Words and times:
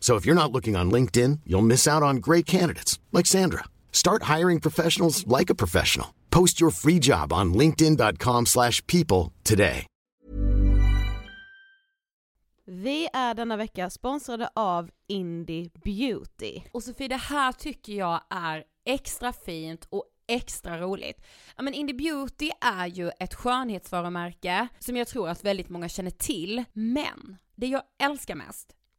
So 0.00 0.16
if 0.16 0.26
you're 0.26 0.42
not 0.42 0.52
looking 0.52 0.76
on 0.76 0.90
LinkedIn, 0.90 1.40
you'll 1.44 1.66
miss 1.66 1.88
out 1.88 2.02
on 2.02 2.16
great 2.16 2.46
candidates 2.46 3.00
like 3.12 3.26
Sandra. 3.26 3.64
Start 3.90 4.36
hiring 4.36 4.60
professionals 4.60 5.26
like 5.26 5.52
a 5.52 5.54
professional. 5.54 6.08
Post 6.30 6.60
your 6.60 6.70
free 6.70 6.98
job 7.00 7.32
on 7.32 7.54
linkedin.com/people 7.54 9.32
today. 9.42 9.86
Vi 12.68 13.08
är 13.12 13.34
denna 13.34 13.56
vecka 13.56 13.90
sponsrade 13.90 14.48
av 14.54 14.90
Indie 15.08 15.70
Beauty. 15.84 16.60
Och 16.72 16.82
Sofie, 16.82 17.08
det 17.08 17.16
här 17.16 17.52
tycker 17.52 17.92
jag 17.92 18.20
är 18.30 18.64
extra 18.86 19.32
fint 19.32 19.86
och 19.90 20.04
extra 20.28 20.80
roligt. 20.80 21.20
Ja 21.56 21.62
men 21.62 21.74
Indie 21.74 21.94
Beauty 21.96 22.50
är 22.60 22.86
ju 22.86 23.10
ett 23.20 23.34
skönhetsvarumärke 23.34 24.68
som 24.78 24.96
jag 24.96 25.08
tror 25.08 25.28
att 25.28 25.44
väldigt 25.44 25.68
många 25.68 25.88
känner 25.88 26.10
till, 26.10 26.64
men 26.72 27.36
det 27.54 27.66
jag 27.66 27.82
älskar 28.02 28.34
mest 28.34 28.72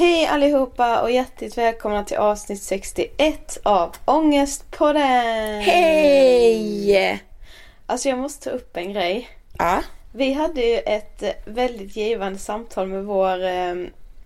Hej 0.00 0.26
allihopa 0.26 1.02
och 1.02 1.10
hjärtligt 1.10 1.58
välkomna 1.58 2.04
till 2.04 2.16
avsnitt 2.16 2.62
61 2.62 3.58
av 3.62 3.96
Ångestpodden! 4.04 5.60
Hej! 5.60 7.24
Alltså 7.86 8.08
jag 8.08 8.18
måste 8.18 8.50
ta 8.50 8.56
upp 8.56 8.76
en 8.76 8.92
grej. 8.92 9.28
Ja. 9.58 9.82
Vi 10.12 10.32
hade 10.32 10.60
ju 10.60 10.78
ett 10.78 11.22
eh, 11.22 11.30
väldigt 11.44 11.96
givande 11.96 12.38
samtal 12.38 12.88
med 12.88 13.04
vår, 13.04 13.44
eh, 13.44 13.74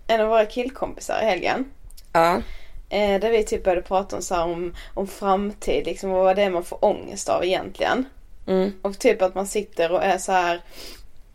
en 0.07 0.21
av 0.21 0.27
våra 0.27 0.45
killkompisar 0.45 1.21
i 1.21 1.25
helgen. 1.25 1.65
Ja. 2.13 2.41
Eh, 2.89 3.19
där 3.19 3.31
vi 3.31 3.43
typ 3.43 3.63
började 3.63 3.81
prata 3.81 4.15
om, 4.15 4.21
så 4.21 4.43
om, 4.43 4.75
om 4.93 5.07
framtid 5.07 5.85
liksom 5.85 6.11
och 6.11 6.23
vad 6.23 6.35
det 6.35 6.43
är 6.43 6.49
man 6.49 6.63
får 6.63 6.85
ångest 6.85 7.29
av 7.29 7.45
egentligen. 7.45 8.05
Mm. 8.47 8.73
Och 8.81 8.99
typ 8.99 9.21
att 9.21 9.35
man 9.35 9.47
sitter 9.47 9.91
och 9.91 10.03
är 10.03 10.17
så 10.17 10.31
här. 10.31 10.61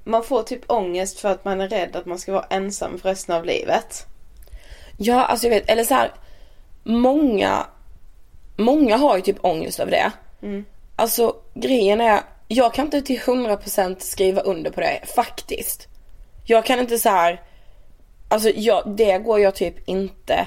Man 0.05 0.25
får 0.25 0.43
typ 0.43 0.71
ångest 0.71 1.21
för 1.21 1.29
att 1.29 1.45
man 1.45 1.61
är 1.61 1.69
rädd 1.69 1.97
att 1.97 2.07
man 2.07 2.19
ska 2.19 2.33
vara 2.33 2.47
ensam 2.51 2.99
för 2.99 3.09
resten 3.09 3.37
av 3.37 3.45
livet. 3.45 4.07
Ja, 5.03 5.25
alltså 5.25 5.47
jag 5.47 5.55
vet, 5.55 5.71
eller 5.71 5.85
så 5.85 5.95
här, 5.95 6.13
många, 6.83 7.67
många 8.57 8.97
har 8.97 9.17
ju 9.17 9.23
typ 9.23 9.45
ångest 9.45 9.81
över 9.81 9.91
det. 9.91 10.13
Mm. 10.43 10.65
Alltså 10.97 11.37
grejen 11.55 12.01
är, 12.01 12.21
jag 12.49 12.75
kan 12.75 12.85
inte 12.85 13.03
till 13.03 13.21
100% 13.21 13.97
skriva 13.99 14.41
under 14.41 14.71
på 14.71 14.81
det, 14.81 15.01
faktiskt. 15.15 15.89
Jag 16.47 16.65
kan 16.65 16.79
inte 16.79 16.99
så 16.99 17.09
här, 17.09 17.43
alltså 18.29 18.51
jag, 18.51 18.97
det 18.97 19.19
går 19.19 19.41
jag 19.41 19.55
typ 19.55 19.89
inte 19.89 20.47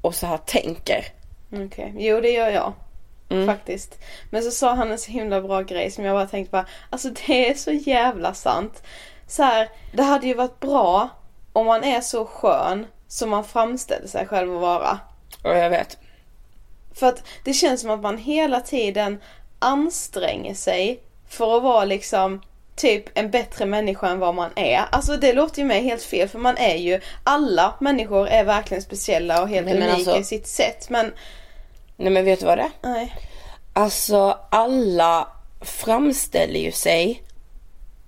och 0.00 0.14
så 0.14 0.26
här 0.26 0.38
tänker. 0.38 1.04
Okej, 1.52 1.94
jo 1.98 2.20
det 2.20 2.30
gör 2.30 2.50
jag. 2.50 2.72
Faktiskt. 3.46 3.98
Men 4.30 4.42
så 4.42 4.50
sa 4.50 4.74
han 4.74 4.90
en 4.90 4.98
så 4.98 5.10
himla 5.10 5.40
bra 5.40 5.62
grej 5.62 5.90
som 5.90 6.04
jag 6.04 6.16
bara 6.16 6.26
tänkte 6.26 6.50
på. 6.50 6.64
Alltså 6.90 7.08
det 7.26 7.50
är 7.50 7.54
så 7.54 7.72
jävla 7.72 8.34
sant. 8.34 8.82
Så 9.26 9.42
här, 9.42 9.68
det 9.92 10.02
hade 10.02 10.26
ju 10.26 10.34
varit 10.34 10.60
bra 10.60 11.08
om 11.52 11.66
man 11.66 11.84
är 11.84 12.00
så 12.00 12.24
skön 12.24 12.86
som 13.12 13.30
man 13.30 13.44
framställer 13.44 14.06
sig 14.06 14.26
själv 14.26 14.54
att 14.54 14.60
vara. 14.60 14.98
Och 15.42 15.56
jag 15.56 15.70
vet. 15.70 15.98
För 16.94 17.06
att 17.06 17.22
det 17.44 17.52
känns 17.52 17.80
som 17.80 17.90
att 17.90 18.00
man 18.00 18.18
hela 18.18 18.60
tiden 18.60 19.20
anstränger 19.58 20.54
sig 20.54 21.00
för 21.28 21.56
att 21.56 21.62
vara 21.62 21.84
liksom 21.84 22.42
typ 22.76 23.04
en 23.18 23.30
bättre 23.30 23.66
människa 23.66 24.08
än 24.08 24.18
vad 24.18 24.34
man 24.34 24.50
är. 24.56 24.84
Alltså 24.90 25.16
det 25.16 25.32
låter 25.32 25.58
ju 25.58 25.64
mig 25.64 25.82
helt 25.82 26.02
fel 26.02 26.28
för 26.28 26.38
man 26.38 26.56
är 26.56 26.74
ju, 26.74 27.00
alla 27.24 27.74
människor 27.80 28.28
är 28.28 28.44
verkligen 28.44 28.82
speciella 28.82 29.42
och 29.42 29.48
helt 29.48 29.66
men 29.66 29.76
unika 29.76 29.92
alltså- 29.92 30.16
i 30.16 30.24
sitt 30.24 30.46
sätt 30.46 30.90
men 30.90 31.12
Nej 31.96 32.12
men 32.12 32.24
vet 32.24 32.40
du 32.40 32.46
vad 32.46 32.58
det 32.58 32.62
är? 32.62 32.90
nej. 32.90 33.16
Alltså 33.72 34.38
alla 34.50 35.28
framställer 35.60 36.60
ju 36.60 36.72
sig 36.72 37.22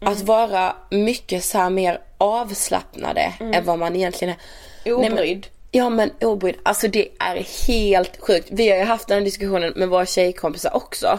att 0.01 0.21
vara 0.21 0.77
mycket 0.91 1.45
så 1.45 1.59
här 1.59 1.71
mer 1.71 2.01
avslappnade 2.19 3.35
än 3.41 3.65
vad 3.65 3.79
man 3.79 3.97
egentligen 3.97 4.35
är. 4.35 4.41
Nej, 4.85 4.95
men- 4.97 5.13
Obrydd. 5.13 5.47
Ja 5.71 5.89
men 5.91 6.11
obrydd, 6.21 6.55
alltså 6.63 6.89
det 6.89 7.09
är 7.19 7.67
helt 7.69 8.21
sjukt. 8.21 8.49
Vi 8.51 8.71
har 8.71 8.77
ju 8.79 8.85
haft 8.85 9.09
den 9.09 9.25
diskussionen 9.25 9.73
med 9.77 9.89
våra 9.89 10.07
tjejkompisar 10.07 10.77
också. 10.77 11.19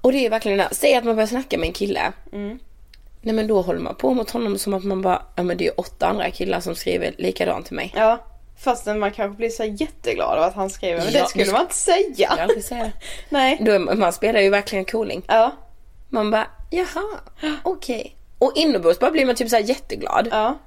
Och 0.00 0.12
det 0.12 0.26
är 0.26 0.30
verkligen 0.30 0.58
det 0.58 0.68
säg 0.72 0.94
att 0.94 1.04
man 1.04 1.14
börjar 1.16 1.26
snacka 1.26 1.58
med 1.58 1.66
en 1.66 1.72
kille. 1.72 2.12
Nej 3.24 3.34
men 3.34 3.46
då 3.46 3.62
håller 3.62 3.80
man 3.80 3.94
på 3.94 4.14
mot 4.14 4.30
honom 4.30 4.58
som 4.58 4.74
att 4.74 4.84
man 4.84 5.02
bara, 5.02 5.22
ja 5.36 5.42
men 5.42 5.56
det 5.56 5.66
är 5.66 5.80
åtta 5.80 6.06
andra 6.06 6.30
killar 6.30 6.60
som 6.60 6.74
skriver 6.74 7.14
likadant 7.18 7.66
till 7.66 7.76
mig. 7.76 7.92
Ja, 7.96 8.18
fastän 8.58 8.98
man 8.98 9.10
kanske 9.10 9.36
blir 9.36 9.48
så 9.50 9.64
jätteglad 9.64 10.38
av 10.38 10.44
att 10.44 10.54
han 10.54 10.70
skriver. 10.70 10.96
Men 10.98 11.12
Ja, 11.12 11.20
det 11.22 11.28
skulle 11.28 11.52
man 11.52 11.60
inte 11.60 11.74
säga. 11.74 12.34
Jag 12.54 12.62
säga. 12.62 12.92
Nej. 13.28 13.58
Då 13.60 13.78
man, 13.78 14.12
spelar 14.12 14.40
ju 14.40 14.50
verkligen 14.50 14.84
cooling. 14.84 15.22
Ja, 15.26 15.50
Man 16.08 16.30
bara, 16.30 16.46
jaha, 16.70 17.20
okej. 17.62 18.16
Och 18.38 18.52
inombords 18.56 18.98
bara 18.98 19.10
blir 19.10 19.26
man 19.26 19.34
typ 19.34 19.48
så 19.48 19.58
jätteglad. 19.58 20.28
ja. 20.30 20.58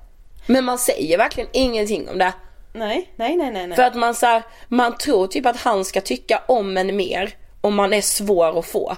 Men 0.46 0.64
man 0.64 0.78
säger 0.78 1.18
verkligen 1.18 1.50
ingenting 1.54 2.10
om 2.10 2.18
det. 2.18 2.34
Nej, 2.74 3.10
nej, 3.16 3.36
nej, 3.36 3.52
nej. 3.52 3.68
nej. 3.68 3.76
För 3.76 3.84
att 3.84 3.96
man 3.96 4.16
så 4.16 4.26
här, 4.26 4.44
man 4.68 4.98
tror 4.98 5.28
typ 5.28 5.46
att 5.46 5.58
han 5.58 5.86
ska 5.86 6.02
tycka 6.02 6.42
om 6.48 6.78
en 6.78 6.96
mer 6.96 7.30
om 7.62 7.76
man 7.76 7.94
är 7.94 8.02
svår 8.02 8.60
att 8.60 8.66
få. 8.66 8.98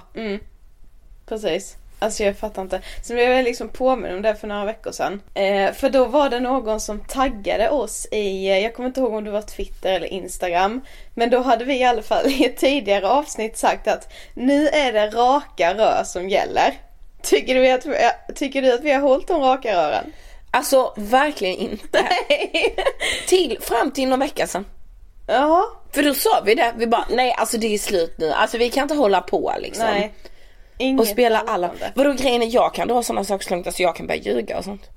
Precis. 1.28 1.74
Alltså 2.00 2.24
jag 2.24 2.36
fattar 2.38 2.62
inte. 2.62 2.80
Sen 3.04 3.16
blev 3.16 3.30
jag 3.30 3.44
liksom 3.44 3.68
påminn 3.68 4.14
om 4.14 4.22
det 4.22 4.34
för 4.34 4.46
några 4.48 4.64
veckor 4.64 4.92
sedan. 4.92 5.20
Eh, 5.34 5.72
för 5.72 5.90
då 5.90 6.04
var 6.04 6.30
det 6.30 6.40
någon 6.40 6.80
som 6.80 7.00
taggade 7.00 7.70
oss 7.70 8.06
i, 8.12 8.48
eh, 8.50 8.58
jag 8.58 8.74
kommer 8.74 8.86
inte 8.88 9.00
ihåg 9.00 9.14
om 9.14 9.24
det 9.24 9.30
var 9.30 9.42
Twitter 9.42 9.92
eller 9.92 10.06
Instagram. 10.06 10.80
Men 11.14 11.30
då 11.30 11.38
hade 11.38 11.64
vi 11.64 11.78
i 11.80 11.84
alla 11.84 12.02
fall 12.02 12.26
i 12.30 12.44
ett 12.46 12.56
tidigare 12.56 13.08
avsnitt 13.08 13.56
sagt 13.56 13.88
att 13.88 14.12
nu 14.34 14.68
är 14.68 14.92
det 14.92 15.06
raka 15.06 15.74
rör 15.74 16.02
som 16.04 16.28
gäller. 16.28 16.74
Tycker 17.22 17.54
du 17.54 17.70
att, 17.70 17.86
vi- 17.86 18.34
tycker 18.34 18.62
du 18.62 18.72
att 18.74 18.82
vi 18.84 18.90
har 18.92 19.00
hållit 19.00 19.28
de 19.28 19.40
raka 19.42 19.74
rören? 19.76 20.12
Alltså 20.50 20.92
verkligen 20.96 21.56
inte. 21.56 22.08
till, 23.26 23.58
fram 23.60 23.90
till 23.90 24.08
någon 24.08 24.18
vecka 24.18 24.46
sedan. 24.46 24.66
Ja, 25.26 25.66
För 25.92 26.02
då 26.02 26.14
sa 26.14 26.42
vi 26.44 26.54
det, 26.54 26.74
vi 26.76 26.86
bara 26.86 27.04
nej 27.10 27.34
alltså 27.38 27.58
det 27.58 27.74
är 27.74 27.78
slut 27.78 28.14
nu, 28.18 28.30
alltså 28.32 28.58
vi 28.58 28.70
kan 28.70 28.82
inte 28.82 28.94
hålla 28.94 29.20
på 29.20 29.54
liksom. 29.58 29.84
nej. 29.86 30.14
Inget 30.78 31.00
Och 31.00 31.06
spela 31.06 31.40
alla, 31.40 31.70
vadå 31.94 32.12
grejen 32.12 32.42
är 32.42 32.54
jag 32.54 32.74
kan 32.74 32.88
dra 32.88 33.02
sådana 33.02 33.24
saker 33.24 33.44
så 33.44 33.54
långt, 33.54 33.66
alltså 33.66 33.82
jag 33.82 33.96
kan 33.96 34.06
börja 34.06 34.20
ljuga 34.20 34.58
och 34.58 34.64
sånt. 34.64 34.90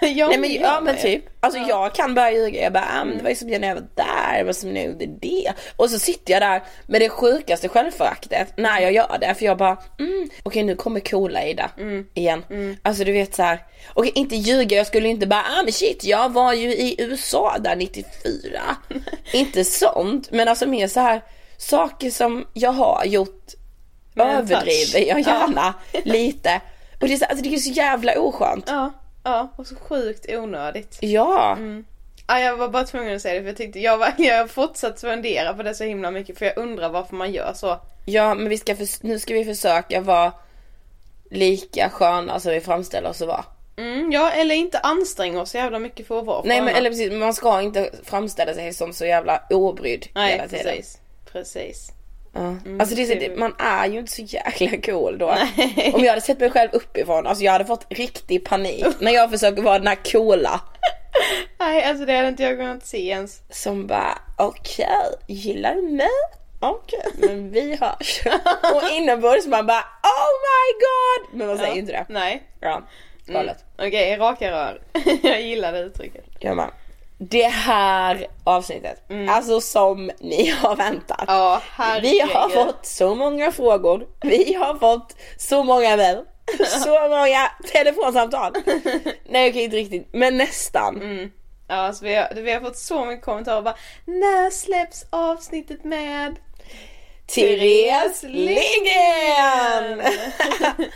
ja, 0.00 0.28
Nej 0.28 0.38
men, 0.38 0.50
det 0.50 0.56
ja 0.56 0.80
men 0.80 0.96
typ, 0.96 1.24
alltså 1.40 1.60
jag 1.60 1.94
kan 1.94 2.14
börja 2.14 2.32
ljuga, 2.32 2.62
jag 2.62 2.72
bara 2.72 2.84
ah, 3.00 3.04
men 3.04 3.16
det 3.16 3.22
var 3.22 3.30
ju 3.30 3.36
som 3.36 3.48
när 3.48 3.68
jag 3.68 3.74
var 3.74 3.86
där, 3.94 4.38
det 4.38 4.44
var 4.44 4.52
som 4.52 4.70
när 4.70 4.80
jag 4.80 4.90
gjorde 4.92 5.06
det. 5.06 5.52
Och 5.76 5.90
så 5.90 5.98
sitter 5.98 6.32
jag 6.32 6.42
där 6.42 6.62
med 6.86 7.00
det 7.00 7.08
sjukaste 7.08 7.68
självföraktet 7.68 8.52
när 8.56 8.80
jag 8.80 8.92
gör 8.92 9.18
det, 9.20 9.34
för 9.34 9.44
jag 9.44 9.58
bara 9.58 9.78
mm, 9.98 10.28
okej 10.42 10.62
nu 10.62 10.76
kommer 10.76 11.00
coola 11.00 11.44
Ida 11.44 11.70
igen. 12.14 12.44
Alltså 12.82 13.04
du 13.04 13.12
vet 13.12 13.34
så 13.34 13.42
här. 13.42 13.62
okej 13.94 14.12
inte 14.14 14.36
ljuga, 14.36 14.76
jag 14.76 14.86
skulle 14.86 15.08
inte 15.08 15.26
bara 15.26 15.40
ah 15.40 15.62
men 15.62 15.72
shit 15.72 16.04
jag 16.04 16.32
var 16.32 16.52
ju 16.52 16.68
i 16.68 16.94
USA 16.98 17.56
där 17.58 17.76
94. 17.76 18.60
inte 19.32 19.64
sånt, 19.64 20.30
men 20.30 20.48
alltså 20.48 20.66
mer 20.66 20.88
så 20.88 21.00
här 21.00 21.22
saker 21.56 22.10
som 22.10 22.46
jag 22.52 22.72
har 22.72 23.04
gjort 23.04 23.54
överdriver 24.24 24.92
touch. 24.92 25.08
jag 25.08 25.20
gärna 25.20 25.74
lite. 26.04 26.60
Och 27.00 27.08
det 27.08 27.14
är, 27.14 27.18
så, 27.18 27.24
alltså, 27.24 27.44
det 27.44 27.54
är 27.54 27.58
så 27.58 27.70
jävla 27.70 28.18
oskönt. 28.20 28.64
Ja, 28.68 28.92
ja, 29.24 29.52
och 29.56 29.66
så 29.66 29.74
sjukt 29.76 30.26
onödigt. 30.28 30.98
Ja. 31.00 31.58
Ja, 32.28 32.40
jag 32.40 32.56
var 32.56 32.68
bara 32.68 32.84
tvungen 32.84 33.16
att 33.16 33.22
säga 33.22 33.34
det 33.34 33.40
för 33.40 33.46
jag 33.48 33.56
tyckte, 33.56 33.80
jag, 33.80 33.98
var, 33.98 34.12
jag 34.18 34.38
har 34.38 34.46
fortsatt 34.48 35.00
fundera 35.00 35.54
på 35.54 35.62
det 35.62 35.74
så 35.74 35.84
himla 35.84 36.10
mycket 36.10 36.38
för 36.38 36.46
jag 36.46 36.58
undrar 36.58 36.88
varför 36.88 37.16
man 37.16 37.32
gör 37.32 37.52
så. 37.54 37.80
Ja 38.06 38.34
men 38.34 38.48
vi 38.48 38.58
ska 38.58 38.76
förs- 38.76 39.02
nu 39.02 39.18
ska 39.18 39.34
vi 39.34 39.44
försöka 39.44 40.00
vara 40.00 40.32
lika 41.30 41.90
sköna 41.90 42.40
som 42.40 42.52
vi 42.52 42.60
framställer 42.60 43.08
oss 43.08 43.22
att 43.22 43.28
vara. 43.28 43.44
Mm, 43.78 44.12
ja, 44.12 44.30
eller 44.30 44.54
inte 44.54 44.78
anstränga 44.78 45.40
oss 45.40 45.50
så 45.50 45.56
jävla 45.56 45.78
mycket 45.78 46.06
för 46.06 46.18
att 46.18 46.26
vara 46.26 46.42
Nej 46.44 46.60
men 46.62 46.74
eller 46.74 46.90
precis, 46.90 47.12
man 47.12 47.34
ska 47.34 47.62
inte 47.62 47.90
framställa 48.04 48.54
sig 48.54 48.72
som 48.74 48.92
så 48.92 49.06
jävla 49.06 49.42
obrydd 49.50 50.06
Nej, 50.14 50.32
hela 50.32 50.48
tiden. 50.48 50.64
precis. 50.64 50.98
Precis. 51.32 51.90
Ja. 52.36 52.56
alltså 52.80 52.94
det 52.96 53.02
är 53.02 53.28
så, 53.34 53.40
man 53.40 53.54
är 53.58 53.86
ju 53.86 53.98
inte 53.98 54.12
så 54.12 54.22
jäkla 54.22 54.80
cool 54.84 55.18
då. 55.18 55.34
Nej. 55.56 55.92
Om 55.94 56.04
jag 56.04 56.10
hade 56.10 56.20
sett 56.20 56.40
mig 56.40 56.50
själv 56.50 56.70
uppifrån, 56.72 57.26
alltså 57.26 57.44
jag 57.44 57.52
hade 57.52 57.64
fått 57.64 57.86
riktig 57.88 58.44
panik 58.44 58.86
när 59.00 59.12
jag 59.12 59.30
försöker 59.30 59.62
vara 59.62 59.78
den 59.78 59.86
här 59.88 60.12
coola. 60.12 60.60
Nej, 61.58 61.84
alltså 61.84 62.04
det 62.04 62.12
hade 62.16 62.28
inte 62.28 62.42
jag 62.42 62.56
kunnat 62.58 62.86
se 62.86 63.08
ens. 63.08 63.40
Som 63.50 63.86
bara, 63.86 64.18
okej, 64.38 64.86
gillar 65.26 65.74
du 65.74 65.82
mig? 65.82 66.08
Okej, 66.60 67.04
men 67.18 67.50
vi 67.50 67.76
hörs. 67.80 68.20
Och 68.74 68.90
inombords 68.92 69.46
man 69.46 69.66
bara, 69.66 69.84
oh 70.02 70.32
my 70.46 70.72
god! 70.84 71.38
Men 71.38 71.46
man 71.46 71.58
säger 71.58 71.72
Ja. 71.72 71.78
inte 71.78 71.92
det. 71.92 72.04
Nej. 72.08 72.42
Ja, 72.60 72.82
galet. 73.26 73.64
Okej, 73.78 74.16
raka 74.16 74.50
rör. 74.50 74.80
jag 75.22 75.42
gillar 75.42 75.72
det 75.72 75.78
uttrycket. 75.78 76.24
Ja, 76.40 76.54
men. 76.54 76.70
Det 77.18 77.46
här 77.46 78.26
avsnittet, 78.44 79.02
alltså 79.28 79.60
som 79.60 80.10
ni 80.20 80.50
har 80.50 80.76
väntat. 80.76 81.24
Ja, 81.26 81.62
vi 82.02 82.20
har 82.20 82.48
fått 82.48 82.86
så 82.86 83.14
många 83.14 83.52
frågor, 83.52 84.06
vi 84.20 84.54
har 84.54 84.74
fått 84.74 85.16
så 85.36 85.62
många 85.62 85.96
mejl, 85.96 86.18
så 86.66 87.08
många 87.08 87.50
telefonsamtal. 87.72 88.52
Nej 89.28 89.50
okej 89.50 89.64
inte 89.64 89.76
riktigt, 89.76 90.08
men 90.12 90.36
nästan. 90.36 91.00
Ja, 91.68 91.74
alltså 91.74 92.04
vi, 92.04 92.14
har, 92.14 92.34
vi 92.34 92.52
har 92.52 92.60
fått 92.60 92.76
så 92.76 93.04
mycket 93.04 93.24
kommentarer. 93.24 93.62
Bara 93.62 93.76
När 94.04 94.50
släpps 94.50 95.06
avsnittet 95.10 95.84
med? 95.84 96.36
Therese 97.26 98.22
Lindgren! 98.22 100.02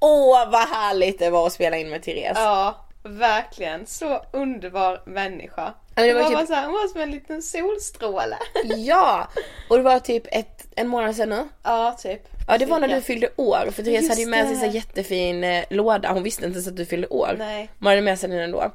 Åh 0.00 0.50
vad 0.50 0.68
härligt 0.68 1.18
det 1.18 1.30
var 1.30 1.46
att 1.46 1.52
spela 1.52 1.76
in 1.76 1.90
med 1.90 2.02
Therese. 2.02 2.32
Ja, 2.34 2.85
verkligen. 3.06 3.86
Så 3.86 4.24
underbar 4.32 5.02
människa. 5.06 5.74
Ja, 5.94 6.02
det 6.02 6.14
var 6.14 6.24
typ- 6.24 6.32
bara 6.32 6.46
så 6.46 6.54
här, 6.54 6.64
hon 6.64 6.72
var 6.72 6.88
som 6.88 7.00
en 7.00 7.10
liten 7.10 7.42
solstråle. 7.42 8.36
Ja! 8.76 9.28
Och 9.68 9.76
det 9.76 9.82
var 9.82 10.00
typ 10.00 10.22
ett, 10.26 10.66
en 10.76 10.88
månad 10.88 11.16
sedan 11.16 11.28
nu. 11.28 11.48
Ja, 11.62 11.96
typ. 12.02 12.22
Ja 12.48 12.58
det 12.58 12.66
var 12.66 12.80
när 12.80 12.88
du 12.88 13.00
fyllde 13.00 13.28
år 13.36 13.70
för 13.70 13.82
Therese 13.82 14.00
Just 14.00 14.08
hade 14.08 14.20
ju 14.20 14.26
med 14.26 14.46
sig 14.46 14.56
här 14.56 14.74
jättefin 14.74 15.44
eh, 15.44 15.64
låda, 15.70 16.12
hon 16.12 16.22
visste 16.22 16.44
inte 16.44 16.56
ens 16.56 16.68
att 16.68 16.76
du 16.76 16.86
fyllde 16.86 17.06
år. 17.06 17.34
Nej. 17.38 17.56
Mm. 17.56 17.68
Man 17.78 17.90
hade 17.90 18.02
med 18.02 18.18
sig 18.18 18.28
den 18.28 18.38
ändå. 18.38 18.72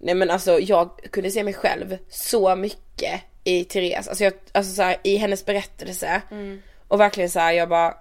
Nej 0.00 0.14
men 0.14 0.30
alltså 0.30 0.60
jag 0.60 0.90
kunde 1.10 1.30
se 1.30 1.44
mig 1.44 1.54
själv 1.54 1.98
så 2.08 2.56
mycket 2.56 3.20
i 3.44 3.64
Therese, 3.64 4.08
alltså, 4.08 4.24
jag, 4.24 4.32
alltså 4.52 4.74
så 4.74 4.82
här, 4.82 4.96
i 5.04 5.16
hennes 5.16 5.46
berättelse. 5.46 6.22
Mm. 6.30 6.62
Och 6.88 7.00
verkligen 7.00 7.30
så 7.30 7.40
här, 7.40 7.52
jag 7.52 7.68
bara, 7.68 7.94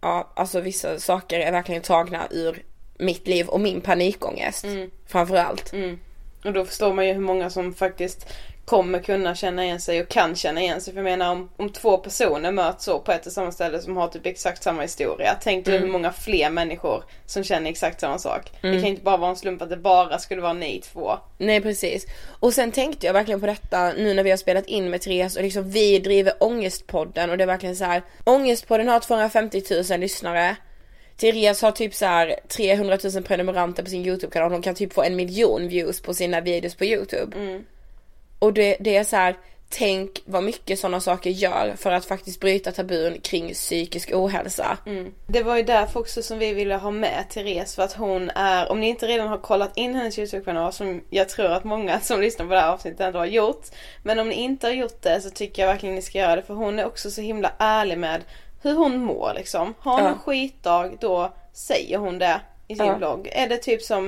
ja 0.00 0.32
alltså 0.36 0.60
vissa 0.60 0.98
saker 0.98 1.40
är 1.40 1.52
verkligen 1.52 1.82
tagna 1.82 2.28
ur 2.30 2.62
mitt 2.98 3.26
liv 3.26 3.48
och 3.48 3.60
min 3.60 3.80
panikångest. 3.80 4.66
Framförallt. 5.06 5.72
Mm. 5.72 5.98
Och 6.44 6.52
då 6.52 6.64
förstår 6.64 6.92
man 6.92 7.06
ju 7.06 7.12
hur 7.12 7.20
många 7.20 7.50
som 7.50 7.74
faktiskt 7.74 8.26
kommer 8.68 8.98
kunna 8.98 9.34
känna 9.34 9.64
igen 9.64 9.80
sig 9.80 10.00
och 10.00 10.08
kan 10.08 10.34
känna 10.34 10.60
igen 10.60 10.80
sig. 10.80 10.92
För 10.92 10.98
jag 11.00 11.04
menar 11.04 11.32
om, 11.32 11.48
om 11.56 11.70
två 11.70 11.98
personer 11.98 12.52
möts 12.52 12.84
så 12.84 12.98
på 12.98 13.12
ett 13.12 13.26
och 13.26 13.32
samma 13.32 13.52
ställe 13.52 13.80
som 13.80 13.96
har 13.96 14.08
typ 14.08 14.26
exakt 14.26 14.62
samma 14.62 14.82
historia. 14.82 15.36
Tänk 15.42 15.66
dig 15.66 15.78
hur 15.78 15.88
många 15.88 16.12
fler 16.12 16.50
människor 16.50 17.04
som 17.26 17.44
känner 17.44 17.70
exakt 17.70 18.00
samma 18.00 18.18
sak. 18.18 18.52
Det 18.60 18.72
kan 18.72 18.84
inte 18.84 19.02
bara 19.02 19.16
vara 19.16 19.30
en 19.30 19.36
slump 19.36 19.62
att 19.62 19.70
det 19.70 19.76
bara 19.76 20.18
skulle 20.18 20.40
vara 20.40 20.52
ni 20.52 20.80
två. 20.80 21.18
Nej 21.38 21.60
precis. 21.60 22.06
Och 22.40 22.54
sen 22.54 22.72
tänkte 22.72 23.06
jag 23.06 23.12
verkligen 23.12 23.40
på 23.40 23.46
detta 23.46 23.92
nu 23.92 24.14
när 24.14 24.22
vi 24.22 24.30
har 24.30 24.36
spelat 24.36 24.66
in 24.66 24.90
med 24.90 25.00
Therese 25.00 25.36
och 25.36 25.42
liksom 25.42 25.70
vi 25.70 25.98
driver 25.98 26.32
Ångestpodden 26.40 27.30
och 27.30 27.38
det 27.38 27.44
är 27.44 27.46
verkligen 27.48 27.76
så 27.76 27.84
här. 27.84 28.02
Ångestpodden 28.24 28.88
har 28.88 29.00
250 29.00 29.62
000 29.90 30.00
lyssnare. 30.00 30.56
Therese 31.18 31.62
har 31.62 31.72
typ 31.72 31.94
så 31.94 32.06
här 32.06 32.36
300 32.48 32.98
000 33.14 33.22
prenumeranter 33.22 33.82
på 33.82 33.90
sin 33.90 34.06
YouTube-kanal. 34.06 34.52
Hon 34.52 34.62
kan 34.62 34.74
typ 34.74 34.92
få 34.92 35.02
en 35.02 35.16
miljon 35.16 35.68
views 35.68 36.00
på 36.00 36.14
sina 36.14 36.40
videos 36.40 36.74
på 36.74 36.84
YouTube. 36.84 37.36
Och 38.38 38.52
det, 38.52 38.76
det 38.80 38.96
är 38.96 39.04
så 39.04 39.16
här. 39.16 39.36
Tänk 39.70 40.22
vad 40.24 40.42
mycket 40.42 40.78
sådana 40.78 41.00
saker 41.00 41.30
gör 41.30 41.74
för 41.76 41.92
att 41.92 42.04
faktiskt 42.04 42.40
bryta 42.40 42.72
tabun 42.72 43.20
kring 43.20 43.52
psykisk 43.52 44.10
ohälsa. 44.14 44.78
Det 45.26 45.42
var 45.42 45.56
ju 45.56 45.62
därför 45.62 46.00
också 46.00 46.22
som 46.22 46.38
vi 46.38 46.52
ville 46.52 46.74
ha 46.74 46.90
med 46.90 47.24
Therese 47.30 47.74
för 47.74 47.82
att 47.82 47.92
hon 47.92 48.30
är, 48.30 48.70
om 48.70 48.80
ni 48.80 48.88
inte 48.88 49.06
redan 49.06 49.28
har 49.28 49.38
kollat 49.38 49.76
in 49.76 49.94
hennes 49.94 50.18
YouTube-kanal 50.18 50.72
som 50.72 51.00
jag 51.10 51.28
tror 51.28 51.46
att 51.46 51.64
många 51.64 52.00
som 52.02 52.20
lyssnar 52.20 52.46
på 52.46 52.54
det 52.54 52.60
här 52.60 52.72
avsnittet 52.72 53.00
ändå 53.00 53.18
har 53.18 53.26
gjort. 53.26 53.66
Men 54.02 54.18
om 54.18 54.28
ni 54.28 54.34
inte 54.34 54.66
har 54.66 54.74
gjort 54.74 55.02
det 55.02 55.20
så 55.20 55.30
tycker 55.30 55.62
jag 55.62 55.68
verkligen 55.68 55.94
ni 55.94 56.02
ska 56.02 56.18
göra 56.18 56.36
det 56.36 56.42
för 56.42 56.54
hon 56.54 56.78
är 56.78 56.86
också 56.86 57.10
så 57.10 57.20
himla 57.20 57.52
ärlig 57.58 57.98
med 57.98 58.22
hur 58.62 58.74
hon 58.74 59.04
mår 59.04 59.32
liksom. 59.34 59.74
Har 59.78 59.92
hon 59.92 60.02
Ja. 60.04 60.08
en 60.10 60.18
skitdag 60.18 60.96
då 61.00 61.32
säger 61.52 61.98
hon 61.98 62.18
det 62.18 62.40
i 62.68 62.76
sin 62.76 62.86
Ja. 62.86 62.94
blogg. 62.96 63.28
Är 63.32 63.48
det 63.48 63.56
typ 63.56 63.82
som 63.82 64.06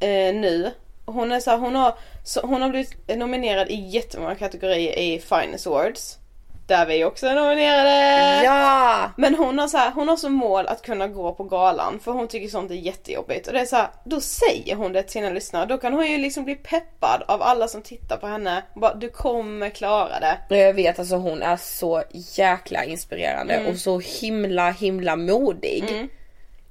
eh, 0.00 0.34
nu. 0.34 0.70
Hon 1.06 1.32
är 1.32 1.40
så 1.40 1.50
här, 1.50 1.58
hon 1.58 1.74
har, 1.74 1.94
så, 2.24 2.40
hon 2.40 2.62
har 2.62 2.68
blivit 2.68 3.16
nominerad 3.16 3.70
i 3.70 3.74
jättemånga 3.74 4.34
kategorier 4.34 4.98
i 4.98 5.18
Finest 5.20 5.66
Awards. 5.66 6.18
Där 6.66 6.86
vi 6.86 7.04
också 7.04 7.26
är 7.26 7.34
nominerade! 7.34 8.44
Ja! 8.44 9.10
Men 9.16 9.34
hon 9.34 9.58
har 9.58 9.68
så 9.68 9.76
här, 9.78 9.90
hon 9.90 10.08
har 10.08 10.16
som 10.16 10.32
mål 10.32 10.66
att 10.66 10.82
kunna 10.82 11.08
gå 11.08 11.32
på 11.32 11.44
galan 11.44 12.00
för 12.04 12.12
hon 12.12 12.28
tycker 12.28 12.48
sånt 12.48 12.70
är 12.70 12.74
jättejobbigt. 12.74 13.46
Och 13.46 13.52
det 13.52 13.60
är 13.60 13.64
så 13.64 13.76
här, 13.76 13.88
då 14.04 14.20
säger 14.20 14.76
hon 14.76 14.92
det 14.92 15.02
till 15.02 15.12
sina 15.12 15.30
lyssnare. 15.30 15.66
Då 15.66 15.78
kan 15.78 15.92
hon 15.92 16.06
ju 16.06 16.18
liksom 16.18 16.44
bli 16.44 16.54
peppad 16.54 17.22
av 17.28 17.42
alla 17.42 17.68
som 17.68 17.82
tittar 17.82 18.16
på 18.16 18.26
henne. 18.26 18.62
Bara, 18.74 18.94
du 18.94 19.08
kommer 19.08 19.70
klara 19.70 20.20
det. 20.20 20.56
Jag 20.56 20.74
vet 20.74 20.98
alltså 20.98 21.16
hon 21.16 21.42
är 21.42 21.56
så 21.56 22.02
jäkla 22.36 22.84
inspirerande 22.84 23.66
och 23.70 23.76
så 23.76 23.98
himla 23.98 24.70
himla 24.70 25.16
modig. 25.16 26.08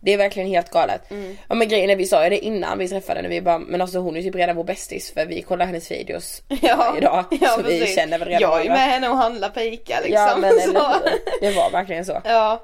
Det 0.05 0.13
är 0.13 0.17
verkligen 0.17 0.49
helt 0.49 0.69
galet. 0.71 1.01
Ja 1.49 1.55
men 1.55 1.67
grejen 1.67 1.89
är 1.89 1.95
vi 1.95 2.05
sa 2.05 2.23
ju 2.23 2.29
det 2.29 2.45
innan 2.45 2.77
vi 2.77 2.87
träffade 2.87 3.21
när 3.21 3.29
vi 3.29 3.41
bara, 3.41 3.59
men 3.59 3.81
alltså 3.81 3.99
hon 3.99 4.17
är 4.17 4.21
typ 4.21 4.35
redan 4.35 4.55
vår 4.55 4.63
bästis 4.63 5.11
för 5.13 5.25
vi 5.25 5.41
kollar 5.41 5.65
hennes 5.65 5.91
videos 5.91 6.41
varje 6.77 7.01
dag. 7.01 7.23
så 7.29 7.57
vi 7.57 7.79
precis. 7.79 7.95
känner 7.95 8.19
väl 8.19 8.27
redan 8.27 8.41
Jag 8.41 8.59
är 8.59 8.63
ju 8.63 8.69
varandra. 8.69 8.85
med 8.85 8.93
henne 8.93 9.09
och 9.09 9.17
handlar 9.17 9.49
på 9.49 9.59
Ica 9.61 9.95
liksom. 10.03 10.13
Ja 10.13 10.37
men 10.37 10.51
så. 10.61 10.95
Det 11.41 11.51
var 11.51 11.71
verkligen 11.71 12.05
så. 12.05 12.21
Ja. 12.25 12.61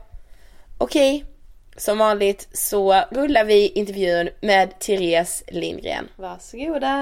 Okej, 0.77 1.25
som 1.77 1.97
vanligt 1.97 2.47
så 2.53 3.01
rullar 3.11 3.43
vi 3.43 3.67
intervjun 3.67 4.29
med 4.41 4.79
Therese 4.79 5.43
Lindgren. 5.47 6.07
Varsågoda. 6.15 6.97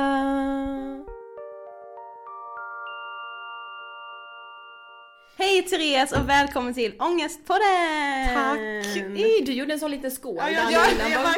Hej 5.42 5.64
Therese 5.64 6.12
och 6.12 6.30
välkommen 6.30 6.74
till 6.74 6.94
Ångestpodden! 7.00 8.34
Tack! 8.34 8.60
Ej, 8.96 9.44
du 9.46 9.54
gjorde 9.54 9.74
en 9.74 9.80
sån 9.80 9.92
liten 9.92 10.12
skål. 10.12 10.36
Ja, 10.38 10.46
där 10.46 10.72
ja, 10.72 10.92
innan. 10.92 11.12
jag 11.12 11.24
Vad 11.24 11.34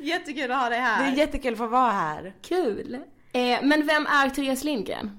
Jättekul 0.06 0.50
att 0.50 0.60
ha 0.60 0.68
dig 0.68 0.78
här. 0.78 1.04
Det 1.04 1.12
är 1.12 1.16
jättekul 1.16 1.52
att 1.52 1.58
få 1.58 1.66
vara 1.66 1.90
här. 1.90 2.34
Kul. 2.42 2.94
Eh, 3.32 3.58
men 3.62 3.86
vem 3.86 4.06
är 4.06 4.30
Therese 4.30 4.64
Lindgren? 4.64 5.18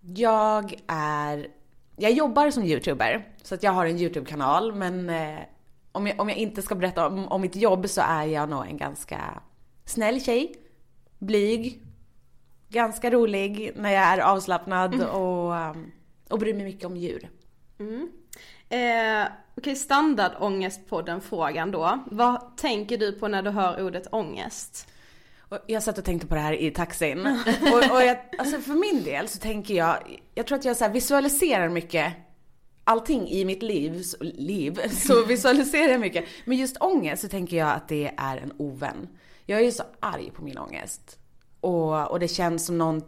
Jag 0.00 0.74
är, 0.86 1.46
jag 1.96 2.12
jobbar 2.12 2.50
som 2.50 2.64
youtuber, 2.64 3.28
så 3.42 3.54
att 3.54 3.62
jag 3.62 3.72
har 3.72 3.86
en 3.86 3.98
YouTube-kanal 3.98 4.74
men 4.74 5.10
eh, 5.10 5.38
om, 5.92 6.06
jag, 6.06 6.20
om 6.20 6.28
jag 6.28 6.38
inte 6.38 6.62
ska 6.62 6.74
berätta 6.74 7.06
om, 7.06 7.28
om 7.28 7.40
mitt 7.40 7.56
jobb 7.56 7.88
så 7.88 8.00
är 8.00 8.24
jag 8.24 8.48
nog 8.48 8.66
en 8.66 8.76
ganska 8.76 9.42
snäll 9.84 10.20
tjej, 10.20 10.54
blyg, 11.18 11.83
ganska 12.74 13.10
rolig 13.10 13.72
när 13.76 13.90
jag 13.90 14.02
är 14.02 14.18
avslappnad 14.18 15.02
och, 15.02 15.52
um, 15.52 15.92
och 16.28 16.38
bryr 16.38 16.54
mig 16.54 16.64
mycket 16.64 16.84
om 16.84 16.96
djur. 16.96 17.30
Eh, 18.68 19.26
Okej, 19.56 19.76
standardångestpodden-frågan 19.76 21.70
då. 21.70 22.04
Vad 22.06 22.56
tänker 22.56 22.98
du 22.98 23.12
på 23.12 23.28
när 23.28 23.42
du 23.42 23.50
hör 23.50 23.86
ordet 23.86 24.06
ångest? 24.12 24.88
Och 25.38 25.58
jag 25.66 25.82
satt 25.82 25.98
och 25.98 26.04
tänkte 26.04 26.26
på 26.26 26.34
det 26.34 26.40
här 26.40 26.52
i 26.52 26.70
taxin. 26.70 27.26
och, 27.72 27.90
och 27.94 28.02
jag, 28.02 28.18
alltså 28.38 28.60
för 28.60 28.74
min 28.74 29.04
del 29.04 29.28
så 29.28 29.38
tänker 29.38 29.74
jag, 29.74 30.20
jag 30.34 30.46
tror 30.46 30.58
att 30.58 30.64
jag 30.64 30.76
så 30.76 30.88
visualiserar 30.88 31.68
mycket 31.68 32.14
allting 32.84 33.28
i 33.28 33.44
mitt 33.44 33.62
liv, 33.62 34.02
så, 34.02 34.16
liv, 34.20 34.80
så 34.92 35.24
visualiserar 35.24 35.92
jag 35.92 36.00
mycket. 36.00 36.24
Men 36.44 36.58
just 36.58 36.76
ångest 36.80 37.22
så 37.22 37.28
tänker 37.28 37.56
jag 37.56 37.70
att 37.70 37.88
det 37.88 38.14
är 38.16 38.36
en 38.36 38.52
ovän. 38.56 39.08
Jag 39.46 39.60
är 39.60 39.64
ju 39.64 39.72
så 39.72 39.84
arg 40.00 40.30
på 40.30 40.42
min 40.42 40.58
ångest. 40.58 41.18
Och, 41.64 42.10
och 42.10 42.20
det 42.20 42.28
känns 42.28 42.66
som 42.66 42.78
någon 42.78 43.02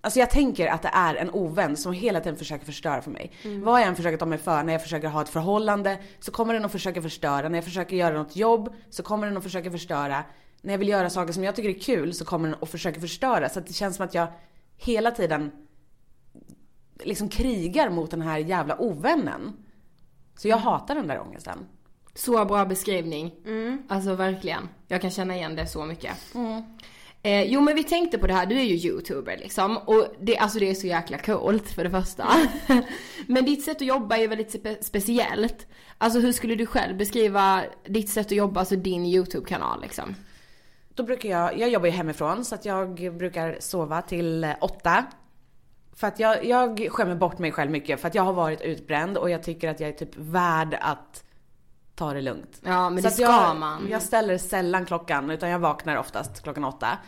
Alltså 0.00 0.20
jag 0.20 0.30
tänker 0.30 0.66
att 0.66 0.82
det 0.82 0.90
är 0.92 1.14
en 1.14 1.30
ovän 1.30 1.76
som 1.76 1.92
hela 1.92 2.20
tiden 2.20 2.36
försöker 2.36 2.66
förstöra 2.66 3.02
för 3.02 3.10
mig. 3.10 3.32
Vad 3.62 3.80
jag 3.80 3.88
än 3.88 3.96
försöker 3.96 4.16
ta 4.18 4.26
mig 4.26 4.38
för, 4.38 4.62
när 4.62 4.72
jag 4.72 4.82
försöker 4.82 5.08
ha 5.08 5.22
ett 5.22 5.28
förhållande 5.28 5.98
så 6.20 6.32
kommer 6.32 6.54
den 6.54 6.64
att 6.64 6.72
försöka 6.72 7.02
förstöra. 7.02 7.48
När 7.48 7.58
jag 7.58 7.64
försöker 7.64 7.96
göra 7.96 8.14
något 8.14 8.36
jobb 8.36 8.74
så 8.90 9.02
kommer 9.02 9.26
den 9.26 9.36
att 9.36 9.42
försöka 9.42 9.70
förstöra. 9.70 10.24
När 10.62 10.72
jag 10.72 10.78
vill 10.78 10.88
göra 10.88 11.10
saker 11.10 11.32
som 11.32 11.44
jag 11.44 11.56
tycker 11.56 11.68
är 11.68 11.80
kul 11.80 12.14
så 12.14 12.24
kommer 12.24 12.48
den 12.48 12.58
att 12.60 12.70
försöka 12.70 13.00
förstöra. 13.00 13.48
Så 13.48 13.60
det 13.60 13.72
känns 13.72 13.96
som 13.96 14.04
att 14.04 14.14
jag 14.14 14.26
hela 14.76 15.10
tiden 15.10 15.50
liksom 17.04 17.28
krigar 17.28 17.90
mot 17.90 18.10
den 18.10 18.22
här 18.22 18.38
jävla 18.38 18.80
ovännen. 18.80 19.52
Så 20.36 20.48
jag 20.48 20.56
hatar 20.56 20.94
den 20.94 21.06
där 21.06 21.20
ångesten. 21.20 21.58
Så 22.14 22.44
bra 22.44 22.64
beskrivning. 22.64 23.34
Alltså 23.88 24.14
verkligen. 24.14 24.68
Jag 24.88 25.00
kan 25.00 25.10
känna 25.10 25.36
igen 25.36 25.56
det 25.56 25.66
så 25.66 25.84
mycket. 25.84 26.16
Eh, 27.22 27.44
jo 27.44 27.60
men 27.60 27.74
vi 27.74 27.84
tänkte 27.84 28.18
på 28.18 28.26
det 28.26 28.34
här, 28.34 28.46
du 28.46 28.58
är 28.58 28.64
ju 28.64 28.74
youtuber 28.74 29.36
liksom. 29.36 29.78
Och 29.78 30.06
det, 30.20 30.38
alltså 30.38 30.58
det 30.58 30.70
är 30.70 30.74
så 30.74 30.86
jäkla 30.86 31.18
coolt 31.18 31.70
för 31.70 31.84
det 31.84 31.90
första. 31.90 32.28
men 33.26 33.44
ditt 33.44 33.64
sätt 33.64 33.76
att 33.76 33.86
jobba 33.86 34.16
är 34.16 34.28
väldigt 34.28 34.54
spe- 34.54 34.82
speciellt. 34.82 35.66
Alltså 35.98 36.20
hur 36.20 36.32
skulle 36.32 36.54
du 36.54 36.66
själv 36.66 36.96
beskriva 36.96 37.64
ditt 37.86 38.08
sätt 38.08 38.26
att 38.26 38.32
jobba, 38.32 38.60
alltså 38.60 38.76
din 38.76 39.06
YouTube-kanal 39.06 39.82
liksom? 39.82 40.14
Då 40.94 41.02
brukar 41.02 41.28
jag, 41.28 41.58
jag 41.58 41.70
jobbar 41.70 41.86
ju 41.86 41.92
hemifrån 41.92 42.44
så 42.44 42.54
att 42.54 42.64
jag 42.64 43.16
brukar 43.16 43.56
sova 43.60 44.02
till 44.02 44.44
eh, 44.44 44.50
åtta. 44.60 45.04
För 45.94 46.06
att 46.06 46.18
jag, 46.18 46.44
jag 46.44 46.88
skämmer 46.90 47.14
bort 47.14 47.38
mig 47.38 47.52
själv 47.52 47.70
mycket 47.70 48.00
för 48.00 48.08
att 48.08 48.14
jag 48.14 48.22
har 48.22 48.32
varit 48.32 48.60
utbränd 48.60 49.18
och 49.18 49.30
jag 49.30 49.42
tycker 49.42 49.68
att 49.68 49.80
jag 49.80 49.88
är 49.88 49.92
typ 49.92 50.16
värd 50.16 50.78
att 50.80 51.24
ta 51.98 52.12
det 52.14 52.20
lugnt. 52.22 52.60
Ja 52.64 52.90
men 52.90 53.02
Så 53.02 53.08
det 53.08 53.14
ska 53.14 53.22
jag, 53.22 53.56
man. 53.56 53.88
Jag 53.90 54.02
ställer 54.02 54.38
sällan 54.38 54.86
klockan 54.86 55.30
utan 55.30 55.48
jag 55.48 55.58
vaknar 55.58 55.96
oftast 55.96 56.42
klockan 56.42 56.64
åtta. 56.64 56.98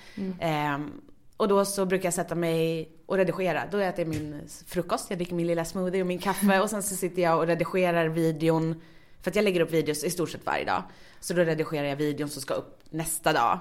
Ehm, 0.41 0.91
och 1.37 1.49
då 1.49 1.65
så 1.65 1.87
brukar 1.87 2.07
jag 2.07 2.15
sätta 2.15 2.35
mig 2.35 2.89
och 3.07 3.17
redigera. 3.17 3.63
Då 3.71 3.79
äter 3.79 4.01
jag 4.01 4.09
min 4.09 4.41
frukost, 4.67 5.07
jag 5.11 5.19
dricker 5.19 5.35
min 5.35 5.47
lilla 5.47 5.65
smoothie 5.65 6.01
och 6.01 6.07
min 6.07 6.19
kaffe 6.19 6.61
och 6.63 6.71
sen 6.71 6.83
så 6.83 6.95
sitter 6.97 7.23
jag 7.23 7.39
och 7.39 7.47
redigerar 7.47 8.07
videon. 8.09 8.81
För 9.23 9.31
att 9.31 9.37
jag 9.37 9.43
lägger 9.43 9.61
upp 9.61 9.71
videos 9.71 10.05
i 10.05 10.11
stort 10.11 10.31
sett 10.31 10.47
varje 10.47 10.65
dag. 10.65 10.83
Så 11.21 11.35
då 11.35 11.43
redigerar 11.43 11.87
jag 11.89 11.97
videon 11.97 12.29
som 12.29 12.43
ska 12.43 12.55
upp 12.55 12.79
nästa 12.91 13.33
dag. 13.33 13.59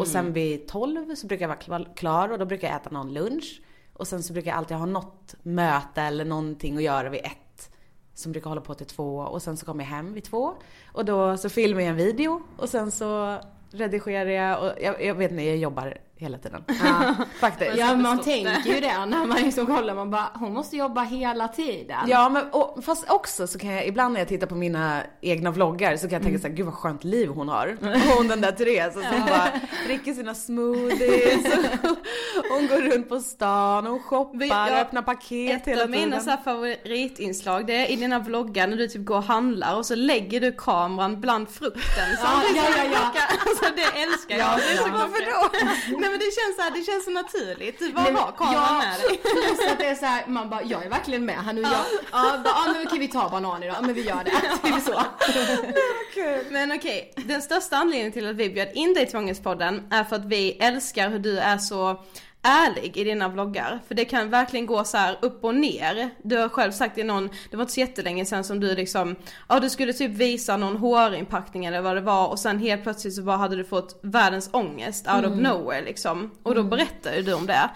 Och 0.00 0.06
sen 0.06 0.32
vid 0.32 0.68
12 0.68 1.14
så 1.14 1.26
brukar 1.26 1.42
jag 1.44 1.48
vara 1.48 1.58
kla- 1.84 1.94
klar 1.94 2.28
och 2.28 2.38
då 2.38 2.44
brukar 2.44 2.68
jag 2.68 2.76
äta 2.76 2.90
någon 2.90 3.12
lunch. 3.14 3.60
Och 3.92 4.08
sen 4.08 4.22
så 4.22 4.32
brukar 4.32 4.50
jag 4.50 4.58
alltid 4.58 4.76
ha 4.76 4.86
något 4.86 5.34
möte 5.42 6.02
eller 6.02 6.24
någonting 6.24 6.76
att 6.76 6.82
göra 6.82 7.08
vid 7.08 7.20
ett. 7.24 7.38
Som 8.18 8.32
brukar 8.32 8.50
hålla 8.50 8.60
på 8.60 8.74
till 8.74 8.86
två 8.86 9.18
och 9.18 9.42
sen 9.42 9.56
så 9.56 9.66
kommer 9.66 9.84
jag 9.84 9.90
hem 9.90 10.14
vid 10.14 10.24
två. 10.24 10.54
Och 10.92 11.04
då 11.04 11.36
så 11.36 11.48
filmar 11.48 11.80
jag 11.80 11.90
en 11.90 11.96
video 11.96 12.42
och 12.56 12.68
sen 12.68 12.90
så 12.90 13.38
redigerar 13.70 14.30
jag 14.30 14.62
och 14.62 14.82
jag, 14.82 15.04
jag 15.04 15.14
vet 15.14 15.30
inte, 15.30 15.42
jag 15.42 15.56
jobbar 15.56 15.98
hela 16.18 16.38
tiden. 16.38 16.64
Faktiskt. 17.40 17.76
Ja 17.76 17.96
man 17.96 18.20
tänker 18.22 18.74
ju 18.74 18.80
det 18.80 19.06
när 19.06 19.26
man 19.26 19.36
liksom 19.42 19.66
kollar, 19.66 19.94
man 19.94 20.10
bara 20.10 20.30
hon 20.34 20.54
måste 20.54 20.76
jobba 20.76 21.02
hela 21.02 21.48
tiden. 21.48 21.98
Ja 22.06 22.28
men 22.28 22.44
och, 22.50 22.84
fast 22.84 23.10
också 23.10 23.46
så 23.46 23.58
kan 23.58 23.70
jag 23.70 23.86
ibland 23.86 24.12
när 24.14 24.20
jag 24.20 24.28
tittar 24.28 24.46
på 24.46 24.54
mina 24.54 25.00
egna 25.20 25.50
vloggar 25.50 25.96
så 25.96 26.00
kan 26.02 26.10
jag 26.12 26.18
Mm. 26.18 26.24
tänka 26.32 26.42
såhär, 26.42 26.54
gud 26.54 26.66
vad 26.66 26.74
skönt 26.74 27.04
liv 27.04 27.28
hon 27.28 27.48
har. 27.48 27.76
Hon 28.16 28.28
den 28.28 28.40
där 28.40 28.52
Therese 28.52 28.92
som 28.94 29.02
bara 29.02 29.50
dricker 29.86 30.12
sina 30.14 30.34
smoothies. 30.34 31.44
hon 32.50 32.66
går 32.66 32.90
runt 32.92 33.08
på 33.08 33.20
stan, 33.20 33.86
hon 33.86 34.00
shoppar, 34.02 34.44
Ja, 34.46 34.80
öppnar 34.80 35.02
paket 35.02 35.60
Ett 35.62 35.68
hela 35.68 35.82
av 35.82 35.90
mina 35.90 36.04
tiden. 36.04 36.20
så 36.22 36.30
här 36.30 36.36
favoritinslag 36.44 37.66
det 37.66 37.74
är 37.86 37.90
i 37.90 37.96
dina 37.96 38.18
vloggar 38.18 38.66
när 38.66 38.76
du 38.76 38.88
typ 38.88 39.04
går 39.04 39.16
och 39.16 39.22
handlar 39.24 39.76
och 39.76 39.86
så 39.86 39.94
lägger 39.94 40.40
du 40.40 40.52
kameran 40.52 41.20
bland 41.20 41.48
frukten. 41.48 42.16
Så 42.18 42.24
Ja, 42.24 42.42
ja, 42.56 42.62
ja, 42.76 42.84
ja. 43.14 43.22
Alltså 43.46 43.64
det 43.76 44.00
älskar 44.02 44.36
jag. 44.38 44.46
Ja, 44.48 44.56
det 44.56 44.72
är 44.72 44.76
så, 44.76 44.88
ja. 44.88 44.92
varför 44.92 45.24
då? 45.30 46.07
Nej 46.08 46.18
men 46.18 46.26
det 46.26 46.34
känns 46.40 46.56
så 46.56 46.62
här, 46.62 46.70
det 46.70 46.82
känns 46.82 47.04
så 47.04 47.10
naturligt. 47.10 47.78
Du 47.78 47.92
bara 47.92 48.04
men- 48.04 48.16
har 48.16 48.32
kameran 48.32 48.78
med 48.78 49.00
dig. 49.00 49.18
Plus 49.22 49.72
att 49.72 49.78
det 49.78 49.86
är 49.86 49.94
så 49.94 50.06
här, 50.06 50.26
man 50.26 50.50
bara, 50.50 50.62
jag 50.62 50.84
är 50.84 50.90
verkligen 50.90 51.24
med 51.24 51.34
här 51.36 51.52
nu. 51.52 51.60
Ja, 51.62 51.84
ja, 52.12 52.40
bara, 52.44 52.54
ja 52.66 52.72
men 52.72 52.86
kan 52.86 52.98
vi 52.98 53.08
ta 53.08 53.28
banan 53.28 53.62
idag? 53.62 53.76
Men 53.80 53.94
vi 53.94 54.02
gör 54.02 54.24
det. 54.24 54.30
Typ 54.68 54.82
så. 54.84 55.02
Men 56.50 56.72
okej, 56.72 57.12
den 57.16 57.42
största 57.42 57.76
anledningen 57.76 58.12
till 58.12 58.28
att 58.28 58.36
vi 58.36 58.50
bjöd 58.50 58.68
in 58.74 58.94
dig 58.94 59.06
till 59.06 59.16
Ångestpodden 59.16 59.88
är 59.90 60.04
för 60.04 60.16
att 60.16 60.24
vi 60.24 60.50
älskar 60.52 61.10
hur 61.10 61.18
du 61.18 61.38
är 61.38 61.58
så 61.58 62.00
ärlig 62.42 62.96
i 62.96 63.04
dina 63.04 63.28
vloggar. 63.28 63.80
För 63.88 63.94
det 63.94 64.04
kan 64.04 64.30
verkligen 64.30 64.66
gå 64.66 64.84
så 64.84 64.96
här 64.96 65.18
upp 65.22 65.44
och 65.44 65.54
ner. 65.54 66.10
Du 66.22 66.36
har 66.36 66.48
själv 66.48 66.72
sagt 66.72 66.98
i 66.98 67.04
någon, 67.04 67.30
det 67.50 67.56
var 67.56 67.62
inte 67.62 67.74
så 67.74 67.80
jättelänge 67.80 68.24
sedan 68.24 68.44
som 68.44 68.60
du 68.60 68.74
liksom, 68.74 69.16
ja 69.48 69.60
du 69.60 69.70
skulle 69.70 69.92
typ 69.92 70.10
visa 70.10 70.56
någon 70.56 70.76
hårinpackning 70.76 71.64
eller 71.64 71.80
vad 71.80 71.96
det 71.96 72.00
var 72.00 72.28
och 72.28 72.38
sen 72.38 72.58
helt 72.58 72.82
plötsligt 72.82 73.14
så 73.14 73.22
bara 73.22 73.36
hade 73.36 73.56
du 73.56 73.64
fått 73.64 74.00
världens 74.02 74.50
ångest 74.52 75.08
out 75.08 75.26
of 75.26 75.36
nowhere 75.36 75.84
liksom. 75.84 76.30
Och 76.42 76.54
då 76.54 76.62
berättade 76.62 77.22
du 77.22 77.32
om 77.34 77.46
det. 77.46 77.70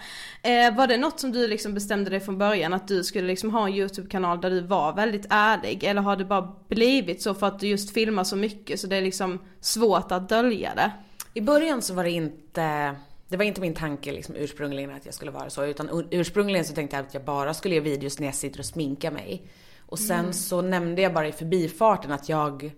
Eh, 0.49 0.75
var 0.75 0.87
det 0.87 0.97
något 0.97 1.19
som 1.19 1.31
du 1.31 1.47
liksom 1.47 1.73
bestämde 1.73 2.09
dig 2.09 2.19
från 2.19 2.37
början 2.37 2.73
att 2.73 2.87
du 2.87 3.03
skulle 3.03 3.27
liksom 3.27 3.49
ha 3.49 3.67
en 3.67 3.73
YouTube-kanal 3.73 4.41
där 4.41 4.49
du 4.49 4.61
var 4.61 4.93
väldigt 4.93 5.25
ärlig? 5.29 5.83
Eller 5.83 6.01
har 6.01 6.15
det 6.15 6.25
bara 6.25 6.53
blivit 6.67 7.21
så 7.21 7.33
för 7.33 7.47
att 7.47 7.59
du 7.59 7.67
just 7.67 7.93
filmar 7.93 8.23
så 8.23 8.35
mycket 8.35 8.79
så 8.79 8.87
det 8.87 8.95
är 8.95 9.01
liksom 9.01 9.39
svårt 9.61 10.11
att 10.11 10.29
dölja 10.29 10.75
det? 10.75 10.91
I 11.33 11.41
början 11.41 11.81
så 11.81 11.93
var 11.93 12.03
det 12.03 12.11
inte, 12.11 12.95
det 13.33 13.37
var 13.37 13.43
inte 13.45 13.61
min 13.61 13.73
tanke 13.73 14.11
liksom 14.11 14.35
ursprungligen 14.35 14.91
att 14.91 15.05
jag 15.05 15.13
skulle 15.13 15.31
vara 15.31 15.49
så, 15.49 15.65
utan 15.65 15.89
ur- 15.89 16.07
ursprungligen 16.11 16.65
så 16.65 16.73
tänkte 16.73 16.95
jag 16.95 17.05
att 17.05 17.13
jag 17.13 17.23
bara 17.23 17.53
skulle 17.53 17.75
göra 17.75 17.83
videos 17.83 18.19
när 18.19 18.27
jag 18.27 18.35
sitter 18.35 18.59
och 18.59 18.65
sminkar 18.65 19.11
mig. 19.11 19.47
Och 19.79 19.99
sen 19.99 20.33
så 20.33 20.61
nämnde 20.61 21.01
jag 21.01 21.13
bara 21.13 21.27
i 21.27 21.31
förbifarten 21.31 22.11
att 22.11 22.29
jag 22.29 22.71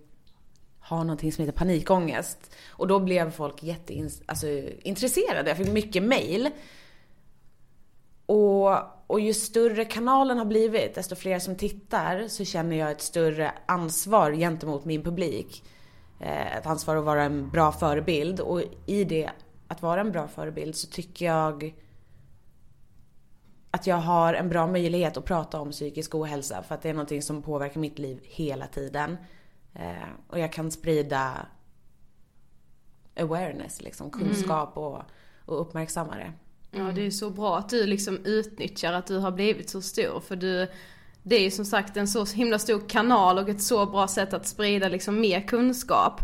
har 0.80 0.98
någonting 1.04 1.32
som 1.32 1.46
heter 1.46 1.58
panikångest. 1.58 2.56
Och 2.70 2.88
då 2.88 3.00
blev 3.00 3.32
folk 3.32 3.64
jätteintresserade, 3.64 5.40
alltså. 5.40 5.48
Jag 5.48 5.58
fick 5.58 5.72
mycket 5.72 6.04
mail. 6.04 6.50
Och, 8.26 8.78
och 9.08 9.20
ju 9.20 9.34
större 9.34 9.86
kanalen 9.86 10.38
har 10.38 10.46
blivit, 10.46 10.96
desto 10.96 11.16
fler 11.16 11.40
som 11.40 11.56
tittar, 11.56 12.28
så 12.28 12.46
känner 12.46 12.76
jag 12.76 12.92
ett 12.92 13.02
större 13.02 13.52
ansvar 13.66 14.32
gentemot 14.32 14.86
min 14.86 15.04
publik. 15.04 15.64
Eh, 16.22 16.58
ett 16.58 16.66
ansvar 16.66 16.96
att 16.96 17.04
vara 17.04 17.24
en 17.24 17.50
bra 17.50 17.72
förebild. 17.72 18.40
Och 18.40 18.62
i 18.86 19.04
det, 19.04 19.30
att 19.68 19.82
vara 19.82 20.02
en 20.02 20.12
bra 20.12 20.28
förebild, 20.28 20.76
så 20.76 20.88
tycker 20.88 21.26
jag 21.26 21.74
att 23.72 23.88
jag 23.88 23.96
har 23.96 24.34
en 24.34 24.50
bra 24.50 24.68
möjlighet 24.68 25.18
att 25.18 25.26
prata 25.26 25.60
om 25.60 25.72
psykisk 25.72 26.16
ohälsa. 26.16 26.64
För 26.64 26.76
att 26.76 26.82
det 26.82 26.90
är 26.90 26.94
någonting 26.94 27.22
som 27.22 27.42
påverkar 27.42 27.80
mitt 27.80 28.00
liv 28.00 28.20
hela 28.24 28.68
tiden. 28.68 29.18
Eh, 29.74 30.10
och 30.28 30.40
jag 30.40 30.54
kan 30.54 30.72
sprida 30.72 31.46
awareness, 33.20 33.82
liksom, 33.82 34.10
kunskap 34.10 34.78
och, 34.78 35.02
och 35.46 35.62
uppmärksamma 35.62 36.16
det. 36.16 36.34
Ja 36.72 36.92
det 36.92 37.02
är 37.02 37.12
så 37.12 37.30
bra 37.30 37.58
att 37.58 37.70
du 37.70 37.86
liksom 37.86 38.26
utnyttjar 38.26 38.94
att 38.94 39.08
du 39.08 39.18
har 39.18 39.32
blivit 39.32 39.70
så 39.70 39.82
stor 39.82 40.20
för 40.20 40.36
du 40.36 40.68
det 41.24 41.36
är 41.36 41.42
ju 41.42 41.52
som 41.52 41.66
sagt 41.66 41.98
en 41.98 42.08
så 42.08 42.26
himla 42.26 42.60
stor 42.60 42.90
kanal 42.90 43.38
och 43.38 43.50
ett 43.50 43.62
så 43.62 43.86
bra 43.86 44.08
sätt 44.08 44.34
att 44.34 44.48
sprida 44.48 44.88
liksom 44.88 45.20
mer 45.20 45.42
kunskap. 45.42 46.22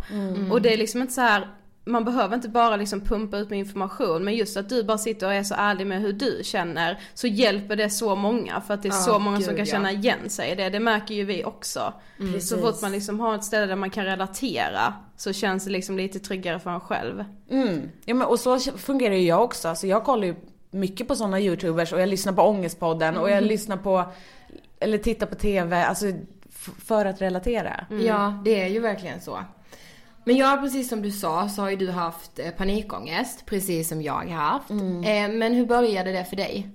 Och 0.51 0.61
det 0.61 0.73
är 0.73 0.77
liksom 0.77 1.01
inte 1.01 1.13
så 1.13 1.21
här 1.21 1.47
man 1.91 2.05
behöver 2.05 2.35
inte 2.35 2.49
bara 2.49 2.75
liksom 2.75 3.01
pumpa 3.01 3.37
ut 3.37 3.49
med 3.49 3.59
information 3.59 4.23
men 4.23 4.35
just 4.35 4.57
att 4.57 4.69
du 4.69 4.83
bara 4.83 4.97
sitter 4.97 5.27
och 5.27 5.33
är 5.33 5.43
så 5.43 5.55
ärlig 5.57 5.87
med 5.87 6.01
hur 6.01 6.13
du 6.13 6.39
känner 6.43 6.99
så 7.13 7.27
hjälper 7.27 7.75
det 7.75 7.89
så 7.89 8.15
många 8.15 8.61
för 8.61 8.73
att 8.73 8.83
det 8.83 8.87
är 8.87 8.91
så 8.91 9.19
många 9.19 9.37
som 9.41 9.47
gud, 9.47 9.57
kan 9.57 9.65
ja. 9.65 9.71
känna 9.71 9.91
igen 9.91 10.29
sig 10.29 10.51
i 10.51 10.55
det. 10.55 10.69
Det 10.69 10.79
märker 10.79 11.15
ju 11.15 11.23
vi 11.23 11.43
också. 11.43 11.93
Så 12.41 12.57
fort 12.57 12.81
man 12.81 12.91
liksom 12.91 13.19
har 13.19 13.35
ett 13.35 13.43
ställe 13.43 13.65
där 13.65 13.75
man 13.75 13.89
kan 13.89 14.05
relatera 14.05 14.93
så 15.17 15.33
känns 15.33 15.65
det 15.65 15.71
liksom 15.71 15.97
lite 15.97 16.19
tryggare 16.19 16.59
för 16.59 16.69
en 16.69 16.79
själv. 16.79 17.25
Mm. 17.49 17.89
Ja, 18.05 18.13
men, 18.13 18.27
och 18.27 18.39
så 18.39 18.59
fungerar 18.59 19.15
ju 19.15 19.27
jag 19.27 19.43
också. 19.43 19.69
Alltså, 19.69 19.87
jag 19.87 20.03
kollar 20.03 20.27
ju 20.27 20.35
mycket 20.71 21.07
på 21.07 21.15
sådana 21.15 21.39
youtubers 21.39 21.93
och 21.93 22.01
jag 22.01 22.09
lyssnar 22.09 22.33
på 22.33 22.41
Ångestpodden 22.41 23.17
och 23.17 23.29
jag 23.29 23.43
lyssnar 23.43 23.77
på, 23.77 24.05
eller 24.79 24.97
tittar 24.97 25.27
på 25.27 25.35
TV, 25.35 25.83
alltså 25.83 26.05
för 26.61 27.05
att 27.05 27.21
relatera. 27.21 27.85
Ja, 27.89 28.41
det 28.45 28.61
är 28.61 28.67
ju 28.67 28.79
verkligen 28.79 29.21
så. 29.21 29.39
Men 30.23 30.37
ja, 30.37 30.57
precis 30.61 30.89
som 30.89 31.01
du 31.01 31.11
sa 31.11 31.49
så 31.49 31.61
har 31.61 31.69
ju 31.69 31.75
du 31.75 31.91
haft 31.91 32.39
eh, 32.39 32.51
panikångest, 32.51 33.45
precis 33.45 33.89
som 33.89 34.01
jag 34.01 34.13
har 34.13 34.25
haft. 34.25 34.69
Eh, 34.69 35.29
men 35.37 35.53
hur 35.53 35.65
började 35.65 36.11
det 36.11 36.25
för 36.25 36.35
dig? 36.35 36.69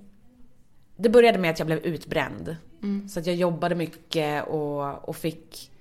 Det 0.97 1.09
började 1.09 1.37
med 1.37 1.51
att 1.51 1.59
jag 1.59 1.65
blev 1.65 1.79
utbränd. 1.79 2.55
Så 3.09 3.19
att 3.19 3.27
jag 3.27 3.35
jobbade 3.35 3.75
mycket 3.75 4.47
och, 4.47 5.09
och 5.09 5.15
fick... 5.15 5.71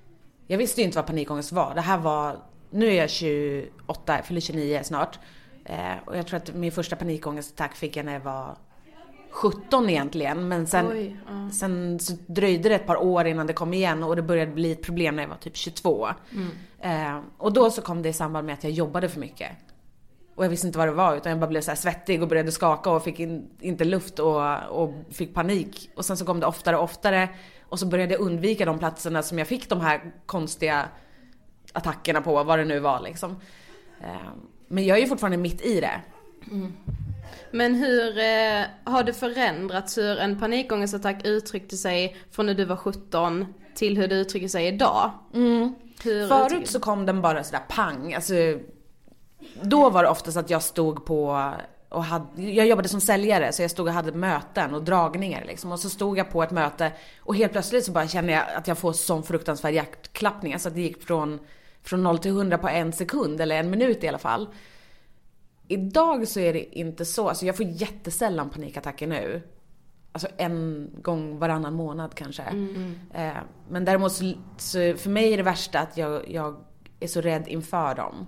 Jag 0.47 0.59
visste 0.59 0.81
ju 0.81 0.85
inte 0.85 0.99
vad 0.99 1.07
panikångest 1.07 1.53
var. 1.53 1.75
Det 1.75 1.81
här 1.81 1.99
var... 1.99 2.37
Nu 2.71 2.87
är 2.87 2.95
jag 2.95 3.11
28, 3.11 4.17
jag 4.17 4.27
fyller 4.27 4.41
29 4.41 4.81
snart. 4.85 5.19
Eh, 5.65 5.97
och 6.05 6.17
jag 6.17 6.27
tror 6.27 6.37
att 6.37 6.55
min 6.55 6.73
första 6.73 6.97
panikångestattack 6.97 7.77
fick 7.77 7.97
jag 7.97 8.07
när 8.07 8.13
jag 8.13 8.21
var 8.21 8.57
17 9.31 9.91
egentligen. 9.91 10.49
Men 10.49 10.67
sen, 10.67 10.87
Oj, 10.93 11.17
sen 11.53 11.99
så 12.01 12.13
dröjde 12.27 12.69
det 12.69 12.75
ett 12.75 12.87
par 12.87 12.97
år 12.97 13.27
innan 13.27 13.47
det 13.47 13.53
kom 13.53 13.75
igen 13.75 14.03
och 14.03 14.17
det 14.17 14.23
började 14.23 14.53
bli 14.53 14.73
ett 14.73 14.83
problem 14.83 15.17
när 15.17 15.23
jag 15.23 15.31
var 15.31 15.37
typ 15.37 15.57
22. 15.57 16.09
Eh, 16.87 17.21
och 17.39 17.53
då 17.53 17.71
så 17.71 17.83
kom 17.83 18.03
det 18.03 18.09
i 18.09 18.13
samband 18.13 18.47
med 18.47 18.55
att 18.55 18.65
jag 18.65 18.73
jobbade 18.73 19.09
för 19.09 19.21
mycket. 19.21 19.51
Och 20.35 20.45
jag 20.45 20.51
visste 20.51 20.67
inte 20.67 20.79
vad 20.79 20.89
det 20.89 20.93
var 20.93 21.17
utan 21.17 21.31
jag 21.31 21.39
bara 21.39 21.47
blev 21.47 21.61
så 21.61 21.71
här 21.71 21.77
svettig 21.77 22.23
och 22.23 22.29
började 22.29 22.53
skaka 22.53 22.91
och 22.91 23.05
fick 23.05 23.21
in, 23.21 23.51
inte 23.61 23.85
luft 23.85 24.19
och, 24.19 24.63
och 24.69 24.95
fick 25.11 25.35
panik. 25.35 25.91
Och 25.97 26.05
sen 26.05 26.17
så 26.17 26.25
kom 26.25 26.41
det 26.41 26.47
oftare 26.47 26.77
och 26.77 26.85
oftare. 26.85 27.29
Och 27.63 27.79
så 27.79 27.87
började 27.87 28.13
jag 28.13 28.21
undvika 28.21 28.65
de 28.65 28.79
platserna 28.79 29.23
som 29.23 29.39
jag 29.39 29.49
fick 29.49 29.69
de 29.69 29.81
här 29.81 30.13
konstiga 30.27 30.89
attackerna 31.73 32.21
på, 32.21 32.45
vad 32.45 32.59
det 32.59 32.65
nu 32.65 32.79
var 32.79 33.01
liksom. 33.01 33.41
Eh, 34.03 34.31
Men 34.69 34.87
jag 34.87 34.97
är 34.97 35.01
ju 35.03 35.09
fortfarande 35.09 35.37
mitt 35.37 35.67
i 35.67 35.81
det. 35.81 36.01
Mm. 36.51 36.73
Men 37.51 37.75
hur 37.75 38.19
eh, 38.19 38.65
har 38.85 39.03
det 39.05 39.13
förändrats 39.13 39.99
hur 39.99 40.19
en 40.19 40.39
panikångestattack 40.39 41.27
uttryckte 41.27 41.77
sig 41.77 42.17
från 42.31 42.47
när 42.47 42.55
du 42.55 42.65
var 42.65 42.77
17 42.77 43.47
till 43.77 43.97
hur 43.97 44.09
det 44.09 44.15
uttrycker 44.15 44.49
sig 44.49 44.67
idag? 44.67 45.11
Hur 46.05 46.29
Förut 46.29 46.71
så 46.71 46.81
kom 46.81 47.07
den 47.07 47.23
bara 47.23 47.45
sådär 47.45 47.63
pang. 47.69 48.15
Alltså, 48.15 48.35
då 49.63 49.91
var 49.91 50.03
det 50.03 50.09
oftast 50.09 50.37
att 50.37 50.51
jag 50.51 50.63
stod 50.63 51.05
på 51.05 51.53
och 51.89 52.05
hade, 52.05 52.43
jag 52.43 52.67
jobbade 52.67 52.89
som 52.89 53.01
säljare 53.01 53.53
så 53.53 53.63
jag 53.63 53.71
stod 53.71 53.87
och 53.87 53.93
hade 53.93 54.13
möten 54.13 54.75
och 54.75 54.83
dragningar 54.83 55.45
liksom. 55.47 55.73
Och 55.73 55.81
så 55.81 55.91
stod 55.91 56.19
jag 56.19 56.31
på 56.31 56.43
ett 56.43 56.51
möte 56.51 56.93
och 57.21 57.37
helt 57.37 57.53
plötsligt 57.53 57.85
så 57.85 57.93
bara 57.93 58.09
känner 58.09 58.33
jag 58.33 58.45
att 58.57 58.69
jag 58.69 58.79
får 58.79 58.93
sån 58.93 59.23
fruktansvärd 59.23 59.75
hjärtklappning. 59.75 60.53
Alltså 60.53 60.69
att 60.69 60.75
det 60.75 60.81
gick 60.81 61.03
från, 61.03 61.39
från 61.83 62.03
0 62.03 62.19
till 62.19 62.31
100 62.31 62.59
på 62.59 62.69
en 62.69 62.93
sekund 62.93 63.41
eller 63.41 63.57
en 63.57 63.71
minut 63.71 64.05
i 64.05 64.09
alla 64.09 64.19
fall. 64.19 64.49
Idag 65.69 66.29
så 66.29 66.41
är 66.41 66.53
det 66.53 66.79
inte 66.79 67.05
så. 67.05 67.29
Alltså 67.29 67.47
jag 67.47 67.57
får 67.57 67.67
jättesällan 67.67 68.51
panikattacker 68.51 69.07
nu. 69.07 69.43
Alltså 70.17 70.29
en 70.37 70.91
gång 71.03 71.39
varannan 71.39 71.75
månad 71.75 72.15
kanske. 72.15 72.43
Eh, 73.15 73.37
men 73.69 73.85
däremot 73.85 74.13
så, 74.13 74.33
så 74.57 74.95
för 74.97 75.11
mig 75.11 75.33
är 75.33 75.37
det 75.37 75.43
värsta 75.43 75.81
att 75.81 75.97
jag, 75.97 76.31
jag 76.31 76.57
är 77.01 77.07
så 77.07 77.21
rädd 77.21 77.49
inför 77.49 77.95
dem. 77.95 78.27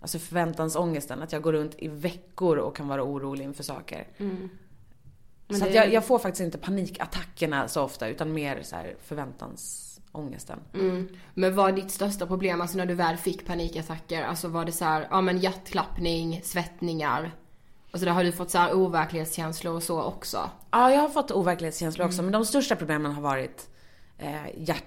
Alltså 0.00 0.18
förväntansångesten, 0.18 1.22
att 1.22 1.32
jag 1.32 1.42
går 1.42 1.52
runt 1.52 1.74
i 1.78 1.88
veckor 1.88 2.56
och 2.56 2.76
kan 2.76 2.88
vara 2.88 3.04
orolig 3.04 3.44
inför 3.44 3.62
saker. 3.62 4.06
Så 5.48 5.64
att 5.64 5.74
jag, 5.74 5.92
jag 5.92 6.04
får 6.04 6.18
faktiskt 6.18 6.44
inte 6.44 6.58
panikattackerna 6.58 7.68
så 7.68 7.82
ofta 7.82 8.08
utan 8.08 8.32
mer 8.32 8.62
så 8.62 8.76
här 8.76 8.94
förväntansångesten. 9.02 10.58
Men 11.34 11.54
vad 11.54 11.68
är 11.68 11.72
ditt 11.72 11.90
största 11.90 12.26
problem, 12.26 12.60
alltså 12.60 12.76
när 12.76 12.86
du 12.86 12.94
väl 12.94 13.16
fick 13.16 13.46
panikattacker? 13.46 14.22
Alltså 14.24 14.48
var 14.48 14.64
det 14.64 14.72
så 14.72 14.84
här, 14.84 15.06
ja 15.10 15.20
men 15.20 15.38
hjärtklappning, 15.38 16.40
svettningar? 16.44 17.32
Alltså 17.96 18.06
där 18.06 18.12
har 18.12 18.24
du 18.24 18.32
fått 18.32 18.50
så 18.50 18.58
här 18.58 18.74
overklighetskänslor 18.74 19.74
och 19.74 19.82
så 19.82 20.02
också? 20.02 20.50
Ja, 20.70 20.90
jag 20.90 21.00
har 21.00 21.08
fått 21.08 21.30
overklighetskänslor 21.30 22.06
också 22.06 22.22
men 22.22 22.32
de 22.32 22.44
största 22.44 22.76
problemen 22.76 23.12
har 23.12 23.22
varit 23.22 23.70
eh, 24.18 24.46
hjärt, 24.56 24.84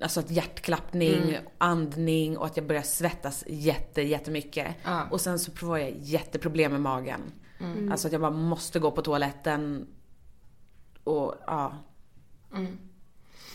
alltså 0.00 0.20
att 0.20 0.30
hjärtklappning, 0.30 1.38
andning 1.58 2.38
och 2.38 2.46
att 2.46 2.56
jag 2.56 2.66
börjar 2.66 2.82
svettas 2.82 3.44
jätte, 3.46 4.02
jättemycket. 4.02 4.74
Ja. 4.84 5.06
Och 5.10 5.20
sen 5.20 5.38
så 5.38 5.52
får 5.52 5.78
jag 5.78 5.92
jätteproblem 5.98 6.72
med 6.72 6.80
magen. 6.80 7.20
Alltså 7.90 8.06
att 8.06 8.12
jag 8.12 8.20
bara 8.20 8.30
måste 8.30 8.78
gå 8.78 8.90
på 8.90 9.02
toaletten 9.02 9.86
och 11.04 11.34
ja. 11.46 11.72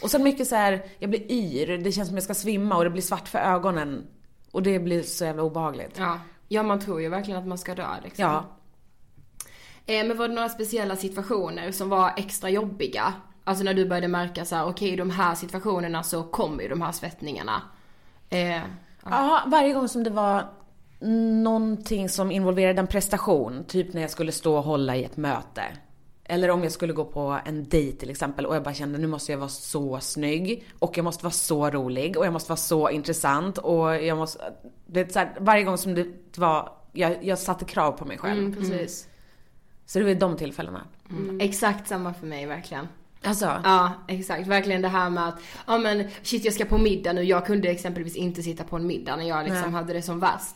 Och 0.02 0.12
sen 0.12 0.24
mycket 0.24 0.48
så 0.48 0.56
här, 0.56 0.86
jag 1.00 1.10
blir 1.10 1.32
yr, 1.32 1.78
det 1.78 1.92
känns 1.92 2.08
som 2.08 2.18
jag 2.18 2.24
ska 2.24 2.34
svimma 2.34 2.78
och 2.78 2.84
det 2.84 2.90
blir 2.90 3.02
svart 3.02 3.28
för 3.28 3.40
ögonen. 3.40 4.08
Och 4.52 4.64
det 4.64 4.80
blir 4.80 5.04
så 5.04 5.26
jävla 5.26 5.44
obehagligt. 5.44 5.98
Ja. 5.98 6.20
Ja, 6.48 6.64
man 6.64 6.80
tror 6.80 7.02
ju 7.02 7.10
verkligen 7.10 7.40
att 7.40 7.48
man 7.48 7.58
ska 7.58 7.76
dö 7.76 7.88
liksom. 8.04 8.24
Ja. 8.26 8.57
Eh, 9.88 10.08
men 10.08 10.18
var 10.18 10.28
det 10.28 10.34
några 10.34 10.50
speciella 10.50 10.96
situationer 10.96 11.72
som 11.72 11.90
var 11.90 12.14
extra 12.18 12.50
jobbiga? 12.50 13.14
Alltså 13.44 13.64
när 13.64 13.74
du 13.74 13.86
började 13.86 14.08
märka 14.08 14.46
så 14.46 14.56
här, 14.56 14.66
okej 14.68 14.90
i 14.90 14.96
de 14.96 15.10
här 15.10 15.36
situationerna 15.36 16.04
så 16.04 16.24
kommer 16.24 16.64
ju 16.64 16.70
de 16.70 16.82
här 16.82 16.92
svettningarna. 16.92 17.62
Eh, 18.30 18.62
Ja, 19.10 19.44
varje 19.48 19.74
gång 19.74 19.88
som 19.88 20.04
det 20.04 20.10
var 20.10 20.46
någonting 21.44 22.10
som 22.10 22.32
involverade 22.32 22.80
en 22.80 22.88
prestation, 22.88 23.64
typ 23.68 23.94
när 23.94 24.02
jag 24.02 24.12
skulle 24.12 24.32
stå 24.32 24.58
och 24.58 24.64
hålla 24.64 24.96
i 24.96 25.04
ett 25.04 25.18
möte. 25.18 25.62
Eller 26.24 26.50
om 26.50 26.64
jag 26.64 26.72
skulle 26.72 26.94
gå 26.94 27.06
på 27.06 27.40
en 27.46 27.70
dejt 27.70 27.98
till 27.98 28.10
exempel 28.10 28.46
och 28.46 28.56
jag 28.56 28.64
bara 28.64 28.74
kände 28.74 28.98
nu 28.98 29.08
måste 29.08 29.32
jag 29.32 29.40
vara 29.40 29.50
så 29.50 30.00
snygg 30.00 30.68
och 30.80 30.98
jag 30.98 31.04
måste 31.04 31.24
vara 31.24 31.32
så 31.32 31.70
rolig 31.70 32.18
och 32.18 32.26
jag 32.26 32.34
måste 32.34 32.50
vara 32.50 32.58
så 32.58 32.90
intressant 32.90 33.58
och 33.58 33.96
jag 34.04 34.18
måste... 34.18 34.54
Det 34.86 35.00
är 35.00 35.10
så 35.10 35.20
här, 35.20 35.36
varje 35.40 35.64
gång 35.64 35.78
som 35.78 35.96
det 35.96 36.38
var, 36.38 36.72
jag, 36.92 37.18
jag 37.22 37.40
satte 37.40 37.66
krav 37.66 37.92
på 37.92 38.06
mig 38.06 38.18
själv. 38.18 38.40
Mm, 38.40 38.56
precis. 38.56 39.08
Så 39.88 40.00
det 40.00 40.06
var 40.06 40.14
de 40.14 40.38
tillfällena. 40.38 40.82
mm. 41.10 41.40
Exakt 41.42 41.88
samma 41.88 42.14
för 42.14 42.28
mig 42.28 42.46
verkligen. 42.46 42.88
Alltså, 43.24 43.46
Ja, 43.64 43.92
exakt. 44.08 44.48
Verkligen 44.48 44.82
det 44.82 44.88
här 44.88 45.10
med 45.10 45.28
att, 45.28 45.40
ja 45.68 45.78
men 45.78 46.08
shit 46.22 46.46
jag 46.46 46.54
ska 46.54 46.66
på 46.66 46.78
middag 46.78 47.14
nu. 47.14 47.24
Jag 47.24 47.46
kunde 47.46 47.70
exempelvis 47.70 48.16
inte 48.16 48.44
sitta 48.44 48.64
på 48.64 48.76
en 48.76 48.88
middag 48.88 49.16
när 49.16 49.28
jag 49.28 49.44
liksom 49.44 49.62
Nej. 49.62 49.72
hade 49.72 49.94
det 49.94 50.02
som 50.02 50.20
värst. 50.20 50.56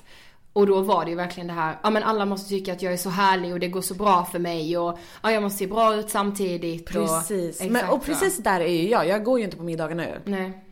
Och 0.53 0.67
då 0.67 0.81
var 0.81 1.05
det 1.05 1.11
ju 1.11 1.17
verkligen 1.17 1.47
det 1.47 1.53
här, 1.53 1.77
ja 1.83 1.89
men 1.89 2.03
alla 2.03 2.25
måste 2.25 2.49
tycka 2.49 2.73
att 2.73 2.81
jag 2.81 2.93
är 2.93 2.97
så 2.97 3.09
härlig 3.09 3.53
och 3.53 3.59
det 3.59 3.67
går 3.67 3.81
så 3.81 3.93
bra 3.93 4.25
för 4.25 4.39
mig 4.39 4.77
och 4.77 4.99
ja 5.23 5.31
jag 5.31 5.43
måste 5.43 5.57
se 5.59 5.67
bra 5.67 5.95
ut 5.95 6.09
samtidigt. 6.09 6.85
precis. 6.85 7.61
Och, 7.61 7.71
Men, 7.71 7.89
och 7.89 8.05
precis 8.05 8.37
där 8.37 8.59
är 8.59 8.81
ju 8.81 8.89
jag. 8.89 9.07
Jag 9.07 9.23
går 9.23 9.39
ju 9.39 9.45
inte 9.45 9.57
på 9.57 9.63
middagar 9.63 9.95
nu. 9.95 10.21
Nej. 10.25 10.63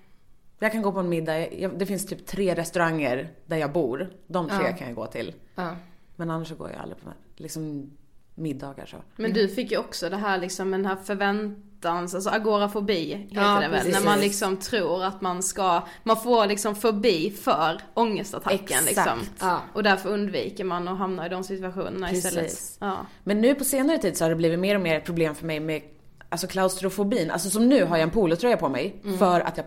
Jag 0.60 0.72
kan 0.72 0.82
gå 0.82 0.92
på 0.92 1.00
en 1.00 1.10
middag, 1.10 1.48
jag, 1.54 1.80
det 1.80 1.86
finns 1.86 2.06
typ 2.08 2.26
tre 2.28 2.56
restauranger 2.56 3.32
där 3.46 3.58
jag 3.58 3.72
bor. 3.72 4.10
De 4.28 4.48
tre 4.50 4.58
Ja. 4.66 4.78
kan 4.78 4.88
jag 4.88 4.96
gå 4.96 5.06
till. 5.08 5.34
Ja. 5.56 5.76
Men 6.16 6.32
annars 6.32 6.48
så 6.48 6.56
går 6.56 6.70
jag 6.72 6.82
aldrig 6.82 7.02
på 7.04 7.10
liksom 7.36 7.92
middagar 8.40 8.86
så. 8.86 8.98
Men 9.16 9.34
du 9.34 9.48
fick 9.48 9.72
ju 9.72 9.78
också 9.78 10.10
det 10.10 10.18
här 10.18 10.38
liksom, 10.38 10.72
den 10.72 10.86
här 10.86 10.96
förväntans, 10.96 12.16
alltså 12.16 12.30
agorafobi 12.30 13.14
heter 13.14 13.42
Ja, 13.42 13.60
det 13.62 13.68
väl? 13.68 13.80
precis. 13.80 13.94
När 13.94 14.06
man 14.06 14.20
liksom 14.20 14.58
tror 14.58 15.04
att 15.04 15.22
man 15.22 15.44
ska, 15.44 15.82
man 16.04 16.18
får 16.18 16.46
liksom 16.48 16.76
förbi 16.76 17.32
för 17.32 17.82
ångestattacken 17.94 18.60
Exakt. 18.62 18.88
liksom. 18.88 19.20
Ja. 19.40 19.62
Och 19.74 19.84
därför 19.84 20.10
undviker 20.10 20.64
man 20.64 20.88
att 20.88 20.98
hamna 20.98 21.26
i 21.26 21.30
de 21.30 21.44
situationerna 21.44 22.12
istället. 22.12 22.44
Precis. 22.44 22.78
Ja. 22.82 22.98
Men 23.24 23.42
nu 23.42 23.56
på 23.56 23.64
senare 23.64 23.98
tid 23.98 24.18
så 24.18 24.24
har 24.26 24.30
det 24.30 24.36
blivit 24.36 24.60
mer 24.60 24.76
och 24.76 24.82
mer 24.82 25.00
problem 25.00 25.36
för 25.36 25.46
mig 25.46 25.60
med 25.60 25.82
alltså 26.30 26.48
klaustrofobin. 26.48 27.32
Alltså 27.32 27.50
som 27.50 27.70
nu 27.70 27.86
har 27.86 27.98
jag 27.98 28.04
en 28.04 28.10
polotröja 28.12 28.58
på 28.58 28.70
mig 28.70 29.02
för 29.20 29.42
att 29.42 29.58
jag 29.58 29.66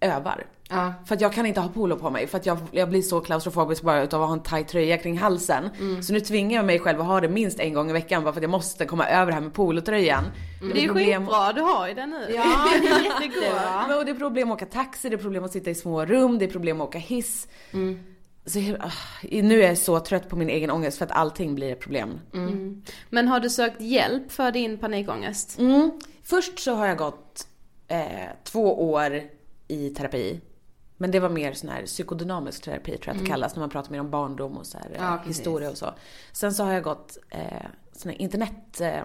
övar. 0.00 0.46
Ja. 0.70 0.92
För 1.06 1.14
att 1.14 1.20
jag 1.20 1.32
kan 1.32 1.46
inte 1.46 1.60
ha 1.60 1.68
polo 1.68 1.96
på 1.96 2.10
mig 2.10 2.26
för 2.26 2.38
att 2.38 2.46
jag, 2.46 2.58
jag 2.70 2.88
blir 2.88 3.02
så 3.02 3.20
klaustrofobisk 3.20 3.82
bara 3.82 4.02
utav 4.02 4.22
att 4.22 4.28
ha 4.28 4.34
en 4.34 4.42
tight 4.42 4.68
tröja 4.68 4.98
kring 4.98 5.18
halsen. 5.18 5.70
Så 6.02 6.12
nu 6.12 6.20
tvingar 6.20 6.56
jag 6.56 6.64
mig 6.64 6.78
själv 6.78 7.00
att 7.00 7.06
ha 7.06 7.20
det 7.20 7.28
minst 7.28 7.60
en 7.60 7.74
gång 7.74 7.90
i 7.90 7.92
veckan 7.92 8.24
bara 8.24 8.32
för 8.32 8.38
att 8.40 8.42
jag 8.42 8.50
måste 8.50 8.84
komma 8.84 9.06
över 9.08 9.26
det 9.26 9.32
här 9.34 9.40
med 9.40 9.52
polotröjan. 9.54 10.24
Men 10.60 10.70
Det 10.70 10.84
är 10.84 10.86
problem- 10.88 11.22
skitbra, 11.26 11.52
du 11.52 11.60
har 11.60 11.88
ju 11.88 11.94
den 11.94 12.10
nu. 12.10 12.34
Ja, 12.34 12.44
det 12.82 12.88
är 12.88 13.04
jättebra. 13.04 13.96
Och 13.98 14.04
det 14.04 14.10
är 14.10 14.14
problem 14.14 14.50
att 14.50 14.54
åka 14.56 14.66
taxi, 14.66 15.08
det 15.08 15.16
är 15.16 15.18
problem 15.18 15.44
att 15.44 15.52
sitta 15.52 15.70
i 15.70 15.74
små 15.74 16.04
rum, 16.04 16.38
det 16.38 16.44
är 16.44 16.50
problem 16.50 16.80
att 16.80 16.88
åka 16.88 16.98
hiss. 16.98 17.48
Så 18.46 18.58
jag, 18.58 18.76
ah, 18.80 18.90
nu 19.30 19.62
är 19.62 19.68
jag 19.68 19.78
så 19.78 20.00
trött 20.00 20.28
på 20.28 20.36
min 20.36 20.48
egen 20.50 20.70
ångest 20.70 20.98
för 20.98 21.04
att 21.04 21.12
allting 21.12 21.54
blir 21.54 21.72
ett 21.72 21.80
problem. 21.80 22.20
Men 23.10 23.28
har 23.28 23.40
du 23.40 23.50
sökt 23.50 23.80
hjälp 23.80 24.32
för 24.32 24.52
din 24.52 24.78
panikångest? 24.78 25.58
Mm. 25.58 25.90
Först 26.22 26.58
så 26.58 26.74
har 26.74 26.86
jag 26.86 26.98
gått 26.98 27.46
eh, 27.88 28.00
två 28.44 28.90
år 28.92 29.22
i 29.68 29.90
terapi. 29.90 30.40
Men 31.00 31.10
det 31.10 31.20
var 31.20 31.28
mer 31.28 31.52
sån 31.52 31.70
här 31.70 31.86
psykodynamisk 31.86 32.62
terapi 32.64 32.90
tror 32.90 33.02
jag 33.06 33.14
att 33.16 33.20
det 33.22 33.26
kallas 33.30 33.54
när 33.56 33.60
man 33.60 33.70
pratar 33.70 33.90
mer 33.92 34.00
om 34.00 34.10
barndom 34.10 34.56
och 34.56 34.66
så 34.66 34.78
här, 34.78 34.90
eh, 34.94 34.96
Ja, 35.02 35.18
precis. 35.24 35.38
historia 35.38 35.70
och 35.70 35.76
så. 35.78 35.94
Sen 36.32 36.54
så 36.54 36.64
har 36.64 36.72
jag 36.72 36.82
gått 36.82 37.18
eh, 37.30 37.66
sån 37.92 38.10
här 38.10 38.20
internet 38.22 38.80
eh, 38.80 39.02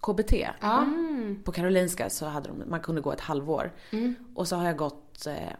KBT. 0.00 0.32
Ja. 0.60 0.86
På 1.44 1.52
Karolinska 1.52 2.10
så 2.10 2.26
hade 2.26 2.48
de, 2.48 2.62
man 2.70 2.80
kunde 2.80 3.00
gå 3.00 3.12
ett 3.12 3.20
halvår. 3.20 3.72
Och 4.34 4.48
så 4.48 4.56
har 4.56 4.64
jag 4.66 4.76
gått 4.76 5.26
eh, 5.26 5.52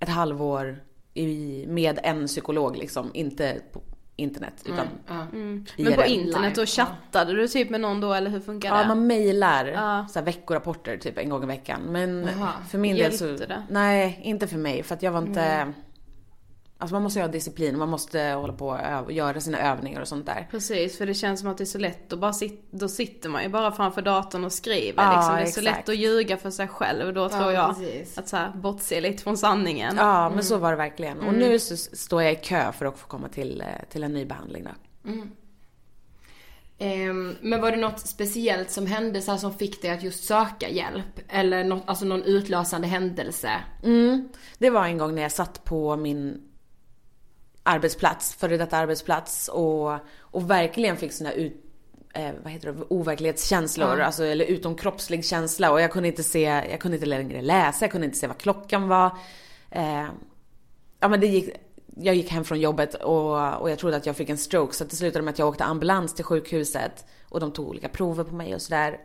ett 0.00 0.08
halvår 0.08 0.84
i, 1.14 1.64
med 1.68 1.98
en 2.02 2.26
psykolog 2.26 2.76
liksom, 2.76 3.10
inte 3.14 3.60
på 3.72 3.80
internet 4.20 4.54
utan 4.64 4.86
Men 5.76 5.94
på 5.94 6.04
internet 6.04 6.54
då 6.54 6.66
chattade 6.66 7.32
du 7.34 7.48
typ 7.48 7.70
med 7.70 7.80
någon 7.80 8.00
då 8.00 8.12
eller 8.12 8.30
hur 8.30 8.40
funkar 8.40 8.70
det? 8.70 8.80
Ja, 8.80 8.88
man 8.88 9.06
mejlar 9.06 9.66
Ja. 9.66 10.06
så 10.10 10.18
här 10.18 10.26
veckorapporter 10.26 10.96
typ 10.96 11.18
en 11.18 11.28
gång 11.28 11.42
i 11.42 11.46
veckan. 11.46 11.80
Men 11.88 12.28
Jaha. 12.38 12.52
för 12.68 12.78
min 12.78 12.96
del 12.96 13.12
så... 13.12 13.24
det? 13.24 13.62
Nej, 13.68 14.20
inte 14.22 14.46
för 14.46 14.58
mig. 14.58 14.82
För 14.82 14.94
att 14.94 15.02
jag 15.02 15.12
var 15.12 15.22
inte... 15.22 15.72
Alltså 16.80 16.94
man 16.94 17.02
måste 17.02 17.20
ha 17.20 17.28
disciplin, 17.28 17.78
man 17.78 17.88
måste 17.88 18.20
hålla 18.20 18.52
på 18.52 18.68
och 19.04 19.12
göra 19.12 19.40
sina 19.40 19.58
övningar 19.58 20.00
och 20.00 20.08
sånt 20.08 20.26
där. 20.26 20.48
Precis, 20.50 20.98
för 20.98 21.06
det 21.06 21.14
känns 21.14 21.40
som 21.40 21.48
att 21.48 21.58
det 21.58 21.64
är 21.64 21.66
så 21.66 21.78
lätt 21.78 22.12
att 22.12 22.18
bara 22.18 22.32
sit, 22.32 22.68
då 22.70 22.88
sitter 22.88 23.28
man 23.28 23.42
ju 23.42 23.48
bara 23.48 23.72
framför 23.72 24.02
datorn 24.02 24.44
och 24.44 24.52
skriver 24.52 25.02
Ja, 25.02 25.16
liksom. 25.16 25.34
Det 25.34 25.40
är 25.40 25.44
så 25.44 25.60
exakt. 25.60 25.64
lätt 25.78 25.88
att 25.88 25.96
ljuga 25.96 26.36
för 26.36 26.50
sig 26.50 26.68
själv 26.68 27.14
då 27.14 27.28
tror 27.28 27.52
jag. 27.52 27.76
precis. 27.76 28.18
Att 28.18 28.28
så 28.28 28.36
här, 28.36 28.52
bortse 28.54 29.00
lite 29.00 29.22
från 29.22 29.36
sanningen. 29.36 29.96
Ja, 29.96 30.30
men 30.30 30.44
så 30.44 30.58
var 30.58 30.70
det 30.70 30.76
verkligen. 30.76 31.20
Och 31.20 31.34
nu 31.34 31.58
så 31.58 31.76
står 31.76 32.22
jag 32.22 32.32
i 32.32 32.36
kö 32.36 32.72
för 32.72 32.86
att 32.86 32.98
få 32.98 33.06
komma 33.06 33.28
till, 33.28 33.60
eh, 33.60 33.66
till 33.90 34.02
en 34.02 34.12
ny 34.12 34.24
behandling 34.24 34.64
då. 34.64 34.70
Ehm, 36.78 37.36
men 37.40 37.60
var 37.60 37.70
det 37.70 37.76
något 37.76 38.00
speciellt 38.00 38.70
som 38.70 38.86
hände 38.86 39.22
så 39.22 39.30
här, 39.30 39.38
som 39.38 39.54
fick 39.58 39.82
dig 39.82 39.90
att 39.90 40.02
just 40.02 40.24
söka 40.24 40.68
hjälp? 40.68 41.20
Eller 41.28 41.64
något, 41.64 41.82
alltså 41.86 42.04
någon 42.04 42.22
utlösande 42.22 42.86
händelse? 42.88 43.50
Mm. 43.82 44.28
Det 44.58 44.70
var 44.70 44.84
en 44.84 44.98
gång 44.98 45.14
när 45.14 45.22
jag 45.22 45.32
satt 45.32 45.64
på 45.64 45.96
min 45.96 46.42
arbetsplats, 47.62 48.34
före 48.34 48.56
detta 48.56 48.76
arbetsplats 48.76 49.48
och, 49.48 49.92
och 50.20 50.50
verkligen 50.50 50.96
fick 50.96 51.12
såna 51.12 51.32
ut, 51.32 51.64
eh, 52.14 52.30
vad 52.42 52.52
heter 52.52 52.72
det, 52.72 52.84
overklighetskänslor, 52.88 54.00
alltså, 54.00 54.24
eller 54.24 54.44
utomkroppslig 54.44 55.24
känsla 55.24 55.72
och 55.72 55.80
jag 55.80 55.92
kunde 55.92 56.08
inte 56.08 56.22
se, 56.22 56.42
jag 56.70 56.80
kunde 56.80 56.96
inte 56.96 57.06
längre 57.06 57.42
läsa, 57.42 57.84
jag 57.84 57.92
kunde 57.92 58.04
inte 58.04 58.18
se 58.18 58.26
vad 58.26 58.38
klockan 58.38 58.88
var. 58.88 59.16
Eh, 59.70 60.06
ja 61.00 61.08
men 61.08 61.20
det 61.20 61.26
gick, 61.26 61.50
jag 61.96 62.14
gick 62.14 62.30
hem 62.30 62.44
från 62.44 62.60
jobbet 62.60 62.94
och, 62.94 63.60
och 63.60 63.70
jag 63.70 63.78
trodde 63.78 63.96
att 63.96 64.06
jag 64.06 64.16
fick 64.16 64.28
en 64.28 64.38
stroke 64.38 64.74
så 64.74 64.84
det 64.84 64.96
slutade 64.96 65.24
med 65.24 65.32
att 65.32 65.38
jag 65.38 65.48
åkte 65.48 65.64
ambulans 65.64 66.14
till 66.14 66.24
sjukhuset 66.24 67.04
och 67.28 67.40
de 67.40 67.52
tog 67.52 67.68
olika 67.68 67.88
prover 67.88 68.24
på 68.24 68.34
mig 68.34 68.54
och 68.54 68.62
sådär. 68.62 68.98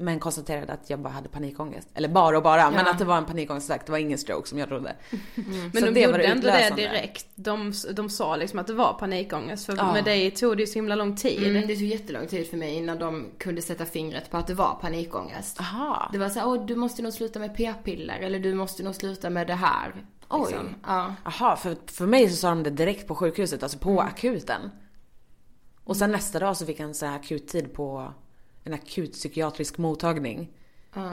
Men 0.00 0.20
konstaterade 0.20 0.72
att 0.72 0.90
jag 0.90 0.98
bara 0.98 1.12
hade 1.12 1.28
panikångest. 1.28 1.88
Eller 1.94 2.08
bara 2.08 2.36
och 2.36 2.42
bara, 2.42 2.70
men 2.70 2.86
att 2.86 2.98
det 2.98 3.04
var 3.04 3.16
en 3.16 3.24
panikångestattack. 3.24 3.86
Det 3.86 3.92
var 3.92 3.98
ingen 3.98 4.18
stroke 4.18 4.48
som 4.48 4.58
jag 4.58 4.68
trodde. 4.68 4.96
Men 5.72 5.72
Så 5.72 5.80
de 5.86 5.90
det 5.94 6.00
gjorde 6.00 6.22
ändå 6.24 6.46
det 6.46 6.72
direkt. 6.76 7.26
De, 7.34 7.72
de 7.92 8.10
sa 8.10 8.36
liksom 8.36 8.58
att 8.58 8.66
det 8.66 8.72
var 8.72 8.92
panikångest. 8.92 9.66
För 9.66 9.76
Ja. 9.76 9.92
med 9.92 10.04
dig 10.04 10.30
tog 10.30 10.56
det 10.56 10.60
ju 10.62 10.66
så 10.66 10.74
himla 10.74 10.94
lång 10.94 11.16
tid. 11.16 11.46
Mm, 11.46 11.66
det 11.66 11.74
tog 11.74 11.84
jättelång 11.84 12.26
tid 12.26 12.50
för 12.50 12.56
mig 12.56 12.74
innan 12.74 12.98
de 12.98 13.26
kunde 13.38 13.62
sätta 13.62 13.84
fingret 13.84 14.30
på 14.30 14.36
att 14.36 14.46
det 14.46 14.54
var 14.54 14.78
panikångest. 14.80 15.60
Aha. 15.60 16.08
Det 16.12 16.18
var 16.18 16.28
så 16.28 16.38
här, 16.40 16.48
åh 16.48 16.66
du 16.66 16.76
måste 16.76 17.02
nog 17.02 17.12
sluta 17.12 17.38
med 17.38 17.56
p-piller 17.56 18.18
eller 18.20 18.38
du 18.38 18.54
måste 18.54 18.82
nog 18.82 18.94
sluta 18.94 19.30
med 19.30 19.46
det 19.46 19.54
här. 19.54 20.04
Oj. 20.28 20.54
Ja. 20.86 21.14
Jaha, 21.24 21.56
för, 21.56 21.76
för 21.86 22.06
mig 22.06 22.28
så 22.28 22.36
sa 22.36 22.48
de 22.48 22.62
det 22.62 22.70
direkt 22.70 23.06
på 23.08 23.14
sjukhuset, 23.14 23.62
alltså 23.62 23.78
på 23.78 24.00
akuten. 24.00 24.70
Och 25.84 25.96
sen 25.96 26.12
nästa 26.12 26.38
dag 26.38 26.56
så 26.56 26.66
fick 26.66 26.80
jag 26.80 26.88
en 26.88 26.94
sån 26.94 27.08
här 27.08 27.16
akuttid 27.16 27.74
på 27.74 28.12
en 28.70 28.74
akut 28.74 29.12
psykiatrisk 29.12 29.78
mottagning. 29.78 30.48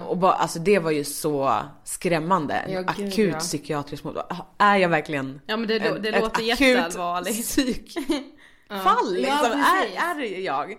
Och 0.07 0.17
bara, 0.17 0.33
alltså 0.33 0.59
det 0.59 0.79
var 0.79 0.91
ju 0.91 1.03
så 1.03 1.53
skrämmande. 1.83 2.65
Ja, 2.67 2.81
gud, 2.81 2.89
akut 2.89 3.33
ja. 3.33 3.39
psykiatrisk 3.39 4.03
mottagning. 4.03 4.39
Är 4.57 4.77
jag 4.77 4.89
verkligen 4.89 5.41
Ja 5.45 5.57
men 5.57 5.67
det, 5.67 5.79
det 5.79 6.09
ett 6.09 6.21
låter 6.21 6.27
akut 6.27 6.45
jätteallvarligt. 6.45 7.47
psykfall 7.47 9.13
liksom? 9.13 9.39
precis. 9.39 9.97
är, 9.97 10.19
är 10.19 10.39
jag? 10.39 10.77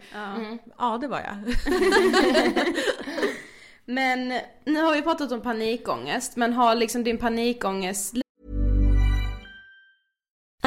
Ja. 0.79 0.99
det 1.01 1.09
var 1.09 1.21
jag. 1.21 1.55
Men 3.85 4.29
nu 4.65 4.81
har 4.81 4.95
vi 4.95 5.03
pratat 5.03 5.33
om 5.33 5.41
panikångest. 5.41 6.37
Men 6.37 6.53
har 6.53 6.75
liksom 6.75 7.05
din 7.05 7.19
panikångest 7.19 8.15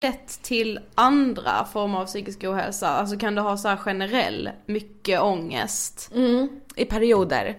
Lett 0.00 0.42
till 0.42 0.80
andra 0.94 1.64
former 1.64 1.98
av 1.98 2.06
psykisk 2.06 2.44
ohälsa? 2.44 2.88
Alltså 2.88 3.16
kan 3.16 3.34
du 3.34 3.42
ha 3.42 3.56
så 3.56 3.68
här 3.68 3.76
generell 3.76 4.50
mycket 4.66 5.20
ångest? 5.20 6.10
Mm, 6.14 6.48
i 6.76 6.84
perioder. 6.84 7.58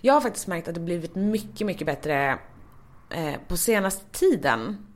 Jag 0.00 0.14
har 0.14 0.20
faktiskt 0.20 0.46
märkt 0.46 0.68
att 0.68 0.74
det 0.74 0.80
blivit 0.80 1.14
mycket, 1.14 1.66
mycket 1.66 1.86
bättre 1.86 2.38
eh, 3.10 3.34
på 3.48 3.56
senaste 3.56 4.04
tiden. 4.18 4.86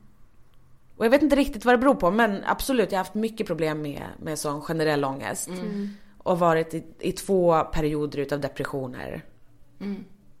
Och 0.97 1.05
jag 1.05 1.09
vet 1.09 1.21
inte 1.21 1.35
riktigt 1.35 1.65
vad 1.65 1.73
det 1.73 1.77
beror 1.77 1.95
på 1.95 2.11
men 2.11 2.43
absolut, 2.45 2.91
jag 2.91 2.99
har 2.99 3.03
haft 3.03 3.13
mycket 3.13 3.47
problem 3.47 3.81
med, 3.81 4.03
med 4.21 4.39
sån 4.39 4.61
generell 4.61 5.05
ångest. 5.05 5.49
Och 6.17 6.39
varit 6.39 6.73
i, 6.73 6.83
i 6.99 7.11
två 7.11 7.63
perioder 7.63 8.19
utav 8.19 8.39
depressioner. 8.39 9.25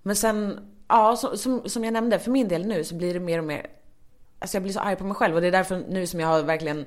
Men 0.01 0.15
sen, 0.15 0.59
ja 0.87 1.15
så, 1.15 1.37
som, 1.37 1.69
som 1.69 1.83
jag 1.83 1.93
nämnde, 1.93 2.19
för 2.19 2.31
min 2.31 2.47
del 2.47 2.65
nu 2.65 2.83
så 2.83 2.95
blir 2.95 3.13
det 3.13 3.19
mer 3.19 3.39
och 3.39 3.45
mer, 3.45 3.67
alltså 4.43 4.55
jag 4.55 4.63
blir 4.63 4.73
så 4.73 4.79
arg 4.79 4.95
på 4.95 5.03
mig 5.03 5.15
själv 5.15 5.35
och 5.35 5.41
det 5.41 5.47
är 5.47 5.51
därför 5.51 5.83
nu 5.89 6.07
som 6.07 6.19
jag 6.19 6.27
har 6.27 6.43
verkligen 6.43 6.85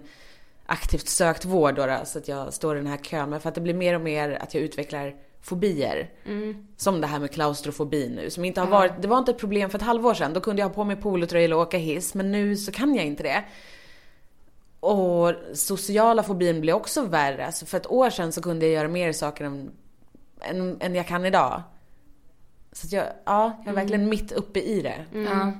aktivt 0.66 1.08
sökt 1.08 1.44
vård 1.44 1.74
då, 1.74 1.86
då 1.86 2.00
så 2.04 2.18
att 2.18 2.28
jag 2.28 2.54
står 2.54 2.76
i 2.76 2.78
den 2.78 2.86
här 2.86 2.96
kön. 2.96 3.30
Men 3.30 3.40
för 3.40 3.48
att 3.48 3.54
det 3.54 3.60
blir 3.60 3.74
mer 3.74 3.94
och 3.94 4.00
mer 4.00 4.38
att 4.42 4.54
jag 4.54 4.62
utvecklar 4.62 5.14
fobier. 5.42 6.10
Som 6.76 7.00
det 7.00 7.06
här 7.06 7.18
med 7.18 7.30
klaustrofobi 7.30 8.08
nu 8.08 8.30
som 8.30 8.44
inte 8.44 8.60
har 8.60 8.68
varit, 8.68 9.02
det 9.02 9.08
var 9.08 9.18
inte 9.18 9.30
ett 9.30 9.38
problem 9.38 9.70
för 9.70 9.78
ett 9.78 9.84
halvår 9.84 10.14
sedan. 10.14 10.32
Då 10.32 10.40
kunde 10.40 10.62
jag 10.62 10.68
ha 10.68 10.74
på 10.74 10.84
mig 10.84 10.96
polotröja 10.96 11.56
och 11.56 11.62
åka 11.62 11.78
hiss 11.78 12.14
men 12.14 12.32
nu 12.32 12.56
så 12.56 12.72
kan 12.72 12.94
jag 12.94 13.04
inte 13.04 13.22
det. 13.22 13.44
Och 14.80 15.32
sociala 15.54 16.22
fobin 16.22 16.60
blir 16.60 16.72
också 16.72 17.02
värre. 17.02 17.46
Alltså 17.46 17.66
för 17.66 17.76
ett 17.76 17.90
år 17.90 18.10
sedan 18.10 18.32
så 18.32 18.42
kunde 18.42 18.66
jag 18.66 18.74
göra 18.74 18.88
mer 18.88 19.12
saker 19.12 19.44
än, 19.44 19.70
än, 20.40 20.80
än 20.80 20.94
jag 20.94 21.06
kan 21.06 21.24
idag. 21.24 21.62
Så 22.72 22.86
att 22.86 22.92
jag, 22.92 23.04
ja, 23.24 23.62
jag 23.64 23.72
är 23.72 23.76
verkligen 23.76 24.08
mitt 24.08 24.32
uppe 24.32 24.60
i 24.60 24.82
det. 24.82 25.04
Ja. 25.12 25.52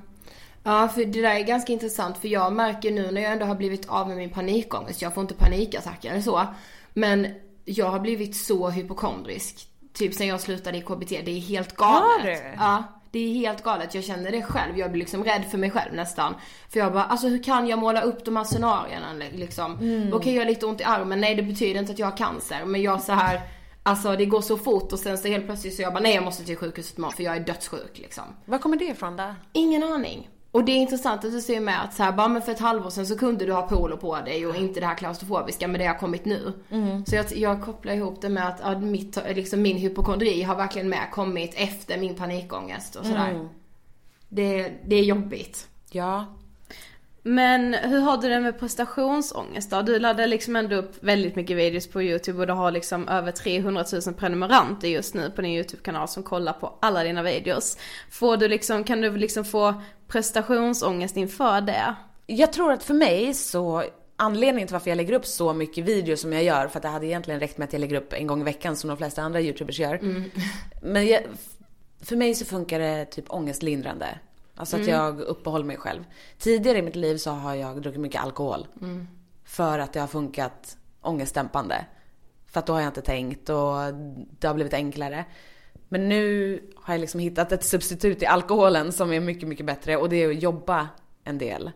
Ja, 0.67 0.87
för 0.87 1.05
det 1.05 1.21
där 1.21 1.35
är 1.35 1.43
ganska 1.43 1.73
intressant 1.73 2.17
för 2.17 2.27
jag 2.27 2.53
märker 2.53 2.91
nu 2.91 3.11
när 3.11 3.21
jag 3.21 3.31
ändå 3.31 3.45
har 3.45 3.55
blivit 3.55 3.89
av 3.89 4.07
med 4.07 4.17
min 4.17 4.29
panikångest, 4.29 5.01
jag 5.01 5.13
får 5.13 5.21
inte 5.21 5.33
panikattacker 5.33 6.11
eller 6.11 6.21
så, 6.21 6.47
men 6.93 7.27
jag 7.65 7.85
har 7.85 7.99
blivit 7.99 8.35
så 8.35 8.69
hypokondrisk. 8.69 9.67
Typ 9.93 10.13
sen 10.13 10.27
jag 10.27 10.41
slutade 10.41 10.77
i 10.77 10.81
KBT, 10.81 11.09
det 11.09 11.31
är 11.31 11.39
helt 11.39 11.75
galet. 11.75 12.01
Har 12.01 12.23
du? 12.23 12.41
Ja, 12.57 12.83
det 13.11 13.19
är 13.19 13.33
helt 13.33 13.63
galet. 13.63 13.95
Jag 13.95 14.03
känner 14.03 14.31
det 14.31 14.41
själv. 14.41 14.77
Jag 14.77 14.91
blir 14.91 14.99
liksom 14.99 15.23
rädd 15.23 15.45
för 15.51 15.57
mig 15.57 15.71
själv 15.71 15.93
nästan. 15.93 16.35
För 16.69 16.79
jag 16.79 16.93
bara, 16.93 17.03
alltså 17.03 17.27
hur 17.27 17.43
kan 17.43 17.67
jag 17.67 17.79
måla 17.79 18.01
upp 18.01 18.25
de 18.25 18.35
här 18.35 18.43
scenarierna 18.43 19.13
liksom? 19.31 19.73
Okej, 20.13 20.33
jag 20.33 20.41
har 20.41 20.49
lite 20.49 20.65
ont 20.65 20.81
i 20.81 20.83
armen. 20.83 21.21
Nej, 21.21 21.35
det 21.35 21.43
betyder 21.43 21.79
inte 21.79 21.91
att 21.91 21.99
jag 21.99 22.07
har 22.07 22.17
cancer. 22.17 22.65
Men 22.65 22.81
jag 22.81 23.01
så 23.01 23.13
här, 23.13 23.41
alltså 23.83 24.15
det 24.15 24.25
går 24.25 24.41
så 24.41 24.57
fort 24.57 24.93
och 24.93 24.99
sen 24.99 25.17
så 25.17 25.27
helt 25.27 25.45
plötsligt 25.45 25.75
så 25.75 25.81
jag 25.81 25.93
bara, 25.93 25.99
nej 25.99 26.15
jag 26.15 26.23
måste 26.23 26.43
till 26.43 26.57
sjukhuset 26.57 26.97
imorgon 26.97 27.15
för 27.15 27.23
jag 27.23 27.35
är 27.35 27.39
dödssjuk 27.39 27.91
liksom. 27.97 28.23
Var 28.45 28.57
kommer 28.57 28.77
det 28.77 28.85
ifrån 28.85 29.15
då? 29.15 29.35
Ingen 29.53 29.83
aning. 29.83 30.29
Och 30.57 30.65
det 30.65 30.71
är 30.71 30.77
intressant 30.77 31.25
att 31.25 31.31
du 31.31 31.41
ser 31.41 31.59
med 31.59 31.83
att 31.83 31.93
så 31.93 32.03
här, 32.03 32.11
bara 32.11 32.27
men 32.27 32.41
för 32.41 32.51
ett 32.51 32.59
halvår 32.59 32.89
sedan 32.89 33.05
så 33.05 33.17
kunde 33.17 33.45
du 33.45 33.53
ha 33.53 33.61
polo 33.61 33.97
på 33.97 34.15
dig 34.15 34.47
och 34.47 34.55
inte 34.55 34.79
det 34.79 34.85
här 34.85 34.95
klaustrofobiska 34.95 35.67
men 35.67 35.79
det 35.79 35.87
har 35.87 35.95
kommit 35.97 36.25
nu. 36.25 36.53
Så 37.05 37.15
jag, 37.15 37.25
jag 37.35 37.61
kopplar 37.61 37.93
ihop 37.93 38.21
det 38.21 38.29
med 38.29 38.47
att 38.47 38.59
ja, 38.63 38.79
mitt, 38.79 39.17
liksom 39.35 39.61
min 39.61 39.77
hypokondri 39.77 40.43
har 40.43 40.55
verkligen 40.55 40.89
med 40.89 41.11
kommit 41.11 41.53
efter 41.55 41.97
min 41.97 42.15
panikångest 42.15 42.95
och 42.95 43.05
sådär. 43.05 43.49
Det, 44.29 44.73
det 44.85 44.95
är 44.95 45.03
jobbigt. 45.03 45.67
Ja. 45.91 46.25
Men 47.27 47.73
hur 47.73 47.99
har 47.99 48.17
du 48.17 48.29
det 48.29 48.39
med 48.39 48.59
prestationsångest 48.59 49.71
då? 49.71 49.81
Du 49.81 49.99
laddar 49.99 50.27
liksom 50.27 50.55
ändå 50.55 50.75
upp 50.75 51.03
väldigt 51.03 51.35
mycket 51.35 51.57
videos 51.57 51.87
på 51.87 52.03
YouTube 52.03 52.39
och 52.39 52.47
du 52.47 52.53
har 52.53 52.71
liksom 52.71 53.07
över 53.07 53.31
300 53.31 53.85
000 54.05 54.15
prenumeranter 54.15 54.87
just 54.87 55.13
nu 55.13 55.31
på 55.31 55.41
din 55.41 55.51
YouTube-kanal 55.51 56.07
som 56.07 56.23
kollar 56.23 56.53
på 56.53 56.77
alla 56.81 57.03
dina 57.03 57.23
videos. 57.23 57.77
Får 58.11 58.37
du 58.37 58.47
liksom, 58.47 58.83
kan 58.83 59.01
du 59.01 59.17
liksom 59.17 59.45
få 59.45 59.81
prestationsångest 60.07 61.17
inför 61.17 61.61
det? 61.61 61.95
Jag 62.25 62.53
tror 62.53 62.71
att 62.71 62.83
för 62.83 62.93
mig 62.93 63.33
så 63.33 63.83
anledningen 64.15 64.67
till 64.67 64.73
varför 64.73 64.89
jag 64.89 64.97
lägger 64.97 65.13
upp 65.13 65.25
så 65.25 65.53
mycket 65.53 65.85
videos 65.85 66.21
som 66.21 66.33
jag 66.33 66.43
gör, 66.43 66.67
för 66.67 66.79
att 66.79 66.83
det 66.83 66.89
hade 66.89 67.05
egentligen 67.05 67.39
räckt 67.39 67.57
med 67.57 67.65
att 67.65 67.73
jag 67.73 67.79
lägger 67.79 67.95
upp 67.95 68.13
en 68.13 68.27
gång 68.27 68.41
i 68.41 68.43
veckan 68.43 68.75
som 68.75 68.87
de 68.87 68.97
flesta 68.97 69.21
andra 69.21 69.41
youtubers 69.41 69.79
gör. 69.79 69.99
Men 70.81 71.07
jag, 71.07 71.21
för 72.01 72.15
mig 72.15 72.35
så 72.35 72.45
funkar 72.45 72.79
det 72.79 73.05
typ 73.05 73.25
ångestlindrande. 73.27 74.19
Alltså 74.57 74.75
att 74.77 74.87
jag 74.87 75.19
uppehåller 75.19 75.65
mig 75.65 75.77
själv. 75.77 76.03
Tidigare 76.37 76.77
i 76.77 76.81
mitt 76.81 76.95
liv 76.95 77.17
så 77.17 77.31
har 77.31 77.55
jag 77.55 77.81
druckit 77.81 78.01
mycket 78.01 78.21
alkohol. 78.21 78.67
För 79.43 79.79
att 79.79 79.93
det 79.93 79.99
har 79.99 80.07
funkat 80.07 80.77
ångestdämpande. 81.01 81.85
För 82.45 82.59
att 82.59 82.65
då 82.65 82.73
har 82.73 82.79
jag 82.79 82.89
inte 82.89 83.01
tänkt 83.01 83.49
och 83.49 83.93
det 84.39 84.47
har 84.47 84.53
blivit 84.53 84.73
enklare. 84.73 85.25
Men 85.89 86.09
nu 86.09 86.61
har 86.75 86.93
jag 86.93 87.01
liksom 87.01 87.19
hittat 87.19 87.51
ett 87.51 87.63
substitut 87.63 88.21
i 88.21 88.25
alkoholen 88.25 88.91
som 88.91 89.13
är 89.13 89.19
mycket, 89.19 89.47
mycket 89.47 89.65
bättre 89.65 89.97
och 89.97 90.09
det 90.09 90.15
är 90.15 90.29
att 90.29 90.41
jobba 90.41 90.87
en 91.27 91.37
del. 91.37 91.71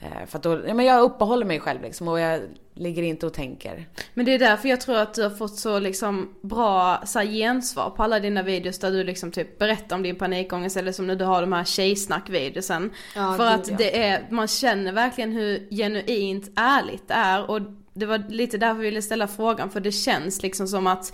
Eh, 0.00 0.26
För 0.26 0.38
att 0.38 0.42
då, 0.42 0.60
ja 0.66 0.74
men 0.74 0.86
jag 0.86 1.02
uppehåller 1.02 1.46
mig 1.46 1.60
själv 1.60 1.82
liksom 1.82 2.08
och 2.08 2.20
jag 2.20 2.40
ligger 2.74 3.02
inte 3.02 3.26
och 3.26 3.32
tänker. 3.32 3.88
Men 4.14 4.26
det 4.26 4.34
är 4.34 4.38
därför 4.38 4.68
jag 4.68 4.80
tror 4.80 4.96
att 4.96 5.14
du 5.14 5.22
har 5.22 5.30
fått 5.30 5.56
så 5.56 5.78
liksom 5.78 6.34
bra 6.42 7.02
så 7.06 7.18
här, 7.18 7.26
gensvar 7.26 7.90
på 7.90 8.02
alla 8.02 8.20
dina 8.20 8.42
videos 8.42 8.78
där 8.78 8.90
du 8.90 9.04
liksom 9.04 9.30
typ 9.30 9.58
berättar 9.58 9.96
om 9.96 10.02
din 10.02 10.16
panikångest 10.16 10.76
eller 10.76 10.92
som 10.92 11.06
när 11.06 11.16
du 11.16 11.24
har 11.24 11.40
de 11.40 11.52
här 11.52 11.64
tjejsnack-videosen. 11.64 12.90
Ja, 13.14 13.36
För 13.36 13.46
att 13.46 13.68
ja. 13.68 13.74
det 13.78 14.02
är, 14.02 14.26
man 14.30 14.48
känner 14.48 14.92
verkligen 14.92 15.32
hur 15.32 15.68
genuint 15.70 16.52
ärligt 16.56 17.08
det 17.08 17.14
är 17.14 17.50
och 17.50 17.60
det 17.94 18.06
var 18.06 18.24
lite 18.28 18.58
därför 18.58 18.74
jag 18.74 18.82
ville 18.82 19.02
ställa 19.02 19.28
frågan 19.28 19.70
för 19.70 19.80
det 19.80 19.92
känns 19.92 20.42
liksom 20.42 20.66
som 20.68 20.86
att 20.86 21.12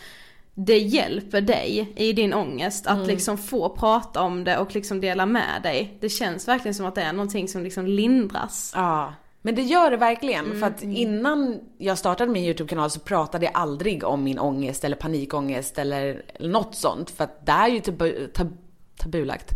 det 0.55 0.79
hjälper 0.79 1.41
dig 1.41 1.93
i 1.97 2.13
din 2.13 2.35
ångest 2.35 2.87
att 2.87 3.07
liksom 3.07 3.39
få 3.39 3.69
prata 3.69 4.23
om 4.23 4.45
det 4.45 4.59
och 4.59 4.75
liksom 4.75 5.01
dela 5.01 5.27
med 5.27 5.63
dig. 5.63 5.99
Det 6.01 6.09
känns 6.09 6.49
verkligen 6.49 6.75
som 6.75 6.87
att 6.87 6.95
det 6.95 7.03
är 7.03 7.13
någonting 7.13 7.49
som 7.49 7.63
liksom 7.63 7.87
lindras. 7.87 8.73
Ja. 8.77 9.15
Men 9.43 9.55
det 9.55 9.63
gör 9.63 9.91
det 9.91 9.97
verkligen. 9.97 10.61
För 10.61 10.67
att 10.67 10.83
innan 10.83 11.61
jag 11.79 11.99
startade 11.99 12.33
min 12.33 12.45
YouTube-kanal 12.45 12.91
så 12.91 13.01
pratade 13.01 13.45
jag 13.45 13.55
aldrig 13.55 14.05
om 14.05 14.25
min 14.25 14.39
ångest 14.39 14.85
eller 14.85 14.97
panikångest 14.97 15.79
eller, 15.79 16.23
något 16.41 16.75
sånt. 16.75 17.11
För 17.11 17.25
att 17.25 17.47
det 17.47 17.53
är 17.53 17.69
ju 17.69 17.81
tabu, 17.81 18.27
tab, 18.27 18.57
tabulagt. 18.97 19.53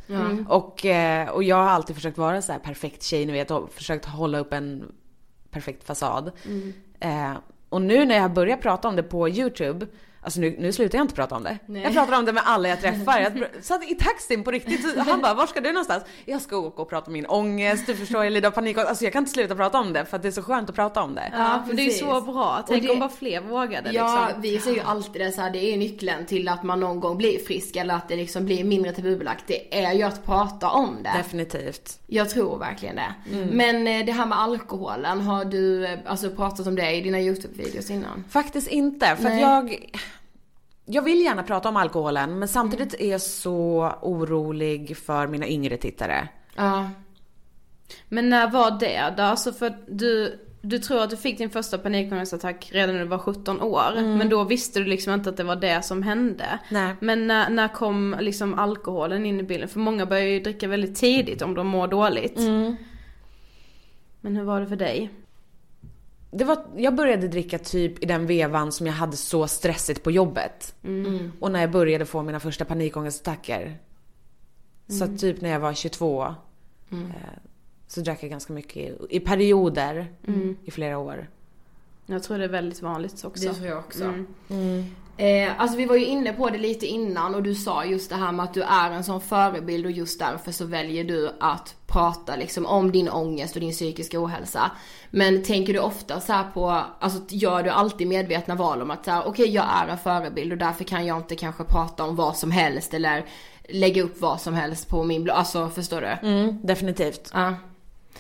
Och, 0.49 0.87
eh, 0.87 1.29
och 1.29 1.43
jag 1.45 1.57
har 1.57 1.69
alltid 1.69 1.97
försökt 1.97 2.19
vara 2.19 2.43
så 2.43 2.53
här 2.53 2.59
perfekt 2.59 3.03
tjej, 3.03 3.27
ni 3.27 3.33
vet, 3.33 3.51
och 3.51 3.73
försökt 3.73 4.05
hålla 4.05 4.39
upp 4.39 4.53
en 4.53 4.93
perfekt 5.51 5.85
fasad. 5.85 6.33
Eh, 7.01 7.33
och 7.69 7.83
nu 7.83 8.05
när 8.05 8.15
jag 8.17 8.33
börjar 8.33 8.57
prata 8.57 8.89
om 8.89 8.97
det 8.97 9.03
på 9.03 9.29
YouTube, 9.29 9.87
alltså 10.25 10.41
nu, 10.41 10.57
nu 10.59 10.73
slutar 10.73 10.99
jag 10.99 11.05
inte 11.05 11.15
prata 11.15 11.35
om 11.37 11.43
det. 11.43 11.59
Jag 11.81 11.93
pratar 11.93 12.19
om 12.19 12.25
det 12.25 12.33
med 12.33 12.43
alla 12.47 12.69
jag 12.69 12.81
träffar. 12.81 13.21
Jag 13.21 13.33
satt 13.65 13.91
i 13.91 13.95
taxin 13.95 14.45
på 14.45 14.51
riktigt, 14.51 14.99
han 14.99 15.21
bara 15.21 15.35
var 15.35 15.47
ska 15.47 15.61
du 15.61 15.73
någonstans? 15.73 16.05
Jag 16.25 16.41
ska 16.41 16.57
åka 16.57 16.83
och 16.83 16.89
prata 16.89 17.07
om 17.07 17.13
min 17.13 17.27
ångest, 17.27 17.87
du 17.87 17.97
förstår 17.97 18.25
jag 18.25 18.33
lider 18.33 18.49
av 18.49 18.53
panik. 18.53 18.79
Alltså 18.79 19.05
jag 19.05 19.13
kan 19.13 19.23
inte 19.23 19.33
sluta 19.33 19.55
prata 19.55 19.79
om 19.81 19.93
det 19.93 20.05
för 20.05 20.17
att 20.17 20.23
det 20.23 20.29
är 20.29 20.33
så 20.33 20.43
skönt 20.43 20.69
att 20.71 20.77
prata 20.77 21.03
om 21.03 21.15
det. 21.15 21.33
Ja, 21.33 21.65
för 21.67 21.75
det 21.75 21.87
är 21.87 21.91
så 21.91 22.21
bra. 22.21 22.65
Tänk 22.69 22.83
det- 22.83 22.91
om 22.91 22.99
bara 22.99 23.09
fler 23.09 23.41
vågade 23.41 23.93
Ja, 23.93 24.25
liksom. 24.27 24.43
vi 24.43 24.59
säger 24.59 24.77
ju 24.77 24.83
alltid 24.83 25.23
det 25.23 25.33
så 25.33 25.41
här, 25.41 25.51
det 25.51 25.59
är 25.59 25.71
ju 25.71 25.77
nyckeln 25.77 26.27
till 26.27 26.49
att 26.49 26.63
man 26.63 26.81
någon 26.81 27.01
gång 27.01 27.17
blir 27.19 27.39
frisk 27.39 27.77
eller 27.77 27.95
att 27.95 28.09
det 28.09 28.17
liksom 28.17 28.45
blir 28.45 28.65
mindre 28.65 28.93
tabubelagt. 28.93 29.45
Det 29.47 29.85
är 29.85 29.93
ju 29.93 30.03
att 30.03 30.25
prata 30.25 30.69
om 30.71 31.03
det. 31.03 31.13
Definitivt. 31.17 31.99
Jag 32.07 32.31
tror 32.31 32.59
verkligen 32.59 32.97
det. 32.97 33.15
Men 33.53 33.87
eh, 33.87 34.07
det 34.07 34.13
här 34.13 34.27
med 34.27 34.39
alkoholen, 34.41 35.21
har 35.21 35.45
du 35.45 35.87
eh, 35.87 35.99
alltså 36.07 36.31
pratat 36.31 36.67
om 36.67 36.75
det 36.77 36.91
i 36.93 37.01
dina 37.01 37.19
YouTube-videos 37.19 37.91
innan? 37.93 38.25
Faktiskt 38.31 38.69
inte, 38.69 39.07
för 39.07 39.13
att 39.15 39.23
Nej. 39.23 39.41
jag... 39.41 39.91
Jag 40.87 41.03
vill 41.03 41.21
gärna 41.21 41.43
prata 41.43 41.69
om 41.69 41.77
alkoholen 41.77 42.39
men 42.39 42.49
samtidigt 42.49 42.95
är 42.95 43.11
jag 43.11 43.21
så 43.21 43.93
orolig 44.03 44.97
för 44.97 45.27
mina 45.27 45.49
yngre 45.49 45.77
tittare. 45.77 46.29
Ja. 46.57 46.91
Men 48.09 48.29
när 48.29 48.51
var 48.51 48.81
det 48.81 49.15
då? 49.17 49.23
Alltså 49.23 49.53
för 49.53 49.75
du, 49.89 50.39
du 50.61 50.79
tror 50.79 51.03
att 51.03 51.11
du 51.11 51.17
fick 51.17 51.39
din 51.39 51.51
första 51.51 51.79
panikångestattack 51.79 52.71
redan 52.73 52.95
när 52.95 53.03
du 53.03 53.09
var 53.09 53.19
17 53.19 53.61
år. 53.61 54.17
Men 54.17 54.29
då 54.29 54.45
visste 54.45 54.79
du 54.79 54.85
liksom 54.85 55.15
inte 55.15 55.31
att 55.31 55.37
det 55.37 55.45
var 55.45 55.57
det 55.57 55.83
som 55.83 56.03
hände. 56.03 56.59
Nej. 56.71 56.95
Men 57.01 57.27
när, 57.27 57.51
när 57.51 57.69
kom 57.69 58.17
liksom 58.21 58.59
alkoholen 58.59 59.27
in 59.27 59.41
i 59.41 59.43
bilden? 59.43 59.69
För 59.69 59.81
många 59.81 60.07
börjar 60.07 60.25
ju 60.25 60.41
dricka 60.41 60.69
väldigt 60.69 60.97
tidigt 60.97 61.43
om 61.43 61.55
de 61.55 61.67
mår 61.67 61.89
dåligt. 61.89 62.39
Men 64.21 64.37
hur 64.37 64.45
var 64.45 64.61
det 64.61 64.67
för 64.67 64.77
dig? 64.77 65.11
Det 66.35 66.45
var, 66.45 66.59
jag 66.77 66.95
började 66.95 67.29
dricka 67.29 67.59
typ 67.59 68.03
i 68.03 68.07
den 68.07 68.27
vevan 68.27 68.73
som 68.73 68.87
jag 68.87 68.95
hade 68.95 69.17
så 69.17 69.47
stressigt 69.47 70.03
på 70.03 70.11
jobbet. 70.11 70.75
Och 71.41 71.51
när 71.51 71.61
jag 71.61 71.71
började 71.71 72.07
få 72.07 72.23
mina 72.23 72.41
första 72.41 72.65
panikångestattacker. 72.65 73.79
Så 74.89 75.05
att 75.05 75.21
typ 75.21 75.41
när 75.41 75.51
jag 75.51 75.61
var 75.61 75.75
22. 75.75 76.25
Eh, 76.25 76.97
så 77.87 78.01
drack 78.01 78.23
jag 78.23 78.31
ganska 78.31 78.53
mycket 78.53 78.77
i, 78.77 78.95
i 79.11 79.21
perioder 79.21 80.07
i 80.65 80.71
flera 80.71 80.99
år. 80.99 81.29
Jag 82.07 82.23
tror 82.23 82.39
det 82.39 82.45
är 82.45 82.49
väldigt 82.49 82.83
vanligt 82.83 83.25
också. 83.25 83.49
Det 83.49 83.55
tror 83.55 83.67
jag 83.69 83.79
också. 83.79 84.05
Mm. 84.49 84.85
Eh, 85.17 85.61
alltså 85.61 85.77
vi 85.77 85.87
var 85.87 85.97
ju 85.97 86.05
inne 86.05 86.33
på 86.33 86.51
det 86.51 86.59
lite 86.59 86.87
innan 86.87 87.35
och 87.35 87.43
du 87.43 87.55
sa 87.55 87.85
just 87.85 88.11
det 88.11 88.17
här 88.17 88.33
med 88.33 88.45
att 88.45 88.55
du 88.55 88.63
är 88.63 88.91
en 88.91 89.05
sån 89.05 89.21
förebild 89.21 89.87
och 89.87 89.93
just 89.93 90.19
därför 90.19 90.53
så 90.53 90.65
väljer 90.65 91.05
du 91.05 91.31
att 91.41 91.77
prata 91.95 92.37
liksom 92.37 92.67
om 92.67 92.93
din 92.93 93.09
ångest 93.09 93.55
och 93.55 93.61
din 93.61 93.73
psykiska 93.73 94.25
ohälsa. 94.25 94.71
Men 95.11 95.43
tänker 95.43 95.73
du 95.73 95.79
ofta 95.79 96.21
så 96.21 96.33
här 96.33 96.45
på, 96.55 96.85
alltså 97.01 97.21
gör 97.29 97.63
du 97.63 97.71
alltid 97.71 98.07
medvetna 98.07 98.55
val 98.55 98.83
om 98.83 98.91
att 98.91 99.05
så 99.05 99.11
här, 99.11 99.27
okej 99.27 99.51
jag 99.51 99.65
är 99.83 99.89
en 99.89 99.99
förebild 99.99 100.53
och 100.53 100.59
därför 100.59 100.85
kan 100.85 101.07
jag 101.07 101.17
inte 101.17 101.37
kanske 101.37 101.65
prata 101.65 102.05
om 102.05 102.17
vad 102.17 102.37
som 102.37 102.51
helst 102.51 102.95
eller 102.95 103.25
lägga 103.69 104.03
upp 104.03 104.21
vad 104.21 104.41
som 104.41 104.55
helst 104.55 104.89
på 104.89 105.05
min 105.05 105.25
blogg, 105.25 105.37
alltså 105.37 105.69
förstår 105.69 106.01
du? 106.01 106.29
Mm, 106.29 106.59
definitivt. 106.63 107.31
Ja. 107.33 107.55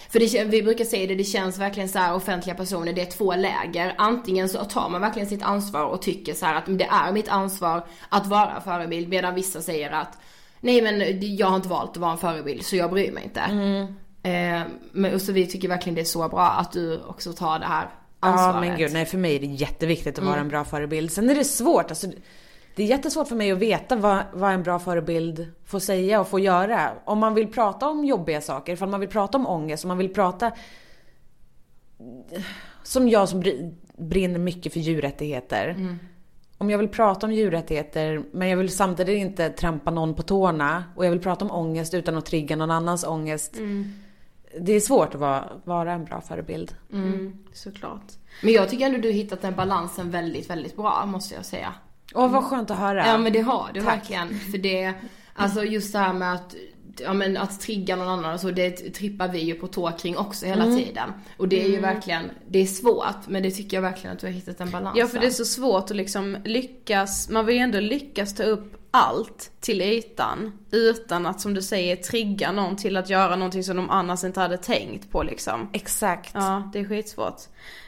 För 0.08 0.18
det, 0.18 0.44
vi 0.44 0.62
brukar 0.62 0.84
säga 0.84 1.06
det, 1.06 1.14
det 1.14 1.24
känns 1.24 1.58
verkligen 1.58 1.88
så 1.88 1.98
här 1.98 2.14
offentliga 2.14 2.56
personer, 2.56 2.92
det 2.92 3.02
är 3.02 3.10
två 3.10 3.34
läger. 3.34 3.94
Antingen 3.98 4.48
så 4.48 4.64
tar 4.64 4.88
man 4.88 5.00
verkligen 5.00 5.28
sitt 5.28 5.42
ansvar 5.42 5.84
och 5.84 6.02
tycker 6.02 6.34
så 6.34 6.46
att 6.46 6.64
det 6.66 6.84
är 6.84 7.12
mitt 7.12 7.28
ansvar 7.28 7.86
att 8.08 8.26
vara 8.26 8.60
förebild 8.60 9.08
medan 9.08 9.34
vissa 9.34 9.62
säger 9.62 9.90
att 9.90 10.18
nej 10.64 10.82
men 10.82 11.18
jag 11.36 11.46
har 11.46 11.56
inte 11.56 11.68
valt 11.68 11.90
att 11.90 11.96
vara 11.96 12.12
en 12.12 12.18
förebild 12.18 12.64
så 12.64 12.76
jag 12.76 12.90
bryr 12.90 13.12
mig 13.12 13.24
inte. 13.24 13.40
Eh, 14.22 14.62
men 14.92 15.14
och 15.14 15.20
så 15.20 15.32
vi 15.32 15.46
tycker 15.46 15.68
verkligen 15.68 15.94
det 15.94 16.00
är 16.00 16.04
så 16.04 16.28
bra 16.28 16.48
att 16.48 16.72
du 16.72 17.00
också 17.02 17.32
tar 17.32 17.58
det 17.58 17.66
här 17.66 17.88
ansvaret. 18.20 18.54
Ja 18.54 18.60
men 18.60 18.78
gud, 18.78 18.92
nej 18.92 19.06
för 19.06 19.18
mig 19.18 19.36
är 19.36 19.40
det 19.40 19.46
jätteviktigt 19.46 20.18
att 20.18 20.24
vara 20.24 20.40
en 20.40 20.48
bra 20.48 20.64
förebild. 20.64 21.12
Sen 21.12 21.30
är 21.30 21.34
det 21.34 21.44
svårt, 21.44 21.90
alltså 21.90 22.06
det 22.76 22.82
är 22.82 22.86
jättesvårt 22.86 23.28
för 23.28 23.36
mig 23.36 23.52
att 23.52 23.58
veta 23.58 23.96
vad, 23.96 24.22
vad 24.32 24.52
en 24.52 24.62
bra 24.62 24.78
förebild 24.78 25.52
får 25.66 25.78
säga 25.78 26.20
och 26.20 26.28
får 26.28 26.40
göra. 26.40 26.90
Om 27.04 27.18
man 27.18 27.34
vill 27.34 27.46
prata 27.52 27.88
om 27.88 28.04
jobbiga 28.04 28.40
saker, 28.40 28.72
ifall 28.72 28.88
man 28.88 29.00
vill 29.00 29.08
prata 29.08 29.38
om 29.38 29.46
ångest, 29.46 29.84
om 29.84 29.88
man 29.88 29.98
vill 29.98 30.14
prata 30.14 30.52
som 32.82 33.08
jag 33.08 33.28
som 33.28 33.42
br- 33.42 33.74
brinner 33.98 34.38
mycket 34.38 34.72
för 34.72 34.80
djurrättigheter. 34.80 35.76
Om 36.58 36.70
jag 36.70 36.78
vill 36.78 36.88
prata 36.88 37.26
om 37.26 37.32
djurrättigheter 37.32 38.22
men 38.32 38.48
jag 38.48 38.56
vill 38.56 38.70
samtidigt 38.70 39.18
inte 39.18 39.50
trampa 39.50 39.90
någon 39.90 40.14
på 40.14 40.22
tårna 40.22 40.84
och 40.96 41.06
jag 41.06 41.10
vill 41.10 41.20
prata 41.20 41.44
om 41.44 41.50
ångest 41.50 41.94
utan 41.94 42.16
att 42.16 42.26
trigga 42.26 42.56
någon 42.56 42.70
annans 42.70 43.04
ångest. 43.04 43.56
Det 44.60 44.72
är 44.72 44.80
svårt 44.80 45.14
att 45.14 45.20
vara, 45.20 45.48
vara 45.64 45.92
en 45.92 46.04
bra 46.04 46.20
förebild. 46.20 46.74
Mm, 46.92 47.38
såklart. 47.52 48.12
Men 48.42 48.52
jag 48.52 48.68
tycker 48.70 48.86
ändå 48.86 48.98
du 48.98 49.08
har 49.08 49.14
hittat 49.14 49.42
den 49.42 49.54
balansen 49.54 50.10
väldigt, 50.10 50.50
väldigt 50.50 50.76
bra 50.76 51.06
måste 51.06 51.34
jag 51.34 51.44
säga. 51.44 51.74
Åh 52.14 52.30
vad 52.30 52.44
skönt 52.44 52.70
att 52.70 52.78
höra. 52.78 53.06
Ja 53.06 53.18
men 53.18 53.32
det 53.32 53.40
har 53.40 53.70
du 53.74 53.80
verkligen. 53.80 54.38
För 54.38 54.58
det, 54.58 54.94
alltså 55.34 55.64
just 55.64 55.92
det 55.92 55.98
här 55.98 56.12
med 56.12 56.34
att 56.34 56.54
Ja 57.00 57.12
men 57.12 57.36
att 57.36 57.60
trigga 57.60 57.96
någon 57.96 58.08
annan 58.08 58.34
och 58.34 58.40
så, 58.40 58.50
det 58.50 58.70
trippar 58.70 59.28
vi 59.28 59.40
ju 59.40 59.54
på 59.54 59.66
tå 59.66 59.92
kring 59.92 60.16
också 60.16 60.46
hela 60.46 60.64
tiden. 60.64 61.12
Och 61.36 61.48
det 61.48 61.64
är 61.64 61.68
ju 61.68 61.80
verkligen, 61.80 62.30
det 62.48 62.58
är 62.58 62.66
svårt 62.66 63.28
men 63.28 63.42
det 63.42 63.50
tycker 63.50 63.76
jag 63.76 63.82
verkligen 63.82 64.14
att 64.16 64.20
du 64.20 64.26
har 64.26 64.32
hittat 64.32 64.60
en 64.60 64.70
balans 64.70 64.98
Ja 64.98 65.06
för 65.06 65.18
det 65.18 65.26
är 65.26 65.30
så 65.30 65.44
svårt 65.44 65.90
att 65.90 65.96
liksom 65.96 66.36
lyckas, 66.44 67.28
man 67.28 67.46
vill 67.46 67.56
ju 67.56 67.60
ändå 67.60 67.80
lyckas 67.80 68.34
ta 68.34 68.42
upp 68.42 68.84
allt 68.90 69.50
till 69.60 69.82
ytan 69.82 70.52
utan 70.70 71.26
att 71.26 71.40
som 71.40 71.54
du 71.54 71.62
säger 71.62 71.96
trigga 71.96 72.52
någon 72.52 72.76
till 72.76 72.96
att 72.96 73.10
göra 73.10 73.36
någonting 73.36 73.64
som 73.64 73.76
de 73.76 73.90
annars 73.90 74.24
inte 74.24 74.40
hade 74.40 74.58
tänkt 74.58 75.10
på 75.10 75.22
liksom. 75.22 75.68
Exakt. 75.72 76.30
Ja, 76.34 76.70
det 76.72 76.78
är 76.78 76.84
skitsvårt. 76.84 77.40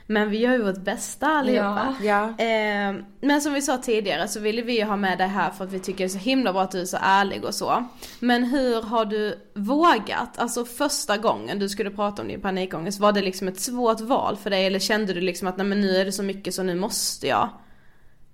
Men 0.07 0.31
vi 0.31 0.39
gör 0.39 0.53
ju 0.53 0.63
vårt 0.63 0.85
bästa 0.85 1.27
allihopa. 1.27 1.95
Ja. 2.03 2.25
Eh, 2.25 2.95
men 3.21 3.41
som 3.41 3.53
vi 3.53 3.63
sa 3.63 3.79
tidigare 3.79 4.29
så 4.29 4.41
ville 4.41 4.63
vi 4.63 4.79
ju 4.79 4.85
ha 4.85 4.97
med 4.97 5.19
det 5.19 5.27
här 5.27 5.51
för 5.51 5.65
att 5.65 5.73
vi 5.73 5.81
tycker 5.81 5.99
det 5.99 6.05
är 6.05 6.09
så 6.09 6.19
himla 6.19 6.53
bra 6.53 6.63
att 6.63 6.71
du 6.71 6.81
är 6.81 6.85
så 6.85 6.99
ärlig 7.01 7.45
och 7.45 7.55
så. 7.55 7.85
Men 8.21 8.45
hur 8.45 8.83
har 8.83 9.05
du 9.05 9.39
vågat? 9.55 10.39
Alltså 10.39 10.65
första 10.65 11.17
gången 11.17 11.59
du 11.59 11.69
skulle 11.69 11.91
prata 11.91 12.23
om 12.23 12.29
din 12.29 12.41
panikångest, 12.41 13.01
var 13.01 13.13
det 13.13 13.23
liksom 13.23 13.49
ett 13.49 13.61
svårt 13.61 14.01
val 14.01 14.37
för 14.37 14.51
dig 14.51 14.67
eller 14.67 14.79
kände 14.79 15.13
du 15.13 15.21
liksom 15.21 15.49
att 15.49 15.57
nej 15.57 15.67
men 15.67 15.81
nu 15.81 15.97
är 15.97 16.05
det 16.05 16.13
så 16.13 16.23
mycket 16.23 16.55
så 16.55 16.63
nu 16.63 16.75
måste 16.75 17.27
jag 17.27 17.49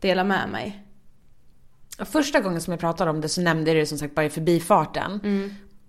dela 0.00 0.24
med 0.24 0.48
mig? 0.48 0.86
Första 1.98 2.40
gången 2.40 2.60
som 2.60 2.70
jag 2.70 2.80
pratade 2.80 3.10
om 3.10 3.20
det 3.20 3.28
så 3.28 3.40
nämnde 3.40 3.70
jag 3.70 3.82
det 3.82 3.86
som 3.86 3.98
sagt 3.98 4.14
bara 4.14 4.26
i 4.26 4.30
förbifarten. 4.30 5.20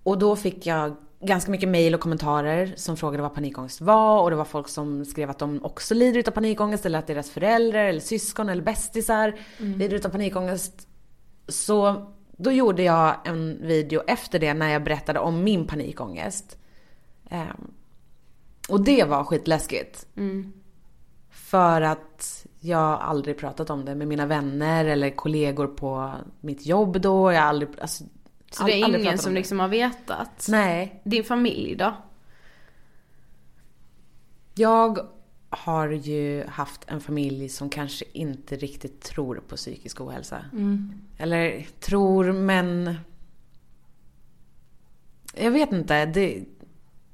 Och 0.04 0.18
då 0.18 0.36
fick 0.36 0.66
jag 0.66 0.96
ganska 1.24 1.52
mycket 1.52 1.70
mejl 1.70 1.94
och 1.94 2.02
kommentarer 2.02 2.74
som 2.76 2.98
frågade 2.98 3.24
vad 3.24 3.34
panikångest 3.34 3.82
var 3.82 4.22
och 4.22 4.30
det 4.30 4.36
var 4.36 4.46
folk 4.46 4.68
som 4.68 5.06
skrev 5.06 5.30
att 5.30 5.40
de 5.40 5.66
också 5.66 5.94
lider 5.94 6.20
utav 6.20 6.32
panikångest 6.32 6.86
eller 6.86 7.00
att 7.00 7.08
deras 7.08 7.30
föräldrar 7.30 7.86
eller 7.86 8.00
syskon 8.00 8.50
eller 8.50 8.64
bästisar 8.64 9.40
lider 9.78 9.96
utav 9.96 10.10
panikångest. 10.10 10.88
Så 11.48 12.06
då 12.38 12.52
gjorde 12.52 12.84
jag 12.84 13.16
en 13.26 13.60
video 13.62 14.02
efter 14.08 14.40
det 14.40 14.54
när 14.54 14.70
jag 14.70 14.84
berättade 14.84 15.20
om 15.20 15.44
min 15.44 15.68
panikångest. 15.68 16.58
Ehm, 17.30 17.72
och 18.70 18.84
det 18.84 19.04
var 19.04 19.24
skitläskigt. 19.24 20.08
För 21.30 21.82
att 21.82 22.46
jag 22.60 23.02
aldrig 23.02 23.38
pratat 23.38 23.70
om 23.70 23.86
det 23.86 23.96
med 23.96 24.08
mina 24.08 24.26
vänner 24.26 24.86
eller 24.86 25.10
kollegor 25.10 25.68
på 25.68 26.12
mitt 26.42 26.66
jobb 26.66 27.02
då. 27.02 27.32
Jag 27.32 27.44
aldrig, 27.44 27.70
alltså, 27.82 28.04
Så 28.54 28.64
det 28.64 28.74
är 28.74 29.00
ingen 29.00 29.18
som 29.18 29.34
det. 29.34 29.40
liksom 29.40 29.60
har 29.60 29.68
vetat? 29.68 30.46
Nej. 30.50 31.02
Din 31.04 31.24
familj 31.24 31.76
då? 31.76 31.96
Jag 34.56 35.08
har 35.50 35.90
ju 35.90 36.46
haft 36.48 36.82
en 36.88 37.02
familj 37.02 37.50
som 37.50 37.70
kanske 37.70 38.06
inte 38.12 38.56
riktigt 38.56 39.02
tror 39.02 39.36
på 39.48 39.56
psykisk 39.56 40.02
ohälsa. 40.02 40.46
Eller 41.18 41.68
tror 41.80 42.32
men... 42.32 42.96
Jag 45.36 45.52
vet 45.52 45.72
inte. 45.72 46.06
Det, 46.06 46.44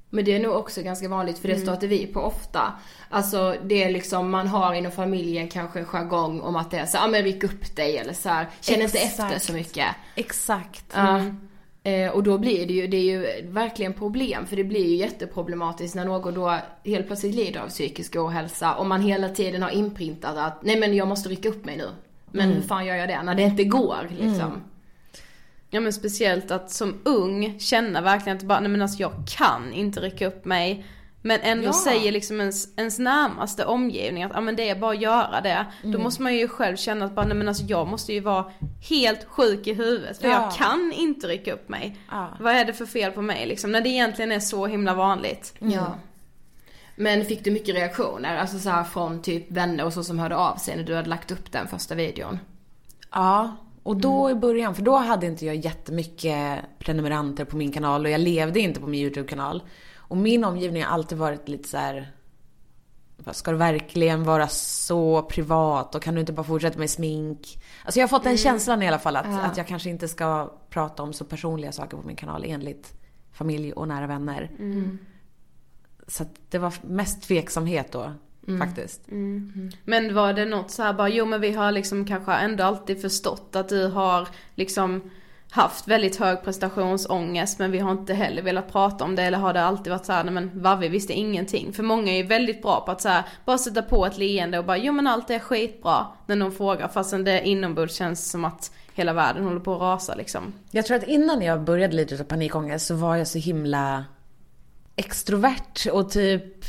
Men 0.10 0.26
det 0.26 0.36
är 0.36 0.40
nog 0.40 0.56
också 0.56 0.82
ganska 0.82 1.10
vanligt 1.10 1.40
för 1.40 1.48
det 1.48 1.60
stöter 1.60 1.88
vi 1.88 2.08
på 2.08 2.20
ofta. 2.20 2.74
Alltså 3.10 3.56
det 3.64 3.84
är 3.84 3.92
liksom, 3.92 4.30
man 4.30 4.48
har 4.48 4.74
inom 4.74 4.92
familjen 4.92 5.48
kanske 5.48 5.80
en 5.80 5.86
jargong 5.86 6.42
om 6.42 6.56
att 6.56 6.72
det 6.72 6.78
är 6.78 6.86
så 6.86 6.98
ja 6.98 7.06
ah, 7.06 7.08
men 7.08 7.24
ryck 7.24 7.44
upp 7.44 7.76
dig 7.76 7.98
eller 7.98 8.14
så 8.14 8.30
här, 8.30 8.48
känn 8.62 8.82
inte 8.82 9.00
efter 9.00 9.40
så 9.40 9.54
mycket. 9.54 9.88
exakt. 10.16 10.86
Ja. 10.94 11.22
Eh, 11.84 12.12
och 12.12 12.24
då 12.24 12.38
blir 12.38 12.68
det 12.68 12.74
ju, 12.74 12.88
det 12.88 12.98
är 12.98 13.04
ju 13.04 13.50
verkligen 13.50 13.94
problem 13.94 14.46
för 14.46 14.56
det 14.56 14.64
blir 14.64 14.88
ju 14.88 14.96
jätteproblematiskt 14.96 15.96
när 15.96 16.06
någon 16.06 16.34
då 16.34 16.58
helt 16.86 17.08
plötsligt 17.08 17.36
lider 17.36 17.60
av 17.60 17.68
psykisk 17.68 18.16
ohälsa 18.16 18.76
och 18.76 18.86
man 18.86 19.02
hela 19.02 19.30
tiden 19.30 19.64
har 19.64 19.70
inprintat 19.70 20.38
att 20.38 20.64
nej 20.64 20.80
men 20.80 20.96
jag 20.96 21.08
måste 21.08 21.30
rycka 21.30 21.50
upp 21.50 21.66
mig 21.66 21.78
nu. 21.78 21.90
Men 22.32 22.50
hur 22.50 22.62
fan 22.62 22.86
gör 22.86 22.96
jag 22.96 23.10
det 23.10 23.24
när 23.24 23.36
det 23.36 23.44
inte 23.44 23.64
går 23.64 24.10
liksom? 24.10 24.62
Ja 25.70 25.80
men 25.80 25.94
speciellt 25.94 26.52
att 26.52 26.72
som 26.72 27.00
ung 27.04 27.60
känna 27.60 28.02
verkligen 28.02 28.38
att 28.38 28.44
bara, 28.44 28.60
nej 28.60 28.70
men 28.70 28.82
alltså 28.82 29.00
jag 29.02 29.12
kan 29.38 29.74
inte 29.74 30.00
rycka 30.00 30.28
upp 30.28 30.46
mig. 30.46 30.86
Men 31.22 31.40
ändå 31.42 31.66
Ja. 31.66 31.74
säger 31.74 32.12
liksom 32.12 32.40
ens, 32.42 32.78
ens 32.78 33.00
närmaste 33.00 33.66
omgivning 33.66 34.24
att 34.24 34.32
ja 34.34 34.42
men 34.42 34.56
det 34.56 34.70
är 34.70 34.76
bara 34.76 34.92
att 34.92 35.02
göra 35.02 35.42
det. 35.42 35.66
Då 35.84 36.00
måste 36.00 36.22
man 36.22 36.36
ju 36.36 36.48
själv 36.48 36.76
känna 36.76 37.06
att 37.06 37.16
bara, 37.16 37.26
nej 37.26 37.38
men 37.38 37.48
alltså 37.48 37.64
jag 37.64 37.88
måste 37.88 38.14
ju 38.14 38.20
vara 38.20 38.52
helt 38.90 39.24
sjuk 39.24 39.68
i 39.68 39.74
huvudet 39.74 40.18
för 40.22 40.28
Ja. 40.28 40.42
jag 40.44 40.54
kan 40.56 40.92
inte 40.96 41.28
rycka 41.28 41.54
upp 41.54 41.70
mig. 41.70 41.98
Ja. 42.12 42.30
Vad 42.40 42.54
är 42.54 42.66
det 42.66 42.74
för 42.74 42.86
fel 42.86 43.12
på 43.12 43.22
mig 43.22 43.46
liksom? 43.46 43.72
När 43.72 43.82
det 43.82 43.90
egentligen 43.90 44.32
är 44.32 44.40
så 44.40 44.68
himla 44.68 44.94
vanligt. 44.94 45.54
Ja. 45.60 45.96
Men 46.96 47.26
fick 47.26 47.44
du 47.44 47.52
mycket 47.52 47.76
reaktioner, 47.76 48.38
alltså 48.38 48.60
så 48.60 48.70
här 48.70 48.84
från 48.84 49.22
typ 49.22 49.52
vänner 49.52 49.86
och 49.86 49.94
så 49.94 50.04
som 50.04 50.20
hörde 50.20 50.36
av 50.36 50.56
sig 50.56 50.76
när 50.76 50.84
du 50.84 50.96
hade 50.96 51.10
lagt 51.10 51.32
upp 51.32 51.52
den 51.52 51.68
första 51.68 51.96
videon? 51.96 52.40
Ja, 53.12 53.56
och 53.84 53.98
då 53.98 54.30
i 54.30 54.36
början, 54.36 54.76
för 54.76 54.84
då 54.84 54.96
hade 54.96 55.26
inte 55.26 55.46
jag 55.46 55.56
jättemycket 55.56 56.60
prenumeranter 56.80 57.46
på 57.46 57.58
min 57.58 57.72
kanal 57.72 58.06
och 58.06 58.12
jag 58.12 58.22
levde 58.22 58.60
inte 58.60 58.80
på 58.80 58.88
min 58.88 59.00
YouTube-kanal. 59.02 59.64
Och 59.96 60.18
min 60.18 60.44
omgivning 60.44 60.84
har 60.84 60.90
alltid 60.94 61.18
varit 61.18 61.50
lite 61.50 61.70
så 61.70 61.78
här. 61.78 62.12
"Vad, 63.18 63.36
Ska 63.36 63.52
du 63.52 63.58
verkligen 63.58 64.24
vara 64.24 64.48
så 64.48 65.22
privat 65.22 65.96
och 65.96 66.02
kan 66.02 66.14
du 66.14 66.20
inte 66.20 66.34
bara 66.34 66.44
fortsätta 66.44 66.80
med 66.80 66.90
smink? 66.90 67.64
Alltså 67.86 68.00
jag 68.00 68.04
har 68.04 68.10
fått 68.10 68.24
den 68.24 68.38
känslan 68.38 68.82
i 68.82 68.88
alla 68.88 69.00
fall 69.00 69.16
att, 69.16 69.26
att 69.52 69.58
jag 69.58 69.68
kanske 69.68 69.90
inte 69.90 70.08
ska 70.08 70.54
prata 70.70 71.04
om 71.04 71.14
så 71.14 71.26
personliga 71.26 71.72
saker 71.72 71.98
på 71.98 72.08
min 72.08 72.16
kanal 72.16 72.44
enligt 72.48 72.94
familj 73.32 73.74
och 73.74 73.88
nära 73.88 74.08
vänner. 74.08 74.52
Så 76.08 76.24
att 76.24 76.30
det 76.50 76.58
var 76.58 76.74
mest 76.82 77.24
tveksamhet 77.24 77.92
då 77.92 78.12
faktiskt. 78.60 79.02
Men 79.86 80.14
var 80.14 80.34
det 80.34 80.46
något 80.46 80.72
så 80.72 80.84
här 80.84 80.94
bara, 80.94 81.10
jo 81.10 81.26
men 81.26 81.42
vi 81.42 81.52
har 81.52 81.72
liksom 81.72 82.06
kanske 82.06 82.34
ändå 82.34 82.64
alltid 82.64 83.02
förstått 83.02 83.56
att 83.56 83.70
du 83.70 83.88
har 83.88 84.28
liksom 84.56 85.02
haft 85.52 85.88
väldigt 85.88 86.16
hög 86.16 86.44
prestationsångest 86.44 87.60
men 87.60 87.72
vi 87.72 87.80
har 87.80 87.92
inte 87.92 88.14
heller 88.14 88.42
velat 88.42 88.72
prata 88.72 89.04
om 89.04 89.16
det 89.16 89.24
eller 89.24 89.38
har 89.38 89.54
det 89.54 89.64
alltid 89.64 89.94
varit 89.94 90.06
så 90.06 90.14
här, 90.14 90.24
nej 90.24 90.34
men 90.34 90.62
Vavi 90.62 90.88
visste 90.88 91.14
ingenting. 91.14 91.74
För 91.74 91.84
många 91.84 92.12
är 92.12 92.18
ju 92.18 92.24
väldigt 92.24 92.62
bra 92.62 92.82
på 92.86 92.92
att 92.92 93.02
så 93.02 93.10
här, 93.10 93.24
bara 93.46 93.58
sätta 93.58 93.82
på 93.82 94.06
ett 94.06 94.18
leende 94.18 94.60
och 94.60 94.66
bara, 94.66 94.78
jo 94.78 94.94
men 94.94 95.08
allt 95.08 95.30
är 95.30 95.40
skitbra 95.40 96.08
när 96.26 96.36
någon 96.36 96.52
frågar 96.52 96.88
fastän 96.88 97.24
det 97.24 97.48
inombords 97.48 97.96
känns 97.96 98.32
som 98.32 98.46
att 98.46 98.72
hela 98.94 99.14
världen 99.14 99.44
håller 99.44 99.60
på 99.60 99.76
att 99.76 99.82
rasa 99.82 100.16
liksom. 100.16 100.54
Jag 100.72 100.86
tror 100.86 100.98
att 100.98 101.08
innan 101.08 101.42
jag 101.42 101.62
började 101.64 101.96
lida 101.96 102.16
av 102.16 102.24
panikångest 102.24 102.88
så 102.88 102.96
var 102.96 103.16
jag 103.16 103.28
så 103.28 103.38
himla 103.38 104.06
extrovert 104.96 105.88
och 105.92 106.10
typ 106.10 106.66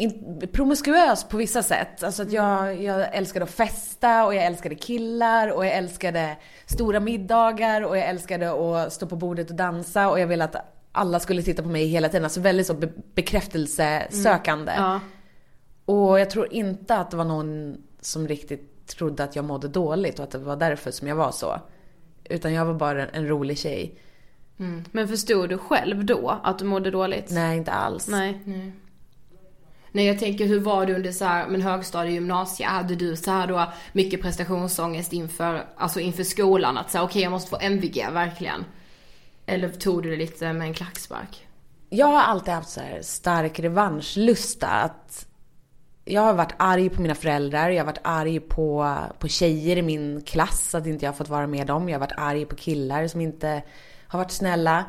in, 0.00 0.40
promiskuös 0.52 1.24
på 1.24 1.36
vissa 1.36 1.62
sätt. 1.62 2.02
Alltså 2.02 2.22
att 2.22 2.32
jag, 2.32 2.82
jag 2.82 3.14
älskade 3.16 3.44
att 3.44 3.50
festa 3.50 4.26
och 4.26 4.34
jag 4.34 4.44
älskade 4.44 4.74
killar 4.74 5.48
och 5.48 5.66
jag 5.66 5.72
älskade 5.72 6.36
stora 6.66 7.00
middagar 7.00 7.82
och 7.82 7.98
jag 7.98 8.06
älskade 8.08 8.50
att 8.84 8.92
stå 8.92 9.06
på 9.06 9.16
bordet 9.16 9.50
och 9.50 9.56
dansa 9.56 10.10
och 10.10 10.20
jag 10.20 10.26
ville 10.26 10.44
att 10.44 10.56
alla 10.92 11.20
skulle 11.20 11.42
titta 11.42 11.62
på 11.62 11.68
mig 11.68 11.86
hela 11.86 12.08
tiden. 12.08 12.24
Alltså 12.24 12.40
väldigt 12.40 12.66
så 12.66 12.74
be- 12.74 12.92
bekräftelsesökande. 13.14 14.72
Ja. 14.76 15.00
Och 15.84 16.20
jag 16.20 16.30
tror 16.30 16.52
inte 16.52 16.96
att 16.96 17.10
det 17.10 17.16
var 17.16 17.24
någon 17.24 17.76
som 18.00 18.28
riktigt 18.28 18.86
trodde 18.86 19.24
att 19.24 19.36
jag 19.36 19.44
mådde 19.44 19.68
dåligt 19.68 20.18
och 20.18 20.24
att 20.24 20.30
det 20.30 20.38
var 20.38 20.56
därför 20.56 20.90
som 20.90 21.08
jag 21.08 21.16
var 21.16 21.32
så. 21.32 21.60
Utan 22.24 22.52
jag 22.52 22.64
var 22.64 22.74
bara 22.74 23.02
en, 23.02 23.08
en 23.12 23.28
rolig 23.28 23.58
tjej. 23.58 23.94
Men 24.92 25.08
förstod 25.08 25.48
du 25.48 25.58
själv 25.58 26.04
då 26.04 26.40
att 26.42 26.58
du 26.58 26.64
mådde 26.64 26.90
dåligt? 26.90 27.30
Nej, 27.30 27.56
inte 27.56 27.72
alls. 27.72 28.08
Nej. 28.08 28.42
Nej 28.44 28.72
jag 29.92 30.18
tänker 30.18 30.46
hur 30.46 30.60
var 30.60 30.86
du 30.86 30.94
under 30.94 31.12
så 31.12 31.24
här, 31.24 31.48
men 31.48 31.62
högstadie 31.62 32.12
gymnasie? 32.12 32.66
Hade 32.66 32.94
du 32.94 33.16
så 33.16 33.30
här 33.30 33.46
då 33.46 33.72
mycket 33.92 34.22
prestationsångest 34.22 35.12
inför, 35.12 35.66
alltså 35.76 36.00
inför 36.00 36.24
skolan? 36.24 36.78
Att 36.78 36.90
säga 36.90 37.04
okej 37.04 37.22
jag 37.22 37.30
måste 37.30 37.50
få 37.50 37.58
MVG 37.60 38.06
verkligen. 38.12 38.64
Eller 39.46 39.68
tog 39.68 40.02
du 40.02 40.10
det 40.10 40.16
lite 40.16 40.52
med 40.52 40.68
en 40.68 40.74
klackspark? 40.74 41.46
Jag 41.88 42.06
har 42.06 42.22
alltid 42.22 42.54
haft 42.54 42.68
så 42.68 42.80
här 42.80 43.02
stark 43.02 43.60
revanschlusta. 43.60 44.66
Att 44.66 45.26
jag 46.04 46.22
har 46.22 46.34
varit 46.34 46.54
arg 46.56 46.90
på 46.90 47.02
mina 47.02 47.14
föräldrar, 47.14 47.70
jag 47.70 47.80
har 47.80 47.86
varit 47.86 48.00
arg 48.04 48.40
på, 48.40 48.96
på 49.18 49.28
tjejer 49.28 49.76
i 49.76 49.82
min 49.82 50.22
klass, 50.22 50.74
att 50.74 50.86
inte 50.86 51.04
jag 51.04 51.12
har 51.12 51.16
fått 51.16 51.28
vara 51.28 51.46
med 51.46 51.66
dem. 51.66 51.88
Jag 51.88 51.94
har 51.94 52.06
varit 52.06 52.18
arg 52.18 52.44
på 52.44 52.56
killar 52.56 53.06
som 53.06 53.20
inte 53.20 53.62
har 54.06 54.18
varit 54.18 54.30
snälla. 54.30 54.84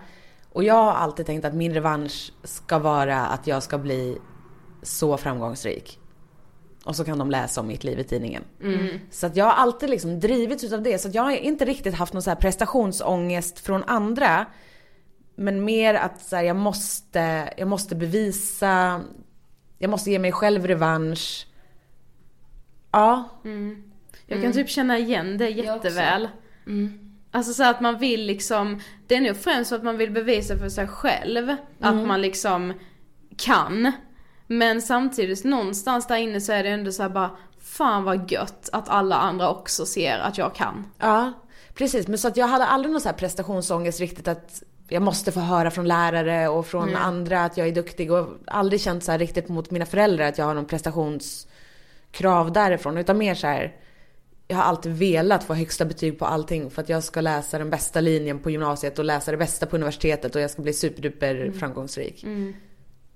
Och 0.51 0.63
jag 0.63 0.73
har 0.73 0.93
alltid 0.93 1.25
tänkt 1.25 1.45
att 1.45 1.53
min 1.53 1.73
revansch 1.73 2.33
ska 2.43 2.79
vara 2.79 3.25
att 3.25 3.47
jag 3.47 3.63
ska 3.63 3.77
bli 3.77 4.17
så 4.81 5.17
framgångsrik. 5.17 5.97
Och 6.85 6.95
så 6.95 7.05
kan 7.05 7.17
de 7.19 7.31
läsa 7.31 7.61
om 7.61 7.67
mitt 7.67 7.83
liv 7.83 7.99
i 7.99 8.03
tidningen. 8.03 8.43
Så 9.11 9.27
att 9.27 9.35
jag 9.35 9.45
har 9.45 9.51
alltid 9.51 9.89
liksom 9.89 10.19
drivits 10.19 10.63
utav 10.63 10.81
det. 10.83 10.97
Så 10.97 11.07
att 11.07 11.15
jag 11.15 11.23
har 11.23 11.31
inte 11.31 11.65
riktigt 11.65 11.93
haft 11.93 12.13
någon 12.13 12.21
så 12.21 12.29
här 12.29 12.37
prestationsångest 12.37 13.59
från 13.59 13.83
andra. 13.83 14.45
Men 15.35 15.65
mer 15.65 15.93
att 15.93 16.21
så 16.21 16.35
här, 16.35 16.43
jag, 16.43 16.55
måste, 16.55 17.53
jag 17.57 17.67
måste 17.67 17.95
bevisa, 17.95 19.01
jag 19.77 19.89
måste 19.89 20.11
ge 20.11 20.19
mig 20.19 20.31
själv 20.31 20.67
revansch. 20.67 21.47
Ja, 22.91 23.23
Jag 24.27 24.41
kan 24.41 24.51
typ 24.53 24.69
känna 24.69 24.97
igen 24.97 25.37
det 25.37 25.49
jätteväl. 25.49 26.29
Alltså 27.31 27.53
så 27.53 27.63
att 27.63 27.81
man 27.81 27.97
vill 27.99 28.25
liksom, 28.25 28.79
det 29.07 29.15
är 29.15 29.21
nog 29.21 29.35
främst 29.37 29.69
så 29.69 29.75
att 29.75 29.83
man 29.83 29.97
vill 29.97 30.11
bevisa 30.11 30.57
för 30.57 30.69
sig 30.69 30.87
själv 30.87 31.55
att 31.79 31.95
man 32.07 32.21
liksom 32.21 32.73
kan. 33.37 33.91
Men 34.51 34.81
samtidigt 34.81 35.43
någonstans 35.43 36.07
där 36.07 36.17
inne 36.17 36.41
så 36.41 36.51
är 36.51 36.63
det 36.63 36.69
ändå 36.69 36.91
så 36.91 37.09
bara, 37.09 37.31
fan 37.59 38.03
vad 38.03 38.31
gött 38.31 38.69
att 38.71 38.89
alla 38.89 39.15
andra 39.15 39.49
också 39.49 39.85
ser 39.85 40.19
att 40.19 40.37
jag 40.37 40.55
kan. 40.55 40.85
ja, 40.99 41.33
precis. 41.73 42.07
Men 42.07 42.17
så 42.17 42.27
att 42.27 42.37
jag 42.37 42.47
hade 42.47 42.65
aldrig 42.65 42.91
någon 42.91 43.01
så 43.01 43.09
här 43.09 43.15
prestationsångest 43.15 43.99
riktigt 43.99 44.27
att 44.27 44.63
jag 44.89 45.01
måste 45.01 45.31
få 45.31 45.39
höra 45.39 45.71
från 45.71 45.87
lärare 45.87 46.47
och 46.47 46.67
från 46.67 46.95
andra 46.95 47.43
att 47.43 47.57
jag 47.57 47.67
är 47.67 47.71
duktig 47.71 48.11
och 48.11 48.27
aldrig 48.47 48.81
känt 48.81 49.03
så 49.03 49.17
riktigt 49.17 49.49
mot 49.49 49.71
mina 49.71 49.85
föräldrar 49.85 50.27
att 50.27 50.37
jag 50.37 50.45
har 50.45 50.53
någon 50.53 50.65
prestationskrav 50.65 52.51
därifrån. 52.53 52.97
Utan 52.97 53.17
mer 53.17 53.35
så 53.35 53.47
här, 53.47 53.75
jag 54.47 54.57
har 54.57 54.63
alltid 54.63 54.91
velat 54.91 55.43
få 55.43 55.53
högsta 55.53 55.85
betyg 55.85 56.19
på 56.19 56.25
allting 56.25 56.71
för 56.71 56.81
att 56.81 56.89
jag 56.89 57.03
ska 57.03 57.21
läsa 57.21 57.57
den 57.57 57.69
bästa 57.69 58.01
linjen 58.01 58.39
på 58.39 58.49
gymnasiet 58.49 58.99
och 58.99 59.05
läsa 59.05 59.31
det 59.31 59.37
bästa 59.37 59.65
på 59.65 59.75
universitetet 59.75 60.35
och 60.35 60.41
jag 60.41 60.51
ska 60.51 60.61
bli 60.61 60.73
superduper 60.73 61.51
framgångsrik. 61.59 62.25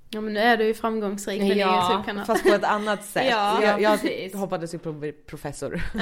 Ja 0.09 0.21
men 0.21 0.33
nu 0.33 0.39
är 0.39 0.57
du 0.57 0.65
ju 0.65 0.73
framgångsrik 0.73 1.41
med 1.41 1.49
din 1.49 1.57
Ja, 1.57 1.87
YouTube-kanal. 1.91 2.25
Fast 2.25 2.43
på 2.43 2.53
ett 2.53 2.63
annat 2.63 3.05
sätt. 3.13 3.27
Ja, 3.29 3.63
jag 3.63 3.81
jag 3.81 4.01
precis. 4.01 4.33
hoppades 4.35 4.73
ju 4.73 4.77
på 4.77 4.89
att 4.89 4.95
bli 4.95 5.11
professor. 5.11 5.81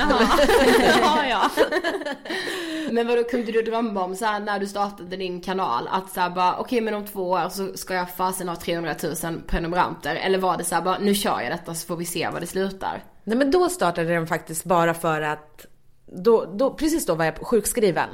ja, 1.02 1.26
ja. 1.30 1.52
Men 2.92 3.08
vadå 3.08 3.24
kunde 3.24 3.52
du 3.52 3.62
drömma 3.62 4.04
om 4.04 4.16
så 4.16 4.26
här, 4.26 4.40
när 4.40 4.60
du 4.60 4.68
startade 4.68 5.18
din 5.18 5.42
kanal 5.42 5.88
att 5.92 6.10
så 6.12 6.20
här 6.20 6.30
bara 6.30 6.58
okej 6.58 6.82
men 6.82 6.94
om 6.94 7.06
två 7.06 7.30
år 7.30 7.50
så 7.50 7.78
ska 7.78 7.94
jag 7.94 8.16
fasen 8.16 8.50
ha 8.50 8.56
300 8.56 8.96
000 9.24 9.42
prenumeranter 9.48 10.16
eller 10.16 10.38
var 10.40 10.58
det 10.58 10.64
så 10.64 10.76
här 10.76 10.82
bara 10.82 10.98
nu 11.00 11.14
kör 11.16 11.42
jag 11.42 11.52
detta 11.52 11.74
så 11.76 11.88
får 11.88 11.96
vi 11.96 12.06
se 12.06 12.30
var 12.30 12.40
det 12.40 12.48
slutar? 12.48 13.04
Nej 13.24 13.38
men 13.38 13.52
då 13.52 13.70
startade 13.70 14.14
den 14.14 14.28
faktiskt 14.28 14.64
bara 14.66 14.94
för 14.94 15.22
att 15.22 15.66
då, 16.06 16.46
då, 16.54 16.74
precis 16.74 17.06
då 17.06 17.16
var 17.16 17.26
jag 17.26 17.38
sjukskriven. 17.38 18.10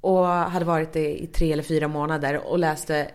Och 0.00 0.26
hade 0.26 0.64
varit 0.64 0.92
det 0.92 1.22
i 1.22 1.26
tre 1.26 1.52
eller 1.52 1.62
fyra 1.62 1.88
månader 1.88 2.46
och 2.46 2.58
läste 2.58 3.10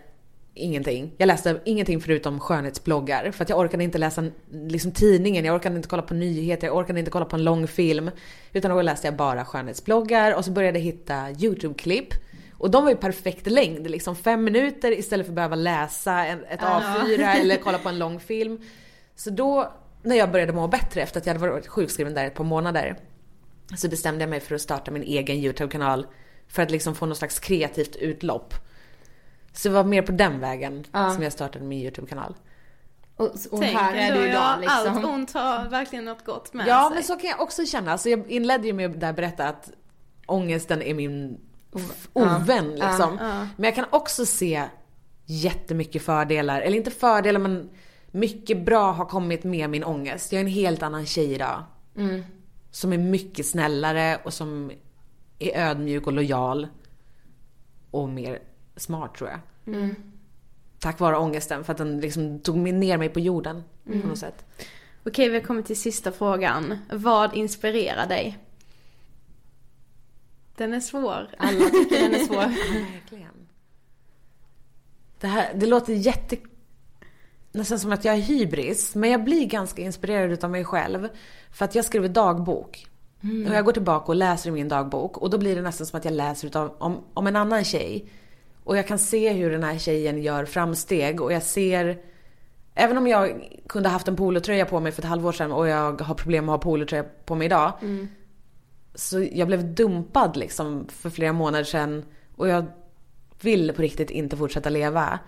ingenting. 0.54 1.12
Jag 1.16 1.26
läste 1.26 1.60
ingenting 1.64 2.00
förutom 2.00 2.40
skönhetsbloggar. 2.40 3.30
För 3.30 3.42
att 3.42 3.48
jag 3.48 3.58
orkade 3.58 3.84
inte 3.84 3.98
läsa 3.98 4.24
liksom, 4.50 4.92
tidningen, 4.92 5.44
jag 5.44 5.54
orkade 5.54 5.76
inte 5.76 5.88
kolla 5.88 6.02
på 6.02 6.14
nyheter, 6.14 6.66
jag 6.66 6.76
orkade 6.76 6.98
inte 6.98 7.10
kolla 7.10 7.24
på 7.24 7.36
en 7.36 7.44
lång 7.44 7.66
film. 7.66 8.10
Utan 8.52 8.70
då 8.70 8.82
läste 8.82 9.06
jag 9.06 9.16
bara 9.16 9.44
skönhetsbloggar 9.44 10.36
och 10.36 10.44
så 10.44 10.50
började 10.50 10.78
jag 10.78 10.84
hitta 10.84 11.30
YouTube-klipp. 11.30 12.08
Och 12.52 12.70
de 12.70 12.84
var 12.84 12.90
ju 12.90 12.96
perfekt 12.96 13.46
längd, 13.46 13.90
liksom 13.90 14.16
fem 14.16 14.44
minuter 14.44 14.98
istället 14.98 15.26
för 15.26 15.30
att 15.32 15.36
behöva 15.36 15.56
läsa 15.56 16.26
ett 16.26 16.60
A4 16.60 17.34
eller 17.40 17.56
kolla 17.56 17.78
på 17.78 17.88
en 17.88 17.98
lång 17.98 18.20
film. 18.20 18.60
Så 19.16 19.30
då, 19.30 19.72
när 20.02 20.16
jag 20.16 20.32
började 20.32 20.52
må 20.52 20.68
bättre 20.68 21.02
efter 21.02 21.20
att 21.20 21.26
jag 21.26 21.34
hade 21.34 21.50
varit 21.50 21.66
sjukskriven 21.66 22.14
där 22.14 22.26
ett 22.26 22.34
par 22.34 22.44
månader, 22.44 22.96
så 23.76 23.88
bestämde 23.88 24.22
jag 24.22 24.30
mig 24.30 24.40
för 24.40 24.54
att 24.54 24.60
starta 24.60 24.90
min 24.90 25.02
egen 25.02 25.36
YouTube-kanal. 25.36 26.06
För 26.48 26.62
att 26.62 26.70
liksom 26.70 26.94
få 26.94 27.06
något 27.06 27.18
slags 27.18 27.38
kreativt 27.38 27.96
utlopp. 27.96 28.54
Så 29.56 29.68
det 29.68 29.74
var 29.74 29.84
mer 29.84 30.02
på 30.02 30.12
den 30.12 30.40
vägen 30.40 30.84
som 31.14 31.22
jag 31.22 31.32
startade 31.32 31.64
min 31.64 31.78
YouTube-kanal. 31.82 32.34
Och, 33.16 33.26
och 33.26 33.60
Tänk 33.60 33.78
här 33.78 33.94
är 33.94 34.14
du 34.14 34.28
idag 34.28 34.34
ja, 34.62 34.70
Allt 34.70 34.94
liksom. 34.94 35.14
ont 35.14 35.32
har 35.32 35.68
verkligen 35.68 36.04
något 36.04 36.24
gott 36.24 36.52
med 36.52 36.66
Ja, 36.68 36.86
sig. 36.88 36.94
men 36.94 37.04
så 37.04 37.16
kan 37.16 37.30
jag 37.30 37.40
också 37.40 37.66
känna. 37.66 37.92
Alltså 37.92 38.08
jag 38.08 38.30
inledde 38.30 38.66
ju 38.66 38.72
med 38.72 38.90
att 38.90 39.00
där 39.00 39.12
berätta 39.12 39.48
att 39.48 39.70
ångesten 40.26 40.82
är 40.82 40.94
min 40.94 41.40
ovän 42.12 42.70
liksom. 42.70 43.16
Men 43.56 43.64
jag 43.64 43.74
kan 43.74 43.84
också 43.90 44.26
se 44.26 44.64
jättemycket 45.24 46.02
fördelar, 46.02 46.60
eller 46.60 46.76
inte 46.76 46.90
fördelar 46.90 47.40
men 47.40 47.70
mycket 48.10 48.64
bra 48.64 48.92
har 48.92 49.04
kommit 49.04 49.44
med 49.44 49.70
min 49.70 49.84
ångest. 49.84 50.32
Jag 50.32 50.40
är 50.40 50.44
en 50.44 50.50
helt 50.52 50.82
annan 50.82 51.06
tjej 51.06 51.32
idag. 51.34 51.62
Som 52.70 52.92
är 52.92 52.98
mycket 52.98 53.46
snällare 53.46 54.18
och 54.24 54.32
som 54.34 54.70
är 55.38 55.58
ödmjuk 55.58 56.06
och 56.06 56.12
lojal. 56.12 56.68
Och 57.90 58.08
mer 58.08 58.38
smart 58.76 59.14
tror 59.14 59.30
jag. 59.30 59.40
Tack 60.78 61.00
vare 61.00 61.16
ångesten, 61.16 61.64
för 61.64 61.72
att 61.72 61.78
den 61.78 62.00
liksom 62.00 62.40
tog 62.40 62.56
mig- 62.56 62.72
ner 62.72 62.98
mig 62.98 63.08
på 63.08 63.20
jorden 63.20 63.62
på 63.84 64.06
något 64.08 64.18
sätt. 64.18 64.44
Okej, 65.06 65.28
vi 65.28 65.34
har 65.34 65.44
kommit 65.44 65.66
till 65.66 65.80
sista 65.80 66.12
frågan. 66.12 66.78
Vad 66.92 67.34
inspirerar 67.36 68.06
dig? 68.06 68.38
Den 70.56 70.74
är 70.74 70.80
svår. 70.80 71.28
Alla 71.38 71.64
tycker 71.70 72.00
den 72.02 72.14
är 72.14 72.18
svår. 72.26 72.36
Verkligen. 72.92 73.34
Det, 75.20 75.26
här, 75.26 75.52
det 75.54 75.66
låter 75.66 75.92
jätte... 75.92 76.36
Nästan 77.52 77.78
som 77.78 77.92
att 77.92 78.04
jag 78.04 78.14
är 78.14 78.20
hybris. 78.20 78.94
Men 78.94 79.10
jag 79.10 79.24
blir 79.24 79.46
ganska 79.46 79.82
inspirerad 79.82 80.30
utav 80.30 80.50
mig 80.50 80.64
själv. 80.64 81.08
För 81.50 81.64
att 81.64 81.74
jag 81.74 81.84
skriver 81.84 82.08
dagbok. 82.08 82.86
Och 83.48 83.54
jag 83.54 83.64
går 83.64 83.72
tillbaka 83.72 84.06
och 84.06 84.16
läser 84.16 84.48
i 84.48 84.52
min 84.52 84.68
dagbok. 84.68 85.16
Och 85.18 85.30
då 85.30 85.38
blir 85.38 85.56
det 85.56 85.62
nästan 85.62 85.86
som 85.86 85.98
att 85.98 86.04
jag 86.04 86.14
läser 86.14 86.46
utav, 86.48 86.76
om, 86.78 87.04
om 87.14 87.26
en 87.26 87.36
annan 87.36 87.64
tjej. 87.64 88.08
Och 88.64 88.76
jag 88.76 88.86
kan 88.86 88.98
se 88.98 89.32
hur 89.32 89.50
den 89.50 89.62
här 89.62 89.78
tjejen 89.78 90.22
gör 90.22 90.44
framsteg. 90.44 91.20
Och 91.20 91.32
jag 91.32 91.42
ser... 91.42 91.98
Även 92.74 92.98
om 92.98 93.06
jag 93.06 93.48
kunde 93.68 93.88
haft 93.88 94.08
en 94.08 94.16
polotröja 94.16 94.64
på 94.66 94.80
mig 94.80 94.92
för 94.92 95.02
ett 95.02 95.08
halvår 95.08 95.32
sedan 95.32 95.52
och 95.52 95.68
jag 95.68 96.00
har 96.00 96.14
problem 96.14 96.46
med 96.46 96.54
att 96.54 96.64
ha 96.64 96.70
polotröja 96.70 97.04
på 97.24 97.34
mig 97.34 97.46
idag. 97.46 97.72
Så 98.94 99.28
jag 99.32 99.48
blev 99.48 99.74
dumpad 99.74 100.36
liksom 100.36 100.86
för 100.88 101.10
flera 101.10 101.32
månader 101.32 101.64
sedan 101.64 102.04
och 102.36 102.48
jag 102.48 102.66
vill 103.40 103.72
på 103.72 103.82
riktigt 103.82 104.10
inte 104.10 104.36
fortsätta 104.36 104.70
leva. 104.70 105.18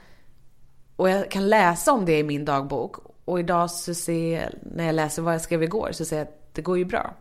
Och 0.97 1.11
jag 1.11 1.30
kan 1.30 1.49
läsa 1.49 1.93
om 1.93 2.05
det 2.05 2.18
i 2.18 2.22
min 2.22 2.45
dagbok 2.45 2.97
och 3.24 3.41
idag 3.41 3.70
så 3.70 3.95
ser 3.95 4.59
när 4.62 4.84
jag 4.87 4.95
läser 4.95 5.22
vad 5.22 5.34
jag 5.34 5.41
skrev 5.41 5.62
igår 5.62 5.89
så 5.93 6.05
ser 6.05 6.16
jag 6.16 6.22
att 6.26 6.55
det 6.55 6.62
går 6.62 6.78
ju 6.78 6.84
bra. 6.84 7.14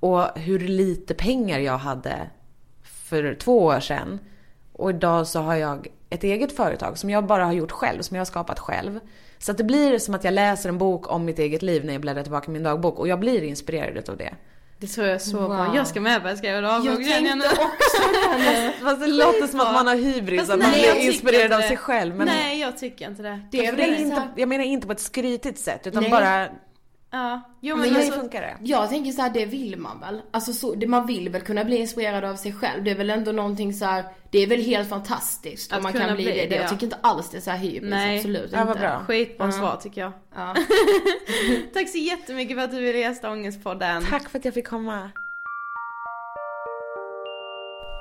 Och 0.00 0.38
hur 0.38 0.58
lite 0.58 1.14
pengar 1.14 1.58
jag 1.58 1.78
hade 1.78 2.30
för 2.82 3.34
två 3.34 3.64
år 3.64 3.80
sedan. 3.80 4.18
Och 4.80 4.90
idag 4.90 5.26
så 5.26 5.40
har 5.40 5.54
jag 5.54 5.86
ett 6.10 6.24
eget 6.24 6.56
företag 6.56 6.98
som 6.98 7.10
jag 7.10 7.26
bara 7.26 7.44
har 7.44 7.52
gjort 7.52 7.72
själv, 7.72 8.02
som 8.02 8.14
jag 8.16 8.20
har 8.20 8.26
skapat 8.26 8.58
själv. 8.58 9.00
Så 9.38 9.50
att 9.52 9.58
det 9.58 9.64
blir 9.64 9.98
som 9.98 10.14
att 10.14 10.24
jag 10.24 10.34
läser 10.34 10.68
en 10.68 10.78
bok 10.78 11.12
om 11.12 11.24
mitt 11.24 11.38
eget 11.38 11.62
liv 11.62 11.84
när 11.84 11.92
jag 11.92 12.00
bläddrar 12.02 12.22
tillbaka 12.22 12.46
i 12.50 12.52
min 12.52 12.62
dagbok 12.62 12.98
och 12.98 13.08
jag 13.08 13.20
blir 13.20 13.42
inspirerad 13.42 14.10
av 14.10 14.16
det. 14.16 14.34
Det 14.78 14.86
tror 14.86 15.06
jag 15.06 15.22
så 15.22 15.36
Wow. 15.38 15.48
bra. 15.48 15.76
Jag 15.76 15.86
ska 15.86 16.00
med 16.00 16.22
börja 16.22 16.36
skriva 16.36 16.60
dagbok 16.60 17.00
Jag 17.00 17.06
tänkte 17.06 17.48
också 17.48 18.02
det. 18.38 18.72
Fast 18.82 19.00
det 19.00 19.06
låter 19.06 19.46
som 19.46 19.60
att 19.60 19.72
man 19.72 19.86
har 19.86 19.94
hybris, 19.96 20.40
Fast 20.40 20.50
att 20.52 20.58
man 20.58 20.70
nej, 20.70 20.92
blir 20.94 21.06
inspirerad 21.06 21.52
av 21.52 21.60
sig 21.60 21.76
själv. 21.76 22.16
Men 22.16 22.26
Nej, 22.26 22.60
jag 22.60 22.78
tycker 22.78 23.08
inte 23.08 23.22
det. 23.22 23.40
Det 23.50 23.58
är 23.58 23.64
jag, 23.64 23.76
menar 23.76 23.98
inte, 23.98 24.28
jag 24.36 24.48
menar 24.48 24.64
inte 24.64 24.86
på 24.86 24.92
ett 24.92 25.00
skrytigt 25.00 25.58
sätt 25.58 25.86
utan 25.86 26.02
Nej. 26.02 26.10
bara, 26.10 26.46
Ja. 27.12 27.40
Jo 27.60 27.76
men 27.76 27.92
mig 27.92 28.02
alltså, 28.04 28.20
funkar 28.20 28.40
det. 28.42 28.56
Jag 28.62 28.88
tänker 28.88 29.12
så 29.12 29.22
här, 29.22 29.30
det 29.30 29.46
vill 29.46 29.76
man 29.76 30.00
väl? 30.00 30.22
Alltså 30.30 30.52
så, 30.52 30.74
det, 30.74 30.86
man 30.86 31.06
vill 31.06 31.28
väl 31.28 31.40
kunna 31.42 31.64
bli 31.64 31.76
inspirerad 31.76 32.24
av 32.24 32.36
sig 32.36 32.52
själv. 32.52 32.84
Det 32.84 32.90
är 32.90 32.94
väl 32.94 33.10
ändå 33.10 33.32
någonting 33.32 33.74
så 33.74 33.84
här, 33.84 34.04
det 34.30 34.38
är 34.38 34.46
väl 34.46 34.60
helt 34.62 34.88
fantastiskt 34.88 35.72
om 35.72 35.76
Att 35.76 35.82
man 35.82 35.92
kunna 35.92 36.06
kan 36.06 36.14
bli, 36.16 36.24
bli 36.24 36.34
det. 36.34 36.46
det, 36.46 36.54
Jag 36.54 36.64
ja. 36.64 36.68
tycker 36.68 36.84
inte 36.84 36.98
alls 37.00 37.30
det 37.30 37.36
är 37.36 37.40
så 37.40 37.50
här 37.50 37.58
hybris, 37.58 37.90
Nej. 37.90 38.16
absolut 38.16 38.52
Ja, 38.52 38.60
inte. 38.62 38.74
bra. 38.80 39.04
skitbra 39.06 39.52
svar 39.52 39.76
tycker 39.82 40.00
jag. 40.00 40.12
Ja. 40.34 40.54
Tack 41.74 41.88
så 41.88 41.98
jättemycket 41.98 42.56
för 42.56 42.64
att 42.64 42.70
du 42.70 42.80
ville 42.80 42.98
gästa 42.98 43.30
Ångestpodden. 43.30 44.06
Tack 44.10 44.28
för 44.28 44.38
att 44.38 44.44
jag 44.44 44.54
fick 44.54 44.66
komma. 44.68 45.10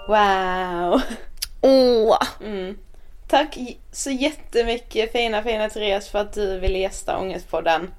Wow! 0.07 1.01
Åh! 1.61 2.17
Tack 3.27 3.57
j- 3.57 3.79
så 3.91 4.11
jättemycket 4.11 5.11
fina 5.11 5.43
fina 5.43 5.69
Therese 5.69 6.09
för 6.09 6.19
att 6.19 6.33
du 6.33 6.59
ville 6.59 6.77
gästa 6.77 7.17
Ångestpodden. 7.19 7.91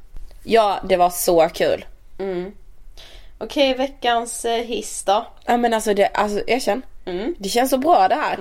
Ja, 0.42 0.80
det 0.88 0.96
var 0.96 1.10
så 1.10 1.48
kul. 1.54 1.84
Okej, 3.38 3.74
veckans 3.74 4.44
eh, 4.44 4.64
hiss 4.64 5.02
då. 5.02 5.26
Ja 5.44 5.56
men 5.56 5.74
alltså, 5.74 5.94
det, 5.94 6.06
alltså 6.06 6.42
erkänn. 6.46 6.82
Mm. 7.06 7.34
Det 7.38 7.48
känns 7.48 7.70
så 7.70 7.78
bra 7.78 8.08
det 8.08 8.14
här. 8.14 8.36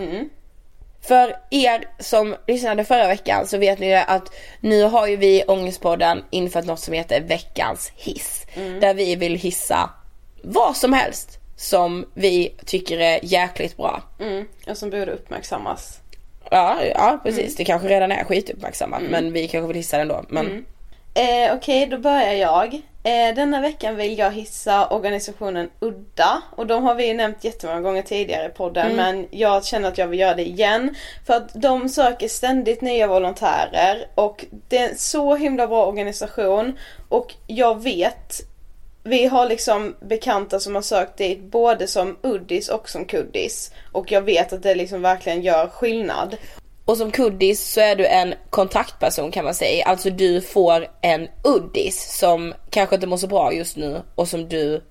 För 1.01 1.35
er 1.49 1.85
som 1.99 2.35
lyssnade 2.47 2.85
förra 2.85 3.07
veckan 3.07 3.47
så 3.47 3.57
vet 3.57 3.79
ni 3.79 3.87
ju 3.87 3.93
att 3.95 4.31
nu 4.59 4.83
har 4.83 5.07
ju 5.07 5.15
vi 5.15 5.39
i 5.39 5.43
Ångestpodden 5.47 6.23
infört 6.29 6.65
något 6.65 6.79
som 6.79 6.93
heter 6.93 7.21
veckans 7.21 7.91
hiss. 7.95 8.45
Där 8.81 8.93
vi 8.93 9.15
vill 9.15 9.35
hissa 9.35 9.89
vad 10.43 10.77
som 10.77 10.93
helst 10.93 11.39
som 11.55 12.05
vi 12.13 12.55
tycker 12.65 12.97
är 12.97 13.19
jäkligt 13.23 13.77
bra. 13.77 14.01
Mm. 14.19 14.45
Och 14.67 14.77
som 14.77 14.89
borde 14.89 15.11
uppmärksammas. 15.11 15.99
Ja, 16.51 16.77
ja 16.85 17.19
precis. 17.23 17.55
Det 17.55 17.65
kanske 17.65 17.87
redan 17.87 18.11
är 18.11 18.23
skituppmärksammat 18.23 19.01
men 19.09 19.33
vi 19.33 19.47
kanske 19.47 19.67
vill 19.67 19.77
hissa 19.77 19.97
det 19.97 20.01
ändå. 20.01 20.25
Men 20.29 20.65
Eh, 21.13 21.55
Okej, 21.55 21.85
då 21.85 21.97
börjar 21.97 22.33
jag. 22.33 22.81
Eh, 23.03 23.35
denna 23.35 23.61
veckan 23.61 23.95
vill 23.95 24.17
jag 24.17 24.31
hissa 24.31 24.87
organisationen 24.87 25.69
Udda. 25.79 26.41
Och 26.55 26.67
de 26.67 26.83
har 26.83 26.95
vi 26.95 27.07
ju 27.07 27.13
nämnt 27.13 27.43
jättemånga 27.43 27.81
gånger 27.81 28.01
tidigare 28.01 28.45
i 28.45 28.49
podden. 28.49 28.95
Men 28.95 29.27
jag 29.31 29.65
känner 29.65 29.87
att 29.87 29.97
jag 29.97 30.07
vill 30.07 30.19
göra 30.19 30.35
det 30.35 30.47
igen. 30.47 30.95
För 31.27 31.33
att 31.33 31.53
de 31.53 31.89
söker 31.89 32.27
ständigt 32.27 32.81
nya 32.81 33.07
volontärer. 33.07 34.07
Och 34.15 34.45
det 34.67 34.77
är 34.77 34.89
en 34.89 34.97
så 34.97 35.35
himla 35.35 35.67
bra 35.67 35.85
organisation. 35.85 36.77
Och 37.09 37.33
jag 37.47 37.83
vet 37.83 38.41
vi 39.03 39.25
har 39.25 39.49
liksom 39.49 39.95
bekanta 39.99 40.59
som 40.59 40.75
har 40.75 40.81
sökt 40.81 41.17
dit 41.17 41.43
både 41.43 41.87
som 41.87 42.17
uddis 42.23 42.69
och 42.69 42.89
som 42.89 43.05
kuddis. 43.05 43.73
Och 43.91 44.11
jag 44.11 44.21
vet 44.21 44.53
att 44.53 44.63
det 44.63 44.75
liksom 44.75 45.01
verkligen 45.01 45.41
gör 45.41 45.67
skillnad. 45.67 46.37
Och 46.89 46.97
som 46.97 47.11
kuddis 47.11 47.73
så 47.73 47.81
är 47.81 47.95
du 47.95 48.05
en 48.05 48.33
kontaktperson 48.49 49.31
kan 49.31 49.45
man 49.45 49.53
säga. 49.53 49.85
Alltså 49.85 50.09
du 50.09 50.41
får 50.41 50.87
en 51.01 51.27
uddis 51.43 52.17
som 52.17 52.53
kanske 52.69 52.95
inte 52.95 53.07
mår 53.07 53.17
så 53.17 53.27
bra 53.27 53.53
just 53.53 53.77
nu 53.77 54.01
och 54.15 54.27
som 54.27 54.49
du 54.49 54.83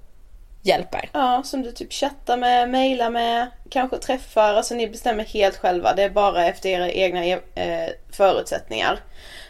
hjälper. 0.62 1.11
Ja, 1.12 1.42
som 1.44 1.62
du 1.62 1.72
typ 1.72 1.92
chattar 1.92 2.36
med, 2.36 2.70
mailar 2.70 3.11
med, 3.11 3.46
kanske 3.70 3.99
träffar. 3.99 4.55
Alltså 4.55 4.74
ni 4.74 4.88
bestämmer 4.88 5.24
helt 5.24 5.57
själva. 5.57 5.94
Det 5.94 6.03
är 6.03 6.11
bara 6.11 6.46
efter 6.46 6.68
era 6.68 6.90
egna 6.90 7.26
eh, 7.26 7.88
förutsättningar. 8.12 9.01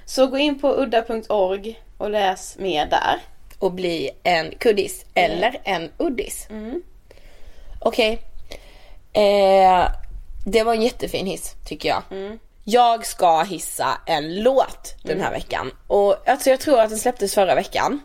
Så 0.04 0.26
gå 0.26 0.38
in 0.38 0.60
på 0.60 0.74
udda.org 0.76 1.80
och 1.98 2.10
läs 2.10 2.58
mer 2.58 2.86
där. 2.86 3.18
Och 3.58 3.72
bli 3.72 4.10
en 4.22 4.50
kuddis 4.50 5.06
eller 5.14 5.60
en 5.64 5.90
uddis. 5.98 6.48
Okej. 7.80 8.18
Eh, 9.12 9.88
det 10.50 10.62
var 10.62 10.74
en 10.74 10.82
jättefin 10.82 11.26
hiss 11.26 11.54
tycker 11.66 11.88
jag. 11.88 12.02
Jag 12.64 13.06
ska 13.06 13.42
hissa 13.42 14.00
en 14.06 14.42
låt 14.42 14.94
den 15.02 15.20
här 15.20 15.30
veckan. 15.30 15.70
Och 15.86 16.28
alltså 16.28 16.50
jag 16.50 16.60
tror 16.60 16.80
att 16.80 16.88
den 16.88 16.98
släpptes 16.98 17.34
förra 17.34 17.54
veckan. 17.54 18.00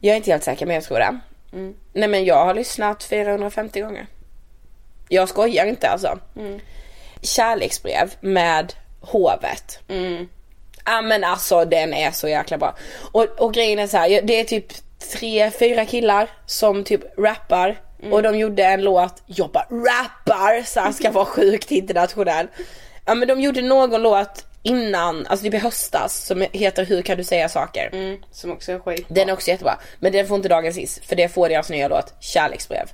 Jag 0.00 0.12
är 0.12 0.16
inte 0.16 0.30
helt 0.30 0.44
säker 0.44 0.66
men 0.66 0.74
jag 0.74 0.84
tror 0.84 0.98
det. 0.98 1.18
Nej 1.92 2.08
men 2.08 2.24
jag 2.24 2.44
har 2.44 2.54
lyssnat 2.54 3.04
450 3.04 3.80
gånger. 3.80 4.06
Jag 5.08 5.28
skojar 5.28 5.66
inte 5.66 5.88
alltså. 5.88 6.18
Kärleksbrev 7.22 8.14
med 8.20 8.72
hovet. 9.00 9.78
Ja 10.84 11.02
men 11.02 11.24
alltså 11.24 11.64
den 11.64 11.94
är 11.94 12.10
så 12.10 12.28
jäkla 12.28 12.58
bra. 12.58 12.76
Och, 13.12 13.24
och 13.24 13.54
grejen 13.54 13.78
är 13.78 13.86
så 13.86 13.96
här, 13.96 14.22
det 14.22 14.40
är 14.40 14.44
typ 14.44 14.66
tre, 15.12 15.50
fyra 15.50 15.84
killar 15.86 16.30
som 16.46 16.84
typ 16.84 17.18
rappar. 17.18 17.80
Och 18.10 18.22
de 18.22 18.38
gjorde 18.38 18.64
en 18.64 18.82
låt, 18.82 19.22
jag 19.26 19.50
bara 19.50 19.64
rappar 19.64 20.62
så 20.62 20.80
här 20.80 20.92
ska 20.92 21.10
vara 21.10 21.24
sjukt 21.24 21.70
internationell. 21.70 22.46
Ja 23.04 23.14
men 23.14 23.28
de 23.28 23.40
gjorde 23.40 23.62
någon 23.62 24.02
låt 24.02 24.46
innan, 24.62 25.26
alltså 25.26 25.44
typ 25.44 25.54
i 25.54 25.58
höstas 25.58 26.26
som 26.26 26.46
heter 26.52 26.84
Hur 26.84 27.02
kan 27.02 27.16
du 27.16 27.24
säga 27.24 27.48
saker. 27.48 27.90
Mm, 27.92 28.18
som 28.30 28.52
också 28.52 28.72
är 28.72 28.78
skit. 28.78 29.06
Den 29.08 29.28
är 29.28 29.32
också 29.32 29.48
jättebra. 29.50 29.78
Men 29.98 30.12
den 30.12 30.26
får 30.26 30.36
inte 30.36 30.48
dagens 30.48 30.76
hiss 30.76 31.00
för 31.04 31.16
det 31.16 31.28
får 31.28 31.48
deras 31.48 31.70
nya 31.70 31.88
låt 31.88 32.14
Kärleksbrev. 32.20 32.90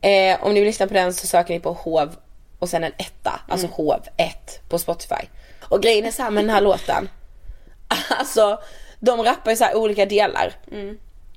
Eh, 0.00 0.44
om 0.44 0.54
ni 0.54 0.60
vill 0.60 0.66
lyssna 0.66 0.86
på 0.86 0.94
den 0.94 1.14
så 1.14 1.26
söker 1.26 1.54
ni 1.54 1.60
på 1.60 1.72
hov 1.72 2.16
och 2.58 2.68
sen 2.68 2.84
en 2.84 2.92
etta, 2.98 3.40
alltså 3.48 3.66
hov 3.66 4.00
1 4.16 4.60
på 4.68 4.78
Spotify. 4.78 5.28
Och 5.62 5.82
grejen 5.82 6.04
är 6.06 6.10
så 6.10 6.22
här 6.22 6.30
med 6.30 6.44
den 6.44 6.50
här 6.50 6.60
låten. 6.60 7.08
Alltså 8.18 8.60
de 9.00 9.22
rappar 9.22 9.50
i 9.50 9.56
så 9.56 9.64
här 9.64 9.76
olika 9.76 10.06
delar. 10.06 10.52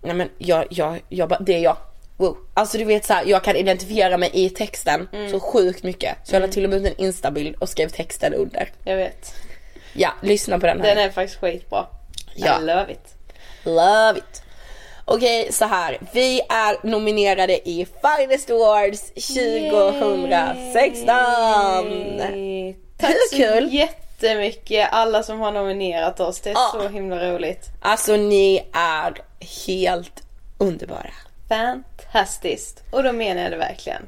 Nej 0.01 0.15
men 0.15 0.29
jag, 0.37 0.65
jag, 0.69 1.01
jag 1.09 1.29
bara, 1.29 1.39
det 1.39 1.53
är 1.53 1.59
jag. 1.59 1.77
Wow. 2.21 2.37
Alltså 2.53 2.77
du 2.77 2.83
vet 2.83 3.05
så 3.05 3.13
här, 3.13 3.23
jag 3.25 3.43
kan 3.43 3.55
identifiera 3.55 4.17
mig 4.17 4.29
i 4.33 4.49
texten 4.49 5.07
så 5.31 5.39
sjukt 5.39 5.83
mycket. 5.83 6.17
Så 6.23 6.35
jag 6.35 6.41
la 6.41 6.47
till 6.47 6.63
och 6.63 6.69
med 6.69 6.79
ut 6.85 6.85
en 6.99 7.05
instabild 7.05 7.55
och 7.55 7.69
skrev 7.69 7.89
texten 7.89 8.33
under. 8.33 8.69
Jag 8.83 8.95
vet. 8.97 9.33
Ja, 9.93 10.09
lyssna 10.21 10.59
på 10.59 10.65
den 10.65 10.81
här. 10.81 10.95
Den 10.95 10.97
är 11.05 11.09
faktiskt 11.09 11.39
skitbra. 11.41 11.85
Ja. 12.35 12.57
I 12.59 12.63
love 12.63 12.91
it. 12.91 13.15
Love 13.63 14.17
it. 14.17 14.41
Okej, 15.05 15.51
så 15.53 15.65
här. 15.65 15.97
Vi 16.13 16.41
är 16.49 16.87
nominerade 16.87 17.69
i 17.69 17.87
Finest 18.01 18.49
Awards 18.49 19.11
2016. 19.11 21.05
Tack 22.97 23.09
Hur 23.11 23.29
så 23.29 23.35
kul? 23.35 23.73
jättemycket 23.73 24.87
alla 24.91 25.23
som 25.23 25.39
har 25.39 25.51
nominerat 25.51 26.19
oss. 26.19 26.41
Det 26.41 26.49
är 26.49 26.53
Ja. 26.53 26.69
så 26.73 26.87
himla 26.87 27.31
roligt. 27.31 27.65
Alltså 27.81 28.15
ni 28.15 28.65
är 28.73 29.13
helt 29.67 30.23
underbara. 30.57 31.11
Fantastiskt. 31.51 32.83
Och 32.91 33.03
då 33.03 33.11
menar 33.11 33.41
jag 33.41 33.51
det 33.51 33.57
verkligen. 33.57 34.01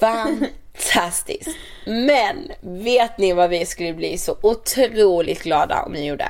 Fantastiskt. 0.00 1.56
Men 1.86 2.52
vet 2.60 3.18
ni 3.18 3.32
vad 3.32 3.50
vi 3.50 3.66
skulle 3.66 3.92
bli 3.92 4.18
så 4.18 4.36
otroligt 4.42 5.42
glada 5.42 5.82
om 5.82 5.92
ni 5.92 6.06
gjorde? 6.06 6.28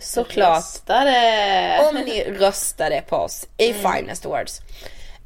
Såklart 0.00 0.56
Röstade! 0.56 1.88
om 1.88 1.94
ni 1.94 2.24
röstade 2.24 3.02
på 3.08 3.16
oss 3.16 3.46
i 3.56 3.72
Finest 3.72 4.26
Awards. 4.26 4.60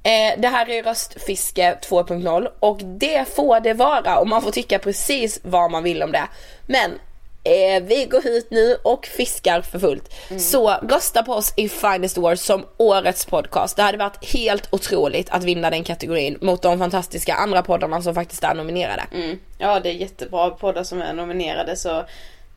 Eh, 0.02 0.40
det 0.40 0.48
här 0.48 0.70
är 0.70 0.82
röstfiske 0.82 1.78
2.0 1.82 2.48
och 2.60 2.78
det 2.82 3.34
får 3.34 3.60
det 3.60 3.74
vara 3.74 4.18
och 4.18 4.28
man 4.28 4.42
får 4.42 4.50
tycka 4.50 4.78
precis 4.78 5.40
vad 5.42 5.70
man 5.70 5.82
vill 5.82 6.02
om 6.02 6.12
det. 6.12 6.28
Men 6.66 6.90
eh, 7.45 7.82
vi 7.82 8.05
går 8.05 8.26
ut 8.26 8.51
nu 8.51 8.76
och 8.82 9.07
fiskar 9.07 9.62
för 9.62 9.78
fullt. 9.78 10.14
Så 10.38 10.68
rösta 10.70 11.22
på 11.22 11.32
oss 11.32 11.53
i 11.57 11.68
Finest 11.68 12.18
Awards 12.18 12.43
som 12.43 12.66
årets 12.76 13.24
podcast. 13.26 13.76
Det 13.76 13.82
hade 13.82 13.99
varit 13.99 14.32
helt 14.32 14.68
otroligt 14.74 15.30
att 15.30 15.45
vinna 15.45 15.70
den 15.70 15.84
kategorin 15.84 16.38
mot 16.41 16.62
de 16.62 16.78
fantastiska 16.78 17.34
andra 17.34 17.62
poddarna 17.62 18.03
som 18.03 18.14
faktiskt 18.14 18.45
är 18.45 18.55
nominerade. 18.55 19.03
Ja, 19.59 19.80
det 19.80 19.88
är 19.88 19.95
jättebra 19.95 20.51
poddar 20.51 20.84
som 20.84 21.03
är 21.03 21.12
nominerade 21.12 21.76
så 21.76 22.05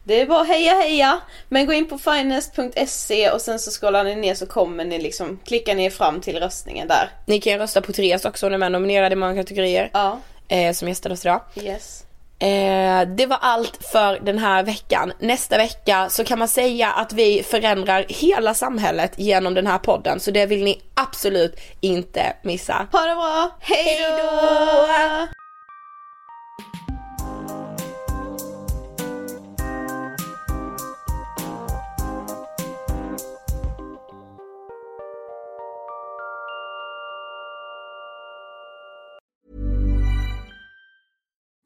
det 0.06 0.22
är 0.22 0.26
bara 0.26 0.44
heja 0.44 0.74
heja! 0.74 1.20
Men 1.50 1.66
gå 1.66 1.74
in 1.74 1.90
på 1.90 1.98
finest.se 1.98 3.30
och 3.30 3.42
sen 3.42 3.60
så 3.60 3.72
scrollar 3.72 4.04
ni 4.04 4.16
ner 4.16 4.36
så 4.36 4.46
kommer 4.46 4.86
ni 4.86 5.00
liksom, 5.02 5.40
klickar 5.46 5.76
ni 5.76 5.90
fram 5.90 6.22
till 6.22 6.40
röstningen 6.40 6.88
där. 6.88 7.10
Ni 7.26 7.42
kan 7.42 7.60
rösta 7.60 7.82
på 7.82 7.94
Therese 7.94 8.26
också, 8.26 8.46
hon 8.46 8.54
är 8.54 8.58
med 8.58 8.72
nominerad 8.72 9.14
i 9.14 9.16
många 9.16 9.36
kategorier. 9.36 9.90
Ja, 9.94 10.20
Eh, 10.48 10.74
som 10.74 10.88
gästade 10.88 11.14
oss 11.14 11.26
idag. 11.26 11.42
yes. 11.56 12.03
Eh, 12.40 13.08
det 13.08 13.26
var 13.26 13.38
allt 13.42 13.86
för 13.92 14.20
den 14.20 14.38
här 14.38 14.64
veckan. 14.64 15.14
Nästa 15.20 15.58
vecka 15.58 16.10
så 16.10 16.24
kan 16.24 16.40
man 16.40 16.48
säga 16.48 16.92
att 16.92 17.14
vi 17.14 17.44
förändrar 17.44 18.06
hela 18.10 18.54
samhället 18.54 19.12
genom 19.18 19.54
den 19.54 19.68
här 19.68 19.78
podden. 19.80 20.20
Så 20.20 20.32
det 20.32 20.46
vill 20.46 20.64
ni 20.64 20.82
absolut 20.94 21.60
inte 21.80 22.36
missa. 22.44 22.88
Ha 22.92 23.02
det 23.06 23.16
bra! 23.16 23.58
Hej 23.60 24.00
då! 24.00 25.43